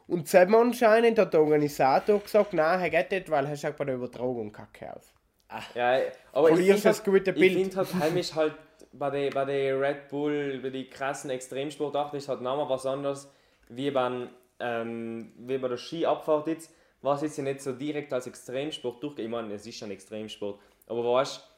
Und 0.08 0.28
zusammen 0.28 0.54
anscheinend 0.54 1.18
hat 1.18 1.32
der 1.32 1.40
Organisator 1.40 2.20
gesagt, 2.20 2.52
nein, 2.52 2.80
er 2.80 2.90
geht 2.90 3.10
nicht, 3.10 3.30
weil 3.30 3.46
er 3.46 3.56
schaut 3.56 3.76
bei 3.76 3.84
der 3.84 3.96
Übertragung 3.96 4.52
kacke 4.52 4.94
aus. 4.94 5.12
Ja, 5.74 5.98
aber 6.32 6.48
Verlierst 6.48 6.78
ich 6.78 6.82
das 6.84 7.00
finde 7.00 7.18
gute 7.18 7.30
halt, 7.32 7.40
Bild. 7.40 7.52
ich 7.52 7.58
find 7.58 7.76
halt 7.76 7.94
heimisch 7.94 8.34
halt 8.34 8.54
bei 8.92 9.10
den 9.10 9.32
bei 9.32 9.44
der 9.44 9.80
Red 9.80 10.08
Bull, 10.08 10.58
bei 10.62 10.70
den 10.70 10.88
krassen 10.90 11.30
Extremsportarten 11.30 12.18
ist 12.18 12.28
halt 12.28 12.40
nochmal 12.40 12.68
was 12.68 12.84
anderes, 12.86 13.30
wie 13.68 13.90
beim 13.90 14.28
ähm, 14.58 15.32
wie 15.38 15.58
bei 15.58 15.68
der 15.68 15.76
Skiabfahrt 15.76 16.46
jetzt, 16.48 16.72
was 17.02 17.22
jetzt 17.22 17.36
ja 17.38 17.44
nicht 17.44 17.60
so 17.60 17.72
direkt 17.72 18.12
als 18.12 18.26
Extremsport 18.26 19.02
durchgeht. 19.02 19.26
Ich 19.26 19.30
meine, 19.30 19.52
es 19.54 19.66
ist 19.66 19.82
ein 19.82 19.90
Extremsport, 19.90 20.58
aber 20.86 21.04
weißt 21.14 21.52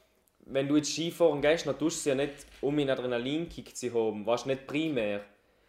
wenn 0.51 0.67
du 0.69 0.77
jetzt 0.77 0.93
Skifahren 0.93 1.43
gehst, 1.43 1.67
dann 1.67 1.79
tust 1.79 2.05
du 2.07 2.11
ja 2.11 2.15
nicht, 2.17 2.33
um 2.63 2.79
einen 2.79 2.89
Adrenalinkick 2.89 3.77
zu 3.77 3.93
haben, 3.93 4.25
weißt 4.25 4.47
nicht 4.47 4.67
primär. 4.67 5.21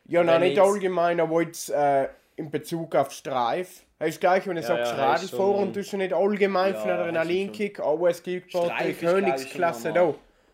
Ja, 0.05 0.23
nein, 0.23 0.41
nicht 0.41 0.55
jetzt- 0.57 0.65
allgemein, 0.65 1.19
aber 1.19 1.41
jetzt 1.41 1.69
äh, 1.69 2.07
in 2.39 2.49
Bezug 2.49 2.95
auf 2.95 3.11
Streif. 3.11 3.83
Heißt 3.99 4.19
gleich, 4.19 4.47
wenn 4.47 4.55
du 4.55 4.61
Ja, 4.61 4.67
sagst 4.67 4.93
ja, 4.93 5.17
schon- 5.27 5.73
tust 5.73 5.91
du 5.93 5.97
nicht 5.97 6.13
allgemein 6.13 6.73
Ja, 6.73 6.79
für 6.79 6.89
einen 6.91 6.99
Adrenalinkick, 7.01 7.79
aber 7.79 8.09
es 8.09 8.23
gibt 8.23 8.47
ist, 8.47 8.51
glaub 8.51 8.71
ich, 8.81 8.99
Königsklasse 8.99 9.93
da. 9.93 10.13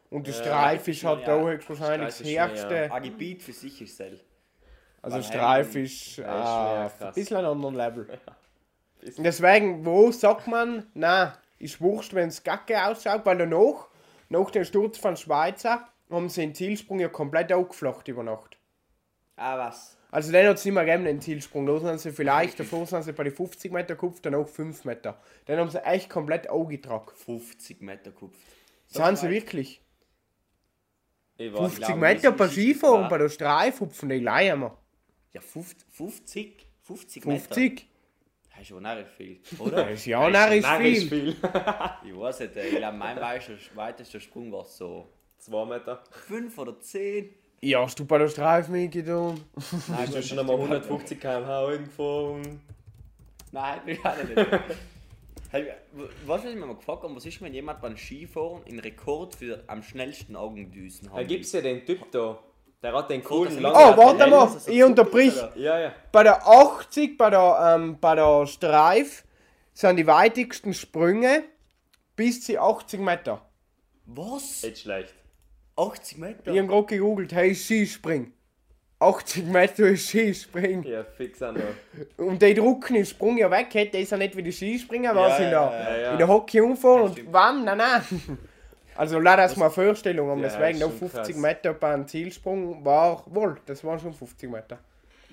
Und 0.09 0.27
der 0.27 0.33
Ja, 0.33 0.39
Streif 0.41 0.87
ist 0.87 0.97
ist 0.97 1.03
halt 1.05 1.27
da 1.27 1.39
höchstwahrscheinlich 1.39 2.07
das 2.07 2.21
ist 2.21 2.31
schon, 2.31 2.49
höchste. 2.49 2.75
ja. 2.75 2.93
Ein 2.93 3.03
Gebiet 3.03 3.43
für 3.43 3.53
sich 3.53 3.81
ist 3.81 3.99
es. 3.99 4.19
Also 5.01 5.21
Streif 5.21 5.75
ist, 5.75 6.17
äh, 6.17 6.21
ist 6.21 7.01
ein 7.01 7.13
bisschen 7.13 7.37
ein 7.37 7.45
anderer 7.45 7.71
Level. 7.71 8.07
Deswegen, 9.17 9.85
wo 9.85 10.11
sagt 10.11 10.47
man, 10.47 10.87
na, 10.95 11.37
ist 11.59 11.79
wurscht, 11.79 12.13
wenn 12.15 12.29
es 12.29 12.43
gacke 12.43 12.83
ausschaut, 12.87 13.25
weil 13.25 13.37
danach, 13.37 13.87
nach 14.29 14.49
dem 14.49 14.63
Sturz 14.65 14.97
von 14.97 15.15
Schweizer, 15.15 15.87
haben 16.09 16.29
sie 16.29 16.41
den 16.41 16.55
Zielsprung 16.55 16.99
ja 16.99 17.07
komplett 17.07 17.53
aufgeflacht 17.53 18.07
über 18.07 18.23
Nacht. 18.23 18.57
Ah, 19.35 19.57
was? 19.57 19.94
Also 20.15 20.31
den 20.31 20.47
hat 20.47 20.55
es 20.55 20.63
nicht 20.63 20.73
mehr 20.73 20.85
gegeben, 20.85 21.03
den 21.03 21.19
Zielsprung. 21.19 21.65
Da 21.65 21.77
sind 21.77 21.99
sie 21.99 22.13
vielleicht, 22.13 22.57
davor 22.57 22.85
sind 22.85 23.03
sie 23.03 23.11
bei 23.11 23.25
den 23.25 23.33
50 23.33 23.73
Meter 23.73 23.95
gekupft, 23.95 24.25
danach 24.25 24.47
5 24.47 24.85
Meter. 24.85 25.21
Den 25.45 25.59
haben 25.59 25.69
sie 25.69 25.83
echt 25.83 26.09
komplett 26.09 26.49
angetragen. 26.49 27.11
50 27.13 27.81
Meter 27.81 28.11
kupft. 28.11 28.39
Sind 28.87 29.17
sie 29.17 29.29
wirklich? 29.29 29.81
Ich 31.35 31.51
weiß 31.51 31.59
50 31.59 31.85
glaube, 31.85 31.99
Meter 31.99 32.29
das 32.31 32.37
bei 32.37 32.47
Skifahren, 32.47 33.09
bei 33.09 33.17
der 33.17 33.27
Streifhupfen, 33.27 34.07
die 34.07 34.19
leihen 34.19 34.61
wir. 34.61 34.77
Ja, 35.33 35.41
50? 35.41 35.85
50? 35.91 36.67
50 36.83 37.25
Meter? 37.25 37.39
50? 37.53 37.87
Das 38.51 38.61
ist 38.61 38.67
schon 38.69 38.83
narrisch 38.83 39.09
viel, 39.17 39.41
Das 39.49 39.59
oder? 39.59 39.91
ist 39.91 40.05
ja 40.05 40.29
narrisch 40.29 40.63
Narrisch 40.63 41.09
viel. 41.09 41.29
ich 42.05 42.17
weiß 42.17 42.39
nicht, 42.39 42.55
ich 42.55 42.77
glaube, 42.77 42.97
mein 42.97 43.17
weitester 43.17 44.21
Sprung 44.21 44.49
war 44.53 44.63
so 44.63 45.09
2 45.39 45.65
Meter. 45.65 46.01
5 46.09 46.57
oder 46.57 46.79
10? 46.79 47.35
Ja, 47.65 47.81
hast 47.81 47.97
du 47.97 48.05
bei 48.05 48.19
der 48.19 48.27
Streife 48.27 48.71
mitgetan? 48.71 49.41
Nein, 49.87 50.11
du 50.11 50.21
schon 50.21 50.37
einmal 50.37 50.55
150 50.55 51.19
km/h 51.19 51.71
irgendgefahren? 51.71 52.61
Nein, 53.51 53.79
ich 53.87 54.01
kann 54.03 54.17
nicht. 54.27 54.47
Hey, 55.51 55.71
was 56.25 56.43
ich 56.43 56.53
mir 56.55 56.65
mal 56.65 56.75
gefragt 56.75 57.03
habe, 57.03 57.15
was 57.15 57.25
ist, 57.25 57.41
wenn 57.41 57.53
jemand 57.53 57.79
beim 57.81 57.95
Skifahren 57.95 58.61
einen 58.67 58.79
Rekord 58.79 59.35
für 59.35 59.63
am 59.67 59.81
schnellsten 59.81 60.35
Augendüsen 60.35 61.07
Da 61.09 61.19
hat? 61.19 61.27
gibt 61.27 61.45
es 61.45 61.53
ja 61.53 61.61
den 61.61 61.85
Typ 61.85 62.11
da. 62.11 62.37
Der 62.83 62.93
hat 62.93 63.09
den 63.09 63.23
coolen 63.23 63.59
langen 63.61 63.75
Oh, 63.75 63.97
warte 63.97 64.27
mal, 64.27 64.49
ich 64.67 64.83
unterbrich. 64.83 65.33
Ja, 65.55 65.79
ja. 65.79 65.93
Bei 66.11 66.23
der 66.23 66.45
80, 66.45 67.17
bei 67.17 67.29
der, 67.29 67.75
ähm, 67.77 67.97
bei 68.01 68.15
der 68.15 68.45
Streif 68.47 69.23
sind 69.73 69.95
die 69.97 70.05
weitigsten 70.05 70.73
Sprünge 70.73 71.43
bis 72.15 72.43
zu 72.43 72.59
80 72.61 72.99
Meter. 72.99 73.41
Was? 74.05 74.61
Nicht 74.61 74.79
schlecht. 74.79 75.13
80 75.77 76.17
Meter? 76.17 76.51
Ich 76.51 76.57
habe 76.57 76.67
gerade 76.67 76.85
gegoogelt, 76.85 77.33
hey, 77.33 77.53
Skispring. 77.55 78.31
80 78.99 79.45
Meter 79.45 79.87
ist 79.87 80.07
Skispring. 80.07 80.83
Ja, 80.83 81.03
fix 81.03 81.41
an 81.41 81.55
noch. 81.55 82.25
Und 82.25 82.41
die 82.41 82.53
drucken 82.53 82.93
den 82.93 83.05
Sprung 83.05 83.37
ja 83.37 83.51
weg, 83.51 83.67
hätte 83.73 83.97
ist 83.97 84.11
ja 84.11 84.17
nicht 84.17 84.35
wie 84.37 84.43
die 84.43 84.53
Skispringer, 84.53 85.13
was 85.13 85.37
Ja, 85.39 85.45
in, 85.45 85.51
ja, 85.51 85.69
der, 85.69 85.79
ja, 85.79 85.97
ja. 85.97 86.11
in 86.13 86.17
der 86.17 86.27
Hockey 86.27 86.61
umfahren 86.61 87.13
Ja, 87.15 87.23
und 87.23 87.33
wann? 87.33 87.63
Nein, 87.65 87.77
nein. 87.77 88.01
Also 88.95 89.19
lass 89.19 89.35
das 89.35 89.57
mal 89.57 89.65
eine 89.65 89.73
Vorstellung 89.73 90.29
haben, 90.29 90.41
Ja, 90.41 90.47
deswegen 90.47 90.75
ist 90.75 90.79
noch 90.79 90.89
schon 90.91 91.09
50 91.09 91.21
krass. 91.33 91.35
Meter 91.41 91.73
beim 91.73 92.07
Zielsprung 92.07 92.85
war 92.85 93.23
wohl, 93.27 93.57
das 93.65 93.83
waren 93.83 93.99
schon 93.99 94.13
50 94.13 94.49
Meter. 94.49 94.79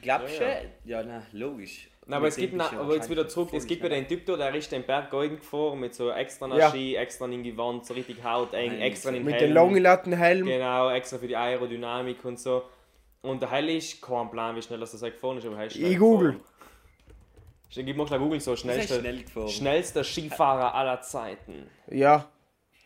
Glaubst 0.02 0.40
du? 0.40 0.42
Ja, 0.42 0.50
Ja, 0.84 1.00
ja. 1.00 1.02
na, 1.04 1.22
logisch. 1.30 1.88
Nein, 2.04 2.16
aber 2.18 2.26
es 2.28 2.36
gibt, 2.36 2.54
na, 2.54 2.68
aber 2.72 2.94
jetzt 2.96 3.08
wieder 3.08 3.28
zurück, 3.28 3.50
es 3.52 3.64
gibt 3.66 3.82
ja 3.82 3.88
schneller. 3.88 4.02
den 4.02 4.08
Typ 4.08 4.26
da, 4.26 4.36
der 4.36 4.54
ist 4.56 4.72
den 4.72 4.82
Berg 4.84 5.10
gefahren 5.10 5.78
mit 5.78 5.94
so 5.94 6.10
extra 6.10 6.48
Ja. 6.56 6.68
Ski, 6.70 6.96
extra 6.96 7.26
in 7.26 7.44
die 7.44 7.56
Wand, 7.56 7.86
so 7.86 7.94
richtig 7.94 8.24
hauteng, 8.24 8.72
Nein, 8.72 8.80
extra 8.80 9.10
in 9.10 9.14
den 9.16 9.24
Mit 9.24 9.34
Helm. 9.34 9.44
den 9.46 9.54
langen 9.54 9.82
Lattenhelm. 9.82 10.46
Genau, 10.46 10.90
extra 10.90 11.18
für 11.18 11.28
die 11.28 11.36
Aerodynamik 11.36 12.24
und 12.24 12.40
so. 12.40 12.64
Und 13.22 13.40
der 13.40 13.52
Hell 13.52 13.68
ist 13.70 14.02
kein 14.02 14.30
Plan, 14.32 14.56
wie 14.56 14.62
schnell 14.62 14.80
das 14.80 15.00
er 15.00 15.10
gefahren 15.12 15.38
ist, 15.38 15.46
aber 15.46 15.56
er 15.58 15.66
ist 15.66 15.74
schnell 15.76 15.92
Ich 15.92 15.98
google. 15.98 16.40
Ich 17.70 17.76
gib 17.86 17.96
mal 17.96 18.06
schnell 18.06 18.18
Google 18.18 18.40
so, 18.40 18.54
schnellster, 18.56 18.98
schnell 19.00 19.22
gefahren. 19.22 19.48
schnellster 19.48 20.04
Skifahrer 20.04 20.74
aller 20.74 21.00
Zeiten. 21.02 21.70
Ja. 21.88 22.26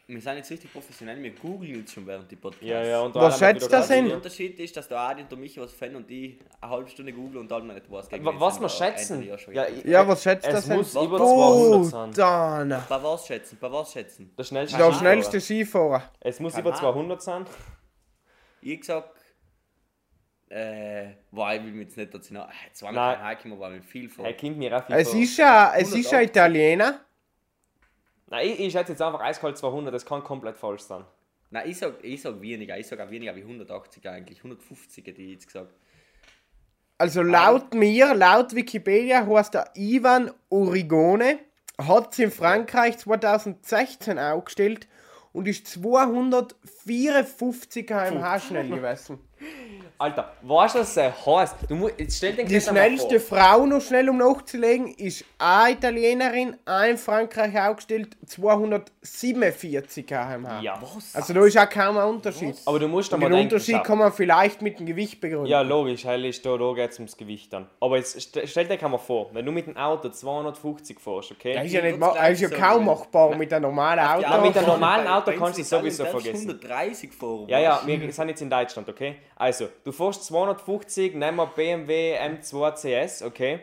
Wir 0.09 0.21
sind 0.21 0.37
jetzt 0.37 0.51
richtig 0.53 0.73
professionell, 0.73 1.21
wir 1.21 1.33
googeln 1.33 1.81
jetzt 1.81 1.93
schon 1.93 2.07
während 2.07 2.31
die 2.31 2.37
Podcasts. 2.37 2.65
Ja, 2.65 2.81
ja, 2.85 3.01
und 3.01 3.13
Was 3.17 3.41
schätzt 3.41 3.73
das 3.73 3.89
denn? 3.89 4.07
Der 4.07 4.15
Unterschied 4.17 4.57
ist, 4.61 4.77
dass 4.77 4.87
der 4.87 4.99
Adi 5.01 5.23
und 5.23 5.33
der 5.33 5.37
Michi 5.39 5.61
was 5.61 5.73
fan 5.73 5.97
und 5.97 6.09
ich 6.09 6.39
eine 6.61 6.71
halbe 6.71 6.89
Stunde 6.89 7.13
googeln 7.13 7.39
und 7.39 7.51
dann 7.51 7.67
nicht 7.67 7.91
was 7.91 8.09
mich 8.09 8.21
Was 8.25 8.55
sind, 8.55 8.63
wir 8.63 8.69
schätzen? 8.69 9.23
Ja, 9.53 9.67
Ja, 9.85 10.07
was 10.07 10.23
schätzt 10.23 10.47
es 10.47 10.53
das 10.55 10.67
denn? 10.69 10.77
muss 10.77 10.95
über 10.95 11.19
Oh, 11.21 11.83
200 11.83 12.15
sein. 12.15 12.69
dann. 12.71 12.85
Bei 12.89 13.03
was 13.03 13.27
schätzen? 13.27 13.59
Bei 13.61 13.73
was 13.73 13.93
schätzen? 13.93 14.33
Der 14.39 14.45
schnellste 14.45 14.79
Der 14.79 14.93
schnellste 14.93 15.41
Skifahrer. 15.41 16.03
Es 16.21 16.39
muss 16.39 16.53
Kein 16.53 16.61
über 16.63 16.71
Haar. 16.71 16.79
200 16.81 17.23
sein. 17.23 17.45
Ich 18.61 18.79
gesagt, 18.81 19.11
äh, 20.51 21.15
boah, 21.33 21.53
ich 21.53 21.65
will 21.65 21.73
mir 21.73 21.83
jetzt 21.83 21.97
nicht 21.97 22.15
dazu 22.15 22.33
noch, 22.33 22.49
äh, 22.49 22.53
200 22.73 22.95
Nein. 22.95 23.17
km/h 23.19 23.35
kommen 23.43 23.59
wir 23.59 23.71
mit 23.71 23.85
viel 23.85 24.09
vor. 24.09 24.25
Er 24.25 24.35
kommt 24.35 24.57
mir 24.57 24.77
auch 24.77 24.87
viel 24.87 24.95
Es 24.95 25.11
vor. 25.11 25.21
ist 25.21 25.37
ja, 25.37 25.73
es 25.77 25.89
ist 25.93 26.13
ja 26.13 26.19
180. 26.19 26.31
Italiener. 26.31 27.01
Nein, 28.29 28.49
ich, 28.49 28.61
ich 28.61 28.73
schätze 28.73 28.93
jetzt 28.93 29.03
einfach 29.03 29.21
eiskalt 29.21 29.57
200, 29.57 29.95
das 29.95 30.05
kann 30.05 30.25
komplett 30.25 30.59
falsch 30.59 30.83
sein. 30.83 31.05
Nein, 31.51 31.71
ich 31.71 31.79
sag, 31.79 32.03
ich 32.03 32.21
sag 32.21 32.41
weniger, 32.41 32.77
ich 32.77 32.87
sag 32.87 33.01
auch 33.01 33.11
weniger 33.11 33.35
wie 33.37 33.43
180 33.43 34.09
eigentlich, 34.09 34.39
150 34.39 35.07
hätte 35.07 35.23
ich 35.23 35.31
jetzt 35.31 35.47
gesagt. 35.47 35.73
Also 36.99 37.23
laut 37.23 37.73
mir, 37.75 38.15
laut 38.15 38.55
Wikipedia, 38.55 39.27
heißt 39.27 39.55
der 39.55 39.71
Ivan 39.75 40.31
Origone, 40.49 41.39
hat 41.79 42.13
es 42.13 42.19
in 42.19 42.31
Frankreich 42.31 42.99
2016 42.99 44.19
aufgestellt 44.19 44.89
und 45.33 45.47
ist 45.47 45.67
254 45.67 47.87
km/h 47.87 48.41
schnell 48.41 48.71
gewesen. 48.71 49.19
Alter, 49.99 50.31
weißt 50.43 50.75
du, 50.75 50.79
was 50.81 50.95
das 50.95 51.27
heißt? 51.27 51.55
Du 51.69 51.75
musst, 51.75 51.95
jetzt 51.99 52.17
stell 52.19 52.35
dir 52.35 52.45
Die 52.45 52.61
schnellste 52.61 53.19
Frau 53.19 53.65
noch 53.65 53.81
schnell 53.81 54.09
um 54.11 54.19
nachzulegen 54.19 54.89
ist 54.95 55.25
eine 55.39 55.73
Italienerin, 55.73 56.57
eine 56.67 56.91
in 56.91 56.99
Frankreich 56.99 57.59
aufgestellt, 57.59 58.15
247 58.27 60.07
km/h. 60.07 60.61
Ja. 60.61 60.79
Was? 60.83 61.15
Also 61.15 61.33
da 61.33 61.45
ist 61.47 61.57
auch 61.59 61.69
kaum 61.71 61.97
ein 61.97 62.09
Unterschied. 62.09 62.57
Aber 62.67 62.79
du 62.79 62.89
musst 62.89 63.11
da 63.13 63.17
mal 63.17 63.29
den 63.29 63.33
denken, 63.39 63.55
Unterschied 63.55 63.77
schau. 63.77 63.83
kann 63.83 63.99
man 63.99 64.13
vielleicht 64.13 64.61
mit 64.63 64.79
dem 64.79 64.87
Gewicht 64.87 65.21
begründen. 65.21 65.47
Ja, 65.47 65.63
logisch, 65.63 66.05
heil 66.05 66.25
ist 66.27 66.45
da, 66.45 66.57
da 66.57 66.73
geht 66.75 66.91
es 66.91 66.99
ums 66.99 67.17
Gewicht 67.17 67.53
dann. 67.53 67.67
Aber 67.81 67.97
jetzt 67.97 68.21
st 68.21 68.41
stell 68.45 68.67
dir 68.67 68.89
mal 68.89 68.99
vor, 68.99 69.31
wenn 69.33 69.47
du 69.47 69.53
mit 69.53 69.67
dem 69.67 69.77
Auto 69.77 70.09
250 70.11 71.01
fährst, 71.01 71.33
okay? 71.33 71.55
Das 71.55 71.65
ist 71.67 71.73
ja, 71.73 71.79
Ich 71.81 71.87
nicht 71.87 71.99
ma- 71.99 72.13
gleich 72.13 72.33
ist 72.41 72.41
ja 72.43 72.59
kaum 72.59 72.85
machbar 72.85 73.35
mit 73.37 73.53
einem 73.53 73.63
normalen 73.63 74.01
Auto. 74.01 74.23
Ja, 74.23 74.39
mit 74.41 74.57
einem 74.57 74.67
normalen 74.67 75.07
Auto 75.07 75.33
kannst 75.33 75.59
du 75.59 75.63
es 75.63 75.71
sowieso 75.71 76.05
vergessen. 76.05 76.51
130 76.51 77.13
fahren. 77.13 77.47
Ja, 77.49 77.59
ja, 77.59 77.81
wir 77.85 78.13
sind 78.13 78.29
jetzt 78.29 78.43
in 78.43 78.51
Deutschland, 78.51 78.89
okay? 78.89 79.17
Also, 79.37 79.69
du 79.87 79.93
fährst 79.93 80.25
250, 80.25 81.15
nehmen 81.15 81.37
wir 81.37 81.47
BMW 81.47 82.19
M2 82.19 82.75
CS, 82.75 83.23
okay? 83.23 83.61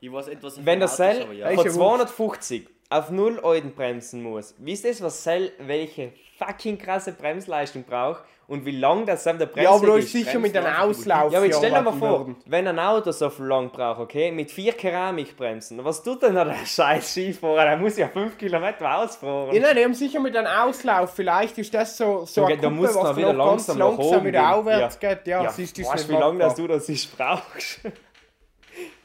Ich 0.00 0.10
weiß 0.10 0.28
etwas 0.28 0.64
Wenn 0.64 0.80
der 0.80 0.88
Cell 0.88 1.36
ja. 1.36 1.50
Von 1.50 1.66
ja 1.66 1.70
250 1.70 2.66
auf 2.88 3.10
0 3.10 3.38
Euro 3.40 3.68
bremsen 3.68 4.22
muss, 4.22 4.54
wisst 4.58 4.84
ihr, 4.86 4.98
was 5.00 5.22
Cell 5.22 5.52
welche 5.58 6.12
fucking 6.38 6.78
krasse 6.78 7.12
Bremsleistung 7.12 7.84
braucht 7.84 8.24
und 8.46 8.64
wie 8.66 8.72
lang 8.78 9.06
das 9.06 9.24
Sam 9.24 9.38
der 9.38 9.46
Bremsweg 9.46 9.64
Ja, 9.64 9.70
aber 9.70 9.86
da 9.86 9.96
ist 9.96 10.04
ist? 10.06 10.12
sicher 10.12 10.38
mit 10.38 10.56
einem 10.56 10.74
Auslauf. 10.74 11.32
Ja, 11.32 11.38
aber 11.38 11.46
jetzt 11.46 11.58
stell 11.58 11.70
dir 11.70 11.80
mal 11.82 11.92
vor, 11.92 12.34
wenn 12.46 12.66
ein 12.68 12.78
Auto 12.78 13.10
so 13.12 13.30
viel 13.30 13.46
lang 13.46 13.70
braucht, 13.70 14.00
okay, 14.00 14.30
mit 14.32 14.50
vier 14.50 14.72
Keramikbremsen, 14.72 15.84
was 15.84 16.02
tut 16.02 16.22
denn 16.22 16.34
da 16.34 16.44
der 16.44 16.56
scheiß 16.66 17.12
Skifahrer? 17.12 17.64
Der 17.64 17.76
muss 17.78 17.96
ja 17.96 18.08
5 18.08 18.36
Kilometer 18.38 18.98
ausfahren. 18.98 19.54
Ja, 19.54 19.62
nein, 19.62 19.76
die 19.76 19.84
haben 19.84 19.94
sicher 19.94 20.20
mit 20.20 20.36
einem 20.36 20.46
Auslauf. 20.48 21.14
Vielleicht 21.14 21.56
ist 21.58 21.72
das 21.72 21.96
so, 21.96 22.24
so 22.26 22.42
Da 22.42 22.46
eine 22.48 22.56
Kuppe, 22.56 22.74
du 22.76 22.82
was 22.82 22.94
noch 22.94 23.16
wieder 23.16 23.32
noch 23.32 23.46
ganz 23.50 23.66
langsam 23.68 23.78
nach 23.78 23.86
langsam 23.98 24.06
oben 24.18 24.24
wieder 24.26 24.54
aufwärts 24.56 24.98
Ja. 25.00 25.14
geht. 25.14 25.26
Ja, 25.26 25.38
Ja, 25.38 25.44
das 25.44 25.58
ist 25.58 25.78
das 25.78 25.86
weißt 25.88 26.08
du, 26.08 26.12
wie 26.12 26.16
lange 26.18 26.38
dass 26.38 26.54
du 26.54 26.66
das 26.66 26.88
ist 26.88 27.16
brauchst? 27.16 27.80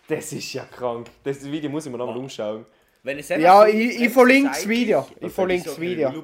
Das 0.08 0.34
ist 0.34 0.54
ja 0.54 0.63
krank. 0.65 1.06
Das 1.23 1.43
Video 1.43 1.69
muss 1.69 1.86
ich 1.86 1.91
mir 1.91 1.97
nochmal 1.99 2.17
umschauen. 2.17 2.65
Ja, 3.38 3.62
so 3.62 3.65
ich- 3.67 4.02
ich 4.02 4.10
verlinke 4.12 4.49
das 4.49 4.67
Video. 4.67 5.06
Ich 5.21 5.32
verlinke 5.32 5.65
das 5.69 5.80
Video. 5.80 6.23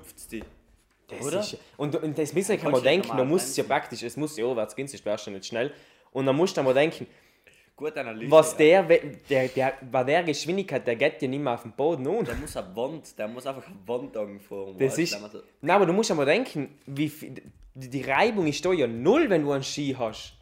Das 1.07 1.21
Oder? 1.21 1.39
Ist, 1.41 1.57
und, 1.77 1.95
und 2.01 2.17
das 2.17 2.33
müssen 2.33 2.59
kann 2.59 2.71
man 2.71 2.81
denken, 2.81 3.07
normal 3.09 3.25
muss 3.25 3.43
es 3.43 3.57
ja 3.57 3.63
praktisch, 3.63 4.01
es 4.03 4.17
muss 4.17 4.35
ja 4.37 4.45
aufwärts 4.45 4.75
gehen, 4.75 4.87
sonst 4.87 5.05
wärst 5.05 5.27
du 5.27 5.31
nicht 5.31 5.45
schnell. 5.45 5.71
Und 6.11 6.25
dann 6.25 6.35
musst 6.35 6.55
du 6.57 6.63
mal 6.63 6.73
denken, 6.73 7.05
Gute 7.75 7.99
Analyse. 7.99 8.31
was 8.31 8.55
der, 8.55 8.87
we- 8.87 9.01
der, 9.29 9.49
der, 9.49 9.73
bei 9.91 10.03
der 10.03 10.23
Geschwindigkeit, 10.23 10.87
der 10.87 10.95
geht 10.95 11.21
ja 11.21 11.27
nicht 11.27 11.41
mehr 11.43 11.53
auf 11.53 11.63
den 11.63 11.73
Boden 11.73 12.07
un. 12.07 12.23
Der 12.25 12.35
muss 12.35 12.55
eine 12.55 12.73
Wand, 12.75 13.19
der 13.19 13.27
muss 13.27 13.45
einfach 13.45 13.67
eine 13.67 13.75
Wand 13.85 14.15
anfahren. 14.15 14.77
Das 14.77 14.97
ist. 14.97 15.19
Nein, 15.61 15.75
aber 15.75 15.85
du 15.85 15.91
musst 15.93 16.09
ja 16.09 16.15
mal 16.15 16.25
denken, 16.25 16.77
wie 16.85 17.09
viel, 17.09 17.35
die, 17.73 17.89
die 17.89 18.01
Reibung 18.01 18.47
ist 18.47 18.63
da 18.65 18.71
ja 18.71 18.87
null, 18.87 19.29
wenn 19.29 19.43
du 19.43 19.51
einen 19.51 19.63
Ski 19.63 19.93
hast. 19.99 20.33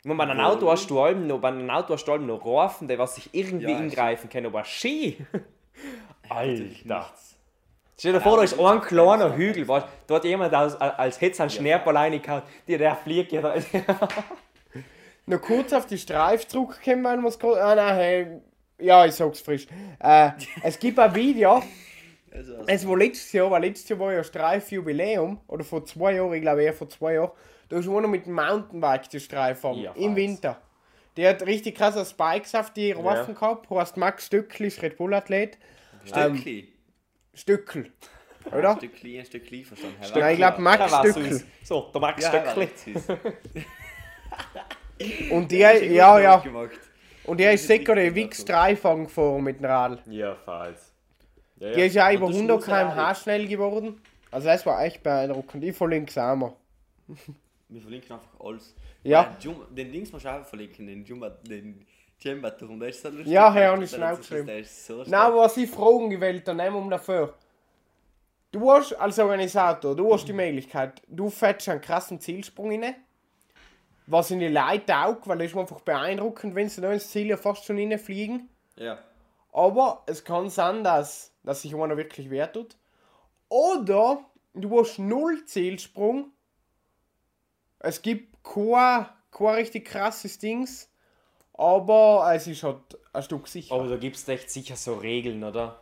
Ich 0.00 0.04
meine, 0.06 0.18
bei 0.18 0.24
einem. 0.30 0.40
Auto 0.40 0.68
hast 0.70 0.90
du 0.90 0.98
allem 1.00 1.26
noch, 1.28 1.40
bei 1.40 1.48
einem 1.48 1.70
Auto 1.70 1.94
hast 1.94 2.04
du 2.06 2.12
allem 2.12 2.26
noch 2.26 2.44
Reifen, 2.44 2.88
der 2.88 2.98
was 2.98 3.14
sich 3.14 3.28
irgendwie 3.32 3.70
Ja, 3.70 3.78
ingreifen 3.78 4.28
kann, 4.28 4.44
aber 4.46 4.64
Ski. 4.64 5.16
Alter. 6.28 7.10
Stell 8.00 8.14
dir 8.14 8.20
vor, 8.22 8.36
da 8.36 8.38
Ja, 8.38 8.44
ist 8.44 8.58
aber 8.58 8.72
ein 8.72 8.80
kleiner 8.80 9.36
Hügel, 9.36 9.68
weißt, 9.68 9.86
du, 9.86 9.90
da 10.06 10.14
hat 10.14 10.24
jemand 10.24 10.54
als, 10.54 10.74
als 10.74 11.20
hätte 11.20 11.32
es 11.32 11.40
einen 11.40 11.50
Schneeball 11.50 11.94
reingehauen, 11.94 12.42
der, 12.66 12.78
der 12.78 12.96
fliegt 12.96 13.30
ja 13.30 13.42
da. 13.42 13.54
Noch 15.26 15.40
kurz 15.42 15.72
auf 15.74 15.84
die 15.86 15.98
Streif 15.98 16.46
zurückkommen, 16.48 17.04
wenn 17.04 17.20
wir 17.20 17.28
es 17.28 17.38
gerade. 17.38 17.62
Ah, 17.62 17.74
nein, 17.74 17.94
hey, 17.94 18.26
ja, 18.78 19.04
ich 19.04 19.12
sag's 19.12 19.40
frisch. 19.40 19.66
Äh, 19.98 20.30
es 20.62 20.78
gibt 20.78 20.98
ein 20.98 21.14
Video, 21.14 21.62
Also, 22.32 22.54
es 22.66 22.88
war 22.88 22.96
letztes 22.96 23.32
Jahr, 23.32 23.50
weil 23.50 23.62
letztes 23.62 23.88
Jahr 23.88 23.98
war 23.98 24.12
ja 24.12 24.24
Streif 24.24 24.70
Jubiläum, 24.70 25.40
oder 25.48 25.64
vor 25.64 25.84
zwei 25.84 26.14
Jahren, 26.14 26.32
ich 26.32 26.40
glaube 26.40 26.62
eher 26.62 26.72
vor 26.72 26.88
zwei 26.88 27.14
Jahren. 27.14 27.32
Da 27.68 27.78
ist 27.78 27.88
einer 27.88 28.08
mit 28.08 28.24
dem 28.24 28.34
Mountainbike 28.34 29.10
die 29.10 29.20
Streif 29.20 29.60
fahren, 29.60 29.78
Ja, 29.78 29.92
im? 29.92 30.16
Winter. 30.16 30.56
Der 31.16 31.30
hat 31.30 31.42
richtig 31.44 31.76
krasse 31.76 32.04
Spikes 32.04 32.54
auf 32.54 32.72
die 32.72 32.96
Waffen 32.96 33.34
gehabt, 33.34 33.68
heißt 33.68 33.96
Max 33.96 34.26
Stöckli, 34.26 34.68
ist 34.68 34.80
Red 34.80 34.96
Bull 34.96 35.12
Athlet. 35.12 35.58
Stückli. 37.34 37.84
Stöckel, 37.84 37.92
Ein 38.52 38.58
oder? 38.58 38.76
Stückli, 38.76 39.18
ein 39.18 39.26
Stückli, 39.26 39.64
verstanden. 39.64 39.96
Herr 40.00 40.18
Nein, 40.18 40.32
ich 40.32 40.38
glaube 40.38 40.62
Max 40.62 40.90
Der 41.02 41.12
süß. 41.12 41.44
So, 41.64 41.90
der 41.92 42.00
Max 42.00 42.22
Ja, 42.22 42.50
Stöckli. 42.50 42.94
Und 45.30 45.50
der, 45.50 45.74
Ist 45.82 45.92
ja, 45.92 46.18
ja. 46.18 46.36
gemacht. 46.38 46.78
Und 47.24 47.38
der 47.38 47.52
ist 47.52 47.66
sicher 47.66 47.94
richtig 47.96 48.14
Wix 48.14 48.44
3 48.44 48.74
gefahren 48.74 49.42
mit 49.44 49.58
dem 49.58 49.64
Rad. 49.66 50.02
Ja, 50.06 50.36
falls. 50.44 50.92
Ja, 51.58 51.72
Der 51.72 51.86
ist 51.86 51.94
ja 51.94 52.12
über 52.12 52.26
Und 52.26 52.32
der 52.32 52.40
100 52.40 52.62
Schlussrad. 52.64 52.94
km/h 52.94 53.14
schnell 53.14 53.46
geworden. 53.46 54.00
Also 54.30 54.48
das 54.48 54.64
war 54.66 54.82
echt 54.84 55.02
beeindruckend. 55.02 55.62
Ich 55.64 55.76
verlinke 55.76 56.10
es 56.10 56.18
auch 56.18 56.36
mal. 56.36 56.52
Wir 57.68 57.80
verlinken 57.80 58.12
einfach 58.12 58.40
alles. 58.40 58.74
Ja. 59.02 59.36
Den, 59.42 59.92
Dings 59.92 60.12
musst 60.12 60.24
du 60.24 60.28
auch 60.28 60.44
verlinken, 60.44 60.86
den 60.86 61.04
Jumba, 61.04 61.30
den 61.30 61.86
Jumba-Turm, 62.20 62.78
der 62.80 62.88
ist 62.90 63.02
so 63.02 63.08
lustig. 63.08 63.26
Ja, 63.28 63.54
ja, 63.58 63.72
hab 63.72 63.80
ich 63.80 63.90
Der 63.90 63.96
schon 63.98 64.06
ist- 64.06 64.12
aufgeschrieben. 64.12 64.46
Der 64.46 64.58
ist 64.58 64.86
so 64.86 65.04
Nein, 65.06 65.34
was 65.34 65.56
ich 65.56 65.70
fragen 65.70 66.10
gewählt, 66.10 66.46
dann 66.46 66.58
nehmen 66.58 66.84
wir 66.84 66.90
dafür. 66.90 67.34
Du 68.52 68.70
hast 68.70 68.92
als 68.94 69.18
Organisator, 69.18 69.94
du 69.94 70.12
hast 70.12 70.26
die 70.26 70.32
Möglichkeit, 70.32 71.00
du 71.06 71.30
fährst 71.30 71.68
einen 71.68 71.80
krassen 71.80 72.20
Zielsprung 72.20 72.70
rein, 72.70 72.94
was 74.06 74.30
in 74.32 74.40
die 74.40 74.48
Leute 74.48 74.86
taugt, 74.86 75.28
weil 75.28 75.38
das 75.38 75.48
ist 75.52 75.56
einfach 75.56 75.80
beeindruckend, 75.82 76.54
wenn 76.56 76.68
sie 76.68 76.80
da 76.80 76.92
ins 76.92 77.08
Ziel 77.10 77.28
ja 77.28 77.36
fast 77.36 77.64
schon 77.64 77.76
reinfliegen. 77.78 78.48
Ja. 78.76 78.98
Aber 79.52 80.02
es 80.06 80.24
kann 80.24 80.50
sein, 80.50 80.82
dass, 80.84 81.32
dass 81.44 81.62
sich 81.62 81.74
einer 81.74 81.96
wirklich 81.96 82.28
wehtut. 82.28 82.76
Oder 83.48 84.24
du 84.54 84.80
hast 84.80 84.98
null 84.98 85.44
Zielsprung 85.44 86.32
es 87.82 88.02
gibt 88.02 88.36
kein, 88.44 89.06
kein 89.30 89.54
richtig 89.54 89.86
krasses 89.86 90.38
Dings, 90.38 90.89
aber 91.60 92.32
es 92.34 92.46
ist 92.46 92.62
halt 92.62 92.78
ein 93.12 93.22
Stück 93.22 93.46
sicher. 93.46 93.74
Aber 93.74 93.86
da 93.86 93.96
gibt 93.96 94.16
es 94.16 94.26
echt 94.28 94.50
sicher 94.50 94.76
so 94.76 94.94
Regeln, 94.94 95.44
oder? 95.44 95.78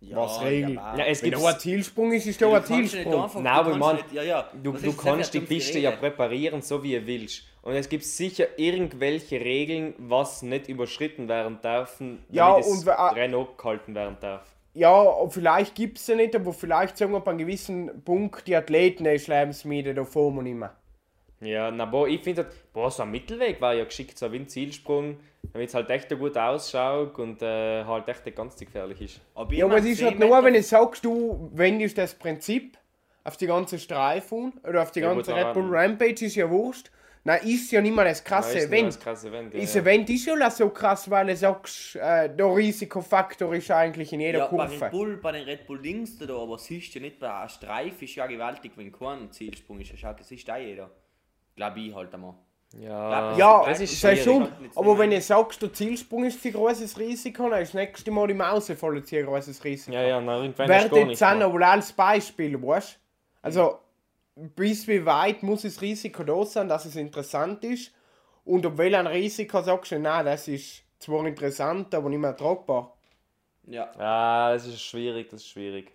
Was 0.00 0.42
Regel? 0.42 0.74
Ja, 0.74 0.96
Ja, 0.96 1.04
es 1.06 1.22
Wenn 1.22 1.30
gibt 1.30 1.42
da 1.42 1.48
ein 1.48 1.58
Zielsprung 1.58 2.12
ist, 2.12 2.26
ist 2.26 2.40
da 2.40 2.52
ein 2.52 2.64
Zielsprung. 2.64 3.30
Nein, 3.42 3.46
aber 3.46 3.70
ich 3.72 3.76
mein, 3.78 3.98
ja, 4.12 4.22
ja. 4.22 4.48
Du, 4.62 4.72
du 4.72 4.78
das 4.78 4.96
kannst 4.96 5.34
die 5.34 5.40
Piste 5.40 5.78
ja 5.78 5.92
präparieren, 5.92 6.62
so 6.62 6.82
wie 6.82 6.92
ihr 6.92 7.06
willst. 7.06 7.44
Und 7.62 7.74
es 7.74 7.88
gibt 7.88 8.04
sicher 8.04 8.46
irgendwelche 8.56 9.40
Regeln, 9.40 9.94
was 9.98 10.42
nicht 10.42 10.68
überschritten 10.68 11.28
werden 11.28 11.60
dürfen, 11.62 12.24
damit 12.28 12.34
Ja, 12.34 12.56
das 12.56 12.66
und 12.66 12.88
ah- 12.88 13.08
Rennen 13.10 13.34
abgehalten 13.34 13.94
werden 13.94 14.16
darf. 14.20 14.42
Ja, 14.74 15.28
vielleicht 15.28 15.74
gibt 15.74 15.98
es 15.98 16.06
ja 16.06 16.14
nicht, 16.14 16.34
aber 16.36 16.52
vielleicht 16.52 16.96
sagen 16.96 17.12
wir 17.12 17.18
ab 17.18 17.28
einem 17.28 17.38
gewissen 17.38 18.02
Punkt, 18.04 18.46
die 18.46 18.54
Athleten 18.54 19.04
ist 19.06 19.26
Lebensmittel, 19.26 19.94
da 19.94 20.04
fahren 20.04 20.36
wir 20.36 20.42
nicht 20.42 20.54
mehr. 20.56 20.74
Ja, 21.40 21.70
na, 21.70 21.84
boah, 21.84 22.08
ich 22.08 22.20
finde, 22.20 22.42
halt, 22.44 22.72
boah, 22.72 22.90
so 22.90 23.04
ein 23.04 23.10
Mittelweg 23.10 23.60
war 23.60 23.72
ja 23.74 23.84
geschickt, 23.84 24.18
so 24.18 24.30
wie 24.32 24.36
ein 24.38 24.48
Zielsprung, 24.48 25.18
damit 25.52 25.68
es 25.68 25.74
halt 25.74 25.88
echt 25.90 26.08
gut 26.18 26.36
ausschaut 26.36 27.16
und 27.18 27.40
äh, 27.42 27.84
halt 27.84 28.08
echt 28.08 28.24
nicht 28.26 28.36
ganz 28.36 28.58
so 28.58 28.64
gefährlich 28.64 29.00
ist. 29.00 29.20
Aber 29.34 29.54
Ja, 29.54 29.66
aber 29.66 29.78
es 29.78 29.84
ist 29.84 30.02
halt 30.02 30.18
10 30.18 30.28
nur, 30.28 30.42
wenn 30.42 30.54
du 30.54 30.62
sagst, 30.62 31.04
du 31.04 31.48
wendest 31.54 31.96
das 31.96 32.14
Prinzip 32.14 32.76
auf 33.22 33.36
die 33.36 33.46
ganze 33.46 33.78
Streifen 33.78 34.52
oder 34.66 34.82
auf 34.82 34.90
die 34.90 35.00
Ja, 35.00 35.14
ganze 35.14 35.34
Red 35.34 35.52
Bull 35.54 35.68
Rampage, 35.70 36.24
ist 36.24 36.34
ja 36.34 36.50
wurscht. 36.50 36.90
Nein, 37.24 37.40
ist 37.44 37.70
ja 37.72 37.80
nicht 37.82 37.94
mal 37.94 38.04
das 38.04 38.24
krasse 38.24 38.54
Ja, 38.58 38.64
ist 38.64 38.68
Event. 38.68 38.94
ein 38.94 39.00
krasses 39.00 39.24
Event. 39.26 39.54
Ja, 39.54 39.60
Das 39.60 39.74
ja. 39.74 39.80
Event 39.82 40.08
ist 40.08 40.24
schon 40.24 40.50
so 40.50 40.70
krass, 40.70 41.10
weil 41.10 41.26
du 41.26 41.36
sagst, 41.36 41.96
äh, 41.96 42.34
der 42.34 42.46
Risikofaktor 42.56 43.54
ist 43.54 43.70
eigentlich 43.70 44.12
in 44.12 44.20
jeder 44.20 44.38
Ja, 44.40 44.46
bei 44.46 44.64
Red 44.64 44.78
Kurve. 44.78 44.90
Bull, 44.90 45.16
bei 45.18 45.32
den 45.32 45.44
Red 45.44 45.66
Bull 45.66 45.82
Dings 45.82 46.16
da, 46.18 46.34
aber 46.36 46.58
siehst 46.58 46.94
du 46.94 47.00
ja 47.00 47.04
nicht, 47.04 47.20
bei 47.20 47.32
einer 47.32 47.48
Streif 47.48 48.00
ist 48.02 48.14
ja 48.14 48.26
gewaltig, 48.26 48.72
wenn 48.76 48.90
kein 48.90 49.30
Zielsprung 49.30 49.80
ist. 49.80 49.92
Das 50.02 50.28
siehst 50.28 50.50
auch 50.50 50.56
jeder. 50.56 50.90
Glaube 51.58 51.80
ich 51.80 51.92
halt 51.94 52.14
einmal. 52.14 52.34
Ja, 52.78 53.36
Ja, 53.36 53.64
das 53.66 53.80
ist 53.80 54.00
sei 54.00 54.14
schwierig. 54.14 54.24
schon. 54.48 54.72
Aber 54.76 54.96
wenn 54.98 55.10
du 55.10 55.20
sagst, 55.20 55.60
der 55.60 55.72
Zielsprung 55.72 56.24
ist 56.24 56.44
ein 56.44 56.52
großes 56.52 56.96
Risiko, 56.98 57.48
dann 57.50 57.62
ist 57.62 57.74
das 57.74 57.74
nächste 57.74 58.10
Mal 58.12 58.28
die 58.28 58.34
Maus 58.34 58.70
voll 58.70 58.98
ein 58.98 59.24
großes 59.26 59.64
Risiko. 59.64 59.92
Ja, 59.96 60.02
ja, 60.02 60.20
na, 60.20 60.36
irgendwann 60.36 60.66
ist 60.70 60.70
Wäre 60.70 60.88
gar 60.88 61.08
jetzt 61.10 61.20
mehr. 61.20 61.46
aber 61.46 61.66
als 61.66 61.92
Beispiel, 61.92 62.62
weißt 62.62 62.94
du? 62.94 62.98
Also, 63.42 63.78
bis 64.36 64.86
wie 64.86 65.04
weit 65.04 65.42
muss 65.42 65.62
das 65.62 65.80
Risiko 65.82 66.22
da 66.22 66.44
sein, 66.44 66.68
dass 66.68 66.84
es 66.84 66.94
interessant 66.94 67.64
ist? 67.64 67.92
Und 68.44 68.64
ob 68.64 68.78
welchem 68.78 69.06
Risiko 69.08 69.60
sagst 69.62 69.90
du, 69.92 69.98
nein, 69.98 70.24
das 70.26 70.46
ist 70.46 70.84
zwar 71.00 71.26
interessant, 71.26 71.92
aber 71.94 72.08
nicht 72.08 72.20
mehr 72.20 72.36
tragbar. 72.36 72.96
Ja. 73.66 73.90
Ja, 73.98 74.52
das 74.52 74.66
ist 74.66 74.80
schwierig, 74.80 75.28
das 75.30 75.40
ist 75.40 75.48
schwierig. 75.48 75.90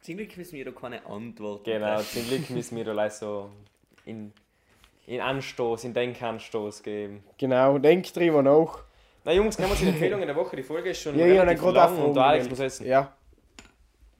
Zum 0.00 0.16
Glück 0.16 0.36
wissen 0.36 0.56
wir 0.56 0.64
da 0.64 0.70
keine 0.72 1.04
Antwort. 1.06 1.64
Genau, 1.64 2.00
zum 2.00 2.26
Glück 2.26 2.50
müssen 2.50 2.76
wir 2.76 2.84
da 2.84 2.92
gleich 2.92 3.12
so 3.14 3.50
in, 4.06 4.32
in 5.06 5.20
Anstoß, 5.20 5.84
in 5.84 5.92
Denkanstoß 5.92 6.82
geben. 6.82 7.22
Genau, 7.36 7.76
denk 7.78 8.10
drüber 8.12 8.42
nach. 8.42 8.84
Na 9.24 9.32
Jungs, 9.32 9.56
kommen 9.56 9.68
wir 9.70 9.76
zu 9.76 9.84
den 9.84 9.92
Empfehlungen 9.94 10.26
der 10.26 10.36
Woche. 10.36 10.56
Die 10.56 10.62
Folge 10.62 10.90
ist 10.90 11.02
schon 11.02 11.18
Ja, 11.18 11.26
ja, 11.26 11.42
relativ 11.42 11.64
auch 11.64 11.72
lang 11.72 11.98
und 11.98 12.16
Alex 12.16 12.48
muss 12.48 12.60
essen. 12.60 12.86
Ja. 12.86 13.12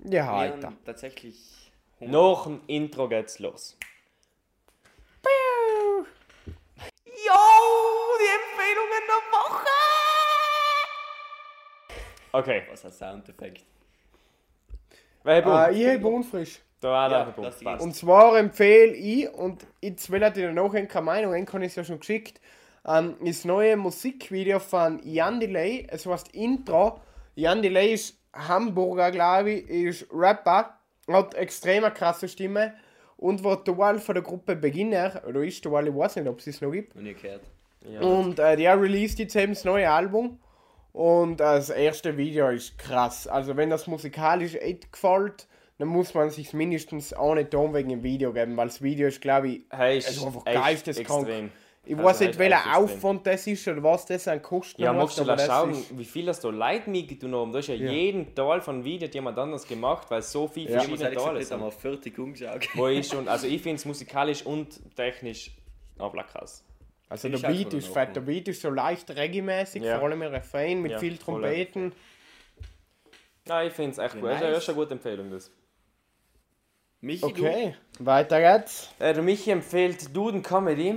Ja, 0.05 0.33
Alter. 0.33 0.73
tatsächlich 0.85 1.73
Hunger. 2.01 2.11
Nach 2.13 2.45
dem 2.45 2.61
Intro 2.67 3.09
geht's 3.09 3.39
los. 3.39 3.79
Jo, 7.07 7.43
die 8.21 8.31
Empfehlungen 8.37 9.03
der 9.09 9.23
Woche! 9.33 9.67
Okay, 12.33 12.63
Was 12.71 12.85
ein 12.85 12.93
Soundeffekt. 12.93 13.65
Wer 15.27 15.45
hat 15.45 15.73
Äh, 15.73 15.75
ich 15.75 15.99
habe 15.99 16.07
unfrisch. 16.07 16.61
Da 16.81 16.91
war 16.91 17.11
Ja, 17.11 17.25
der 17.25 17.33
Punkt. 17.33 17.65
Passt. 17.65 17.83
Und 17.83 17.95
zwar 17.95 18.39
empfehle 18.39 18.93
ich, 18.93 19.33
und 19.33 19.67
jetzt 19.81 20.11
will 20.11 20.23
ich 20.23 20.33
dir 20.35 20.53
nachher 20.53 20.87
keine 20.87 21.05
Meinung, 21.05 21.35
einen 21.35 21.47
kann 21.47 21.63
ich 21.63 21.75
ja 21.75 21.85
schon 21.85 21.99
geschickt, 21.99 22.41
ähm, 22.87 23.17
das 23.25 23.45
neue 23.45 23.77
Musikvideo 23.77 24.59
von 24.59 25.01
Jan 25.03 25.41
Delay. 25.41 25.87
Es 25.91 26.07
heißt 26.07 26.35
Intro. 26.35 27.01
Jan 27.35 27.63
Delay 27.63 27.95
ist 27.95 28.19
Hamburger, 28.33 29.11
glaube 29.11 29.53
ich, 29.53 29.69
ist 29.69 30.07
Rapper, 30.13 30.79
hat 31.09 31.35
extrem 31.35 31.83
krasse 31.95 32.29
Stimme 32.29 32.75
und 33.17 33.43
war 33.43 33.65
Teil 33.65 33.99
von 33.99 34.15
der 34.15 34.23
Gruppe 34.23 34.55
Beginner, 34.55 35.23
oder 35.27 35.43
ist 35.43 35.65
Teil, 35.65 35.89
ich 35.89 35.95
weiß 35.95 36.17
nicht, 36.17 36.29
ob 36.29 36.39
es 36.39 36.47
es 36.47 36.61
noch 36.61 36.71
gibt. 36.71 36.95
Noch 36.95 37.03
gehört. 37.03 37.43
Ja. 37.89 38.01
Und 38.01 38.39
äh, 38.39 38.57
der 38.57 38.81
released 38.81 39.19
jetzt 39.19 39.37
eben 39.37 39.55
das 39.55 39.65
neue 39.65 39.91
Album. 39.91 40.39
Und 40.97 41.41
das 41.41 41.69
erste 41.69 42.17
Video 42.17 42.49
ist 42.49 42.79
krass. 42.79 43.27
Also 43.27 43.55
wenn 43.59 43.69
das 43.69 43.87
musikalisch 43.87 44.55
echt 44.55 44.91
gefällt, 44.91 45.47
dann 45.77 45.89
muss 45.89 46.15
man 46.15 46.31
sich 46.31 46.55
mindestens 46.55 47.13
auch 47.13 47.35
nicht 47.35 47.51
tun 47.51 47.75
wegen 47.75 47.91
dem 47.91 48.03
Video 48.03 48.33
geben, 48.33 48.57
weil 48.57 48.69
das 48.69 48.81
Video 48.81 49.07
ist, 49.09 49.21
glaube 49.21 49.49
ich, 49.49 49.61
Hey, 49.69 49.99
ist 49.99 50.09
es 50.09 50.17
ist 50.17 50.25
einfach 50.25 50.43
geisteskrank. 50.47 51.51
Ich 51.85 51.93
Also 51.97 52.03
weiß 52.09 52.21
nicht, 52.21 52.39
welcher. 52.39 52.79
Aufwand 52.79 53.27
das 53.27 53.47
ist 53.47 53.69
oder 53.69 53.83
was 53.83 54.07
das 54.07 54.27
an 54.27 54.41
Kosten 54.41 54.81
Ja, 54.81 54.89
hat, 54.89 54.97
magst 54.97 55.19
du 55.19 55.25
da 55.25 55.39
schauen, 55.39 55.73
ist- 55.73 55.99
wie 55.99 56.05
viel 56.07 56.25
das 56.25 56.41
da 56.41 56.49
Leute 56.49 56.89
mitgetan 56.89 57.35
haben? 57.35 57.53
Da 57.53 57.59
ist 57.59 57.69
ja, 57.69 57.75
jeden 57.75 58.35
Teil 58.35 58.63
von 58.63 58.83
Video 58.83 59.07
jemand 59.07 59.39
anders 59.39 59.69
gemacht, 59.69 60.11
weil 60.11 60.23
so 60.23 60.49
viele 60.49 60.71
Ja. 60.71 60.79
Ich 60.79 60.87
verschiedene 60.87 61.15
Teile 61.15 61.43
sind. 61.45 61.53
einmal 61.53 61.73
40 61.73 62.19
umgeschaut. 62.19 62.67
Wo 62.75 62.89
ich 62.89 63.07
schon, 63.07 63.29
also 63.29 63.47
ich 63.47 63.61
finde 63.61 63.77
es 63.77 63.85
musikalisch 63.85 64.47
und 64.47 64.81
technisch 64.97 65.51
aber 65.99 66.25
krass. 66.25 66.65
Also 67.09 67.29
der 67.29 67.39
Beat 67.39 67.73
ist 67.75 67.89
fett. 67.89 68.17
Der 68.17 68.21
Beat 68.23 68.49
ist 68.49 68.61
so 68.63 68.71
leicht 68.71 69.09
reggae-mäßig, 69.11 69.83
Ja. 69.83 69.99
vor 69.99 70.09
allem 70.09 70.23
im 70.23 70.29
Refrain 70.33 70.83
mit 70.83 70.93
Ja, 70.93 70.99
viel. 70.99 71.17
Trompeten. 71.19 71.93
Ja, 73.47 73.63
ich 73.63 73.73
finde 73.73 73.93
es 73.93 73.99
echt 73.99 74.15
Ja, 74.17 74.21
gut. 74.21 74.31
Ist 74.31 74.41
nice. 74.41 74.51
das 74.55 74.63
ist 74.65 74.69
eine 74.71 74.79
gute 74.79 74.93
Empfehlung. 74.95 75.31
Das. 75.31 75.51
Michi, 77.01 77.25
Okay, 77.25 77.75
weiter 78.01 78.41
geht's. 78.41 78.91
Äh, 78.99 79.15
der 79.15 79.23
Michi 79.23 79.51
empfiehlt 79.51 80.17
Duden 80.17 80.43
Comedy 80.43 80.97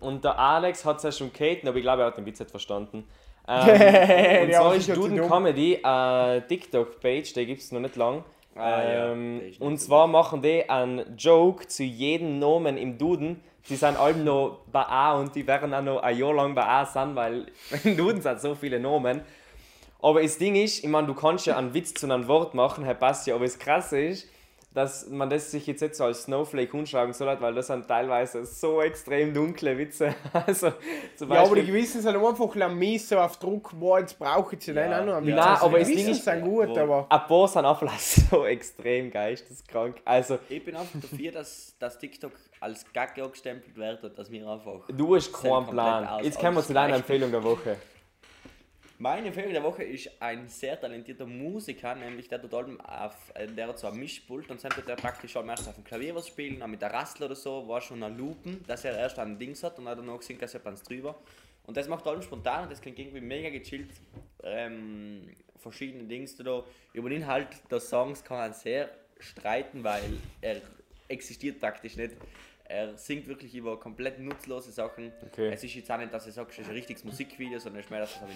und 0.00 0.24
der 0.24 0.36
Alex 0.38 0.84
hat 0.84 0.96
es 0.96 1.02
ja 1.04 1.12
schon 1.12 1.32
gehört, 1.32 1.64
aber 1.64 1.76
ich 1.76 1.82
glaube, 1.82 2.02
er 2.02 2.06
hat 2.08 2.16
den 2.16 2.26
Witz 2.26 2.40
nicht 2.40 2.50
verstanden. 2.50 3.06
Ähm, 3.48 4.42
und 4.42 4.48
Ja, 4.50 4.58
zwar 4.62 4.74
ist 4.74 4.86
sicher 4.86 4.94
zu 5.00 5.02
Duden. 5.08 5.28
Comedy 5.28 5.78
eine 5.84 6.44
TikTok-Page, 6.48 7.32
die 7.34 7.46
gibt 7.46 7.60
es 7.62 7.70
noch 7.70 7.78
nicht 7.78 7.94
lang. 7.94 8.24
Ah, 8.56 8.82
ja, 8.82 9.12
ähm, 9.12 9.38
nicht 9.38 9.60
und 9.60 9.78
zwar 9.78 10.06
machen 10.06 10.40
die 10.42 10.68
einen 10.68 11.16
Joke 11.16 11.66
zu 11.66 11.84
jedem 11.84 12.38
Nomen 12.38 12.78
im 12.78 12.98
Duden. 12.98 13.42
Die 13.68 13.76
sind 13.76 13.98
alle 13.98 14.16
noch 14.16 14.60
bei 14.70 14.82
A 14.82 15.18
und 15.18 15.34
die 15.34 15.46
werden 15.46 15.74
auch 15.74 15.82
noch 15.82 15.98
ein 16.02 16.16
Jahr 16.16 16.32
lang 16.32 16.54
bei 16.54 16.64
A 16.64 16.86
sein, 16.86 17.14
weil 17.16 17.46
im 17.84 17.96
Duden 17.96 18.22
sind 18.22 18.40
so 18.40 18.54
viele 18.54 18.80
Nomen. 18.80 19.22
Aber 20.00 20.22
das 20.22 20.38
Ding 20.38 20.54
ist, 20.56 20.84
ich 20.84 20.90
meine, 20.90 21.06
du 21.06 21.14
kannst 21.14 21.46
ja 21.46 21.56
einen 21.56 21.74
Witz 21.74 21.94
zu 21.94 22.06
einem 22.06 22.28
Wort 22.28 22.54
machen, 22.54 22.84
Herr 22.84 22.94
Basti, 22.94 23.32
aber 23.32 23.44
das 23.44 23.58
Krasse 23.58 24.00
ist, 24.00 24.28
dass 24.76 25.08
man 25.08 25.30
das 25.30 25.50
sich 25.50 25.66
jetzt 25.66 25.80
nicht 25.80 25.94
so 25.94 26.04
als 26.04 26.24
Snowflake 26.24 26.76
anschauen 26.76 27.12
soll, 27.14 27.34
weil 27.40 27.54
das 27.54 27.68
sind 27.68 27.88
teilweise 27.88 28.44
so 28.44 28.82
extrem 28.82 29.32
dunkle 29.32 29.78
Witze. 29.78 30.14
Also 30.46 30.72
zum 31.16 31.30
Ja, 31.32 31.38
aber 31.40 31.54
die 31.54 31.62
Beispiel, 31.62 31.66
gewissen 31.66 32.02
sind 32.02 32.14
einfach 32.14 32.54
ein 32.56 32.78
mies 32.78 33.08
so 33.08 33.18
auf 33.18 33.38
Druck, 33.38 33.70
boah, 33.78 34.00
jetzt 34.00 34.18
brauche 34.18 34.54
ich 34.54 34.62
sie 34.62 34.72
Ja. 34.72 34.86
dann 34.88 35.08
auch 35.08 35.14
noch. 35.20 35.26
Witz. 35.26 35.34
Nein, 35.34 35.38
Also 35.48 35.66
aber 35.66 35.78
ist- 35.80 36.24
sind 36.24 36.44
gut, 36.44 36.68
wo- 36.68 36.78
aber... 36.78 37.06
ein 37.08 37.26
paar 37.26 37.48
sind 37.48 37.64
auch 37.64 37.78
vielleicht 37.80 38.00
so 38.30 38.44
extrem 38.44 39.10
geisteskrank. 39.10 39.96
Also 40.04 40.38
Ich 40.50 40.62
bin 40.64 40.76
einfach 40.76 41.00
dafür, 41.00 41.32
dass, 41.32 41.74
dass 41.78 41.98
TikTok 41.98 42.32
als 42.60 42.84
Gag 42.92 43.14
gestempelt 43.14 43.76
wird 43.76 44.04
und 44.04 44.18
dass 44.18 44.30
wir 44.30 44.46
einfach. 44.46 44.80
du 44.88 45.16
hast 45.16 45.32
keinen 45.32 45.66
Plan. 45.68 46.06
aus- 46.06 46.22
Jetzt 46.24 46.38
kommen 46.38 46.56
wir 46.56 46.62
zu 46.62 46.74
deiner. 46.74 46.96
Empfehlung 46.96 47.30
der 47.30 47.42
Woche. 47.42 47.76
Meine 48.98 49.26
Empfehlung 49.26 49.52
der 49.52 49.62
Woche 49.62 49.84
ist 49.84 50.10
ein 50.20 50.48
sehr 50.48 50.80
talentierter 50.80 51.26
Musiker, 51.26 51.94
nämlich 51.94 52.28
der 52.28 52.40
auf, 52.42 53.30
äh, 53.34 53.46
der 53.46 53.68
hat 53.68 53.78
so 53.78 53.88
ein 53.88 53.98
Mischpult 53.98 54.50
und 54.50 54.64
dann 54.64 54.72
der 54.86 54.96
praktisch 54.96 55.32
schon 55.32 55.46
erst 55.50 55.68
auf 55.68 55.74
dem 55.74 55.84
Klavier 55.84 56.14
was 56.14 56.28
spielen, 56.28 56.62
auch 56.62 56.66
mit 56.66 56.80
der 56.80 56.94
Rassel 56.94 57.24
oder 57.24 57.34
so, 57.34 57.68
war 57.68 57.82
schon 57.82 58.02
ein 58.02 58.16
Loopen, 58.16 58.64
dass 58.66 58.86
er 58.86 58.96
erst 58.96 59.18
ein 59.18 59.38
Dings 59.38 59.62
hat 59.62 59.78
und 59.78 59.84
dann 59.84 60.06
noch 60.06 60.22
singt 60.22 60.40
er 60.40 60.48
selbst 60.48 60.88
drüber. 60.88 61.14
Und 61.64 61.76
das 61.76 61.88
macht 61.88 62.06
allem 62.06 62.22
spontan 62.22 62.64
und 62.64 62.72
das 62.72 62.80
klingt 62.80 62.98
irgendwie 62.98 63.20
mega 63.20 63.50
gechillt. 63.50 63.90
Ähm, 64.42 65.28
verschiedene 65.58 66.04
Dings 66.04 66.34
da. 66.36 66.64
Über 66.94 67.10
den 67.10 67.20
Inhalt 67.20 67.48
der 67.70 67.80
Songs 67.80 68.24
kann 68.24 68.38
man 68.38 68.54
sehr 68.54 68.88
streiten, 69.18 69.84
weil 69.84 70.16
er 70.40 70.62
existiert 71.08 71.60
praktisch 71.60 71.96
nicht. 71.96 72.12
Er 72.64 72.96
singt 72.96 73.26
wirklich 73.26 73.54
über 73.54 73.78
komplett 73.78 74.18
nutzlose 74.20 74.72
Sachen. 74.72 75.12
Okay. 75.26 75.50
Es 75.52 75.62
ist 75.62 75.74
jetzt 75.74 75.90
auch 75.90 75.98
nicht, 75.98 76.14
dass 76.14 76.26
er 76.26 76.32
sagt, 76.32 76.52
es 76.52 76.58
ist 76.58 76.68
ein 76.68 76.72
richtiges 76.72 77.04
Musikvideo, 77.04 77.58
sondern 77.58 77.80
es 77.80 77.86
ist 77.86 77.90
mehr, 77.90 78.00
dass 78.00 78.16
er 78.16 78.28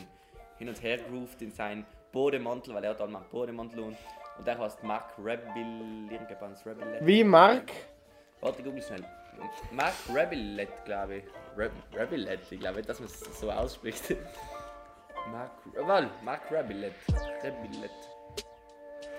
hin 0.60 0.68
und 0.68 0.82
her 0.82 0.98
groovt 0.98 1.40
in 1.40 1.50
seinen 1.50 1.86
Bodemantel, 2.12 2.74
weil 2.74 2.84
er 2.84 2.90
hat 2.90 3.00
einmal 3.00 3.22
einen 3.22 3.30
Bodemantel 3.30 3.80
und, 3.80 3.96
und 4.36 4.46
der 4.46 4.58
heißt 4.58 4.84
Mark 4.84 5.14
Rebel, 5.18 6.10
irgendwas 6.10 6.66
Rebel. 6.66 6.98
Wie 7.00 7.24
Mark? 7.24 7.72
Warte, 8.42 8.62
google 8.62 8.82
schnell. 8.82 9.02
Mark 9.72 9.94
Rebellet, 10.14 10.68
glaube 10.84 11.16
ich. 11.16 11.24
Re 11.56 11.70
Rebellet, 11.96 12.40
ich 12.50 12.60
glaube 12.60 12.82
dass 12.82 13.00
man 13.00 13.08
es 13.08 13.40
so 13.40 13.50
ausspricht. 13.50 14.14
Mark, 15.32 15.50
well, 15.74 16.10
Mark 16.22 16.42
Rebellet. 16.50 16.92
Rebellet. 17.42 17.90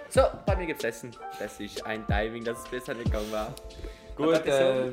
So, 0.09 0.21
bei 0.45 0.55
mir 0.55 0.67
gibt's 0.67 0.83
Essen. 0.83 1.15
Das 1.39 1.59
ist 1.59 1.83
ein 1.87 2.05
Timing, 2.05 2.43
dass 2.43 2.59
es 2.59 2.69
besser 2.69 2.93
gegangen 2.93 3.31
war. 3.31 3.51
Gut, 4.15 4.45
äh, 4.45 4.91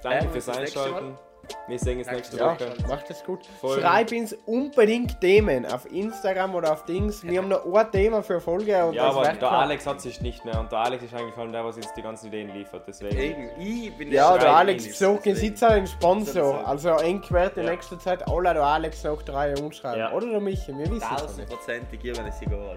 danke 0.00 0.26
Ähm, 0.26 0.30
fürs. 0.30 0.48
Einschalten. 0.48 1.18
Wir 1.66 1.78
sehen 1.78 1.98
uns 1.98 2.10
nächste 2.10 2.36
Ja, 2.38 2.52
Woche. 2.52 2.72
macht 2.88 3.08
das 3.10 3.22
gut. 3.24 3.46
Voll. 3.60 3.80
Schreib 3.80 4.10
uns 4.12 4.34
unbedingt 4.46 5.20
Themen 5.20 5.66
auf 5.66 5.90
Instagram 5.92 6.54
oder 6.54 6.72
auf 6.72 6.84
Dings. 6.84 7.22
Wir 7.22 7.38
haben 7.38 7.48
noch 7.48 7.64
ein 7.74 7.90
Thema 7.92 8.22
für 8.22 8.34
eine 8.34 8.40
Folge 8.40 8.84
und 8.86 8.94
Ja, 8.94 9.06
das 9.08 9.16
aber 9.16 9.32
der. 9.32 9.52
Alex 9.52 9.86
hat 9.86 10.00
sich 10.00 10.20
nicht 10.20 10.44
mehr 10.44 10.58
und 10.60 10.72
der 10.72 10.78
Alex 10.78 11.04
ist 11.04 11.14
eigentlich 11.14 11.34
vor 11.34 11.42
allem 11.44 11.52
der, 11.52 11.64
was 11.64 11.76
uns 11.76 11.92
die 11.94 12.02
ganzen 12.02 12.28
Ideen 12.28 12.52
liefert. 12.54 12.84
Deswegen. 12.86 13.16
Eben, 13.18 13.50
ich 13.58 13.96
bin 13.96 14.10
Ja, 14.12 14.32
der 14.34 14.40
Schreiber 14.40 14.56
Alex 14.56 15.00
ihr 15.00 15.18
deswegen. 15.22 15.56
seid 15.56 15.70
ein 15.72 15.86
Sponsor. 15.86 16.32
Sozusagen. 16.34 16.64
Also 16.66 16.88
eng 16.90 17.22
wird 17.28 17.56
in 17.56 17.64
Ja. 17.64 17.70
nächster 17.70 17.98
Zeit 17.98 18.26
alle 18.28 18.54
der 18.54 18.62
Alex 18.62 19.04
noch 19.04 19.22
drei 19.22 19.54
umschreiben. 19.56 20.00
Ja. 20.00 20.12
Oder 20.12 20.26
der 20.30 20.40
Michi, 20.40 20.68
wir 20.76 20.78
wissen 20.90 20.94
es 20.96 21.00
noch 21.02 21.10
nicht. 21.10 21.20
Tausendprozentig, 21.26 22.00
ich 22.04 22.16
werde 22.16 22.28
es 22.30 22.42
egal. 22.42 22.76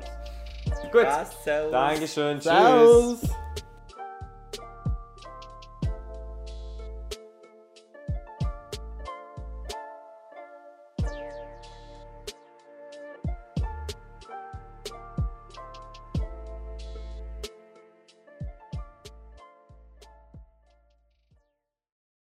Gut. 0.92 1.72
Dankeschön. 1.72 2.40
Tschüss. 2.40 3.32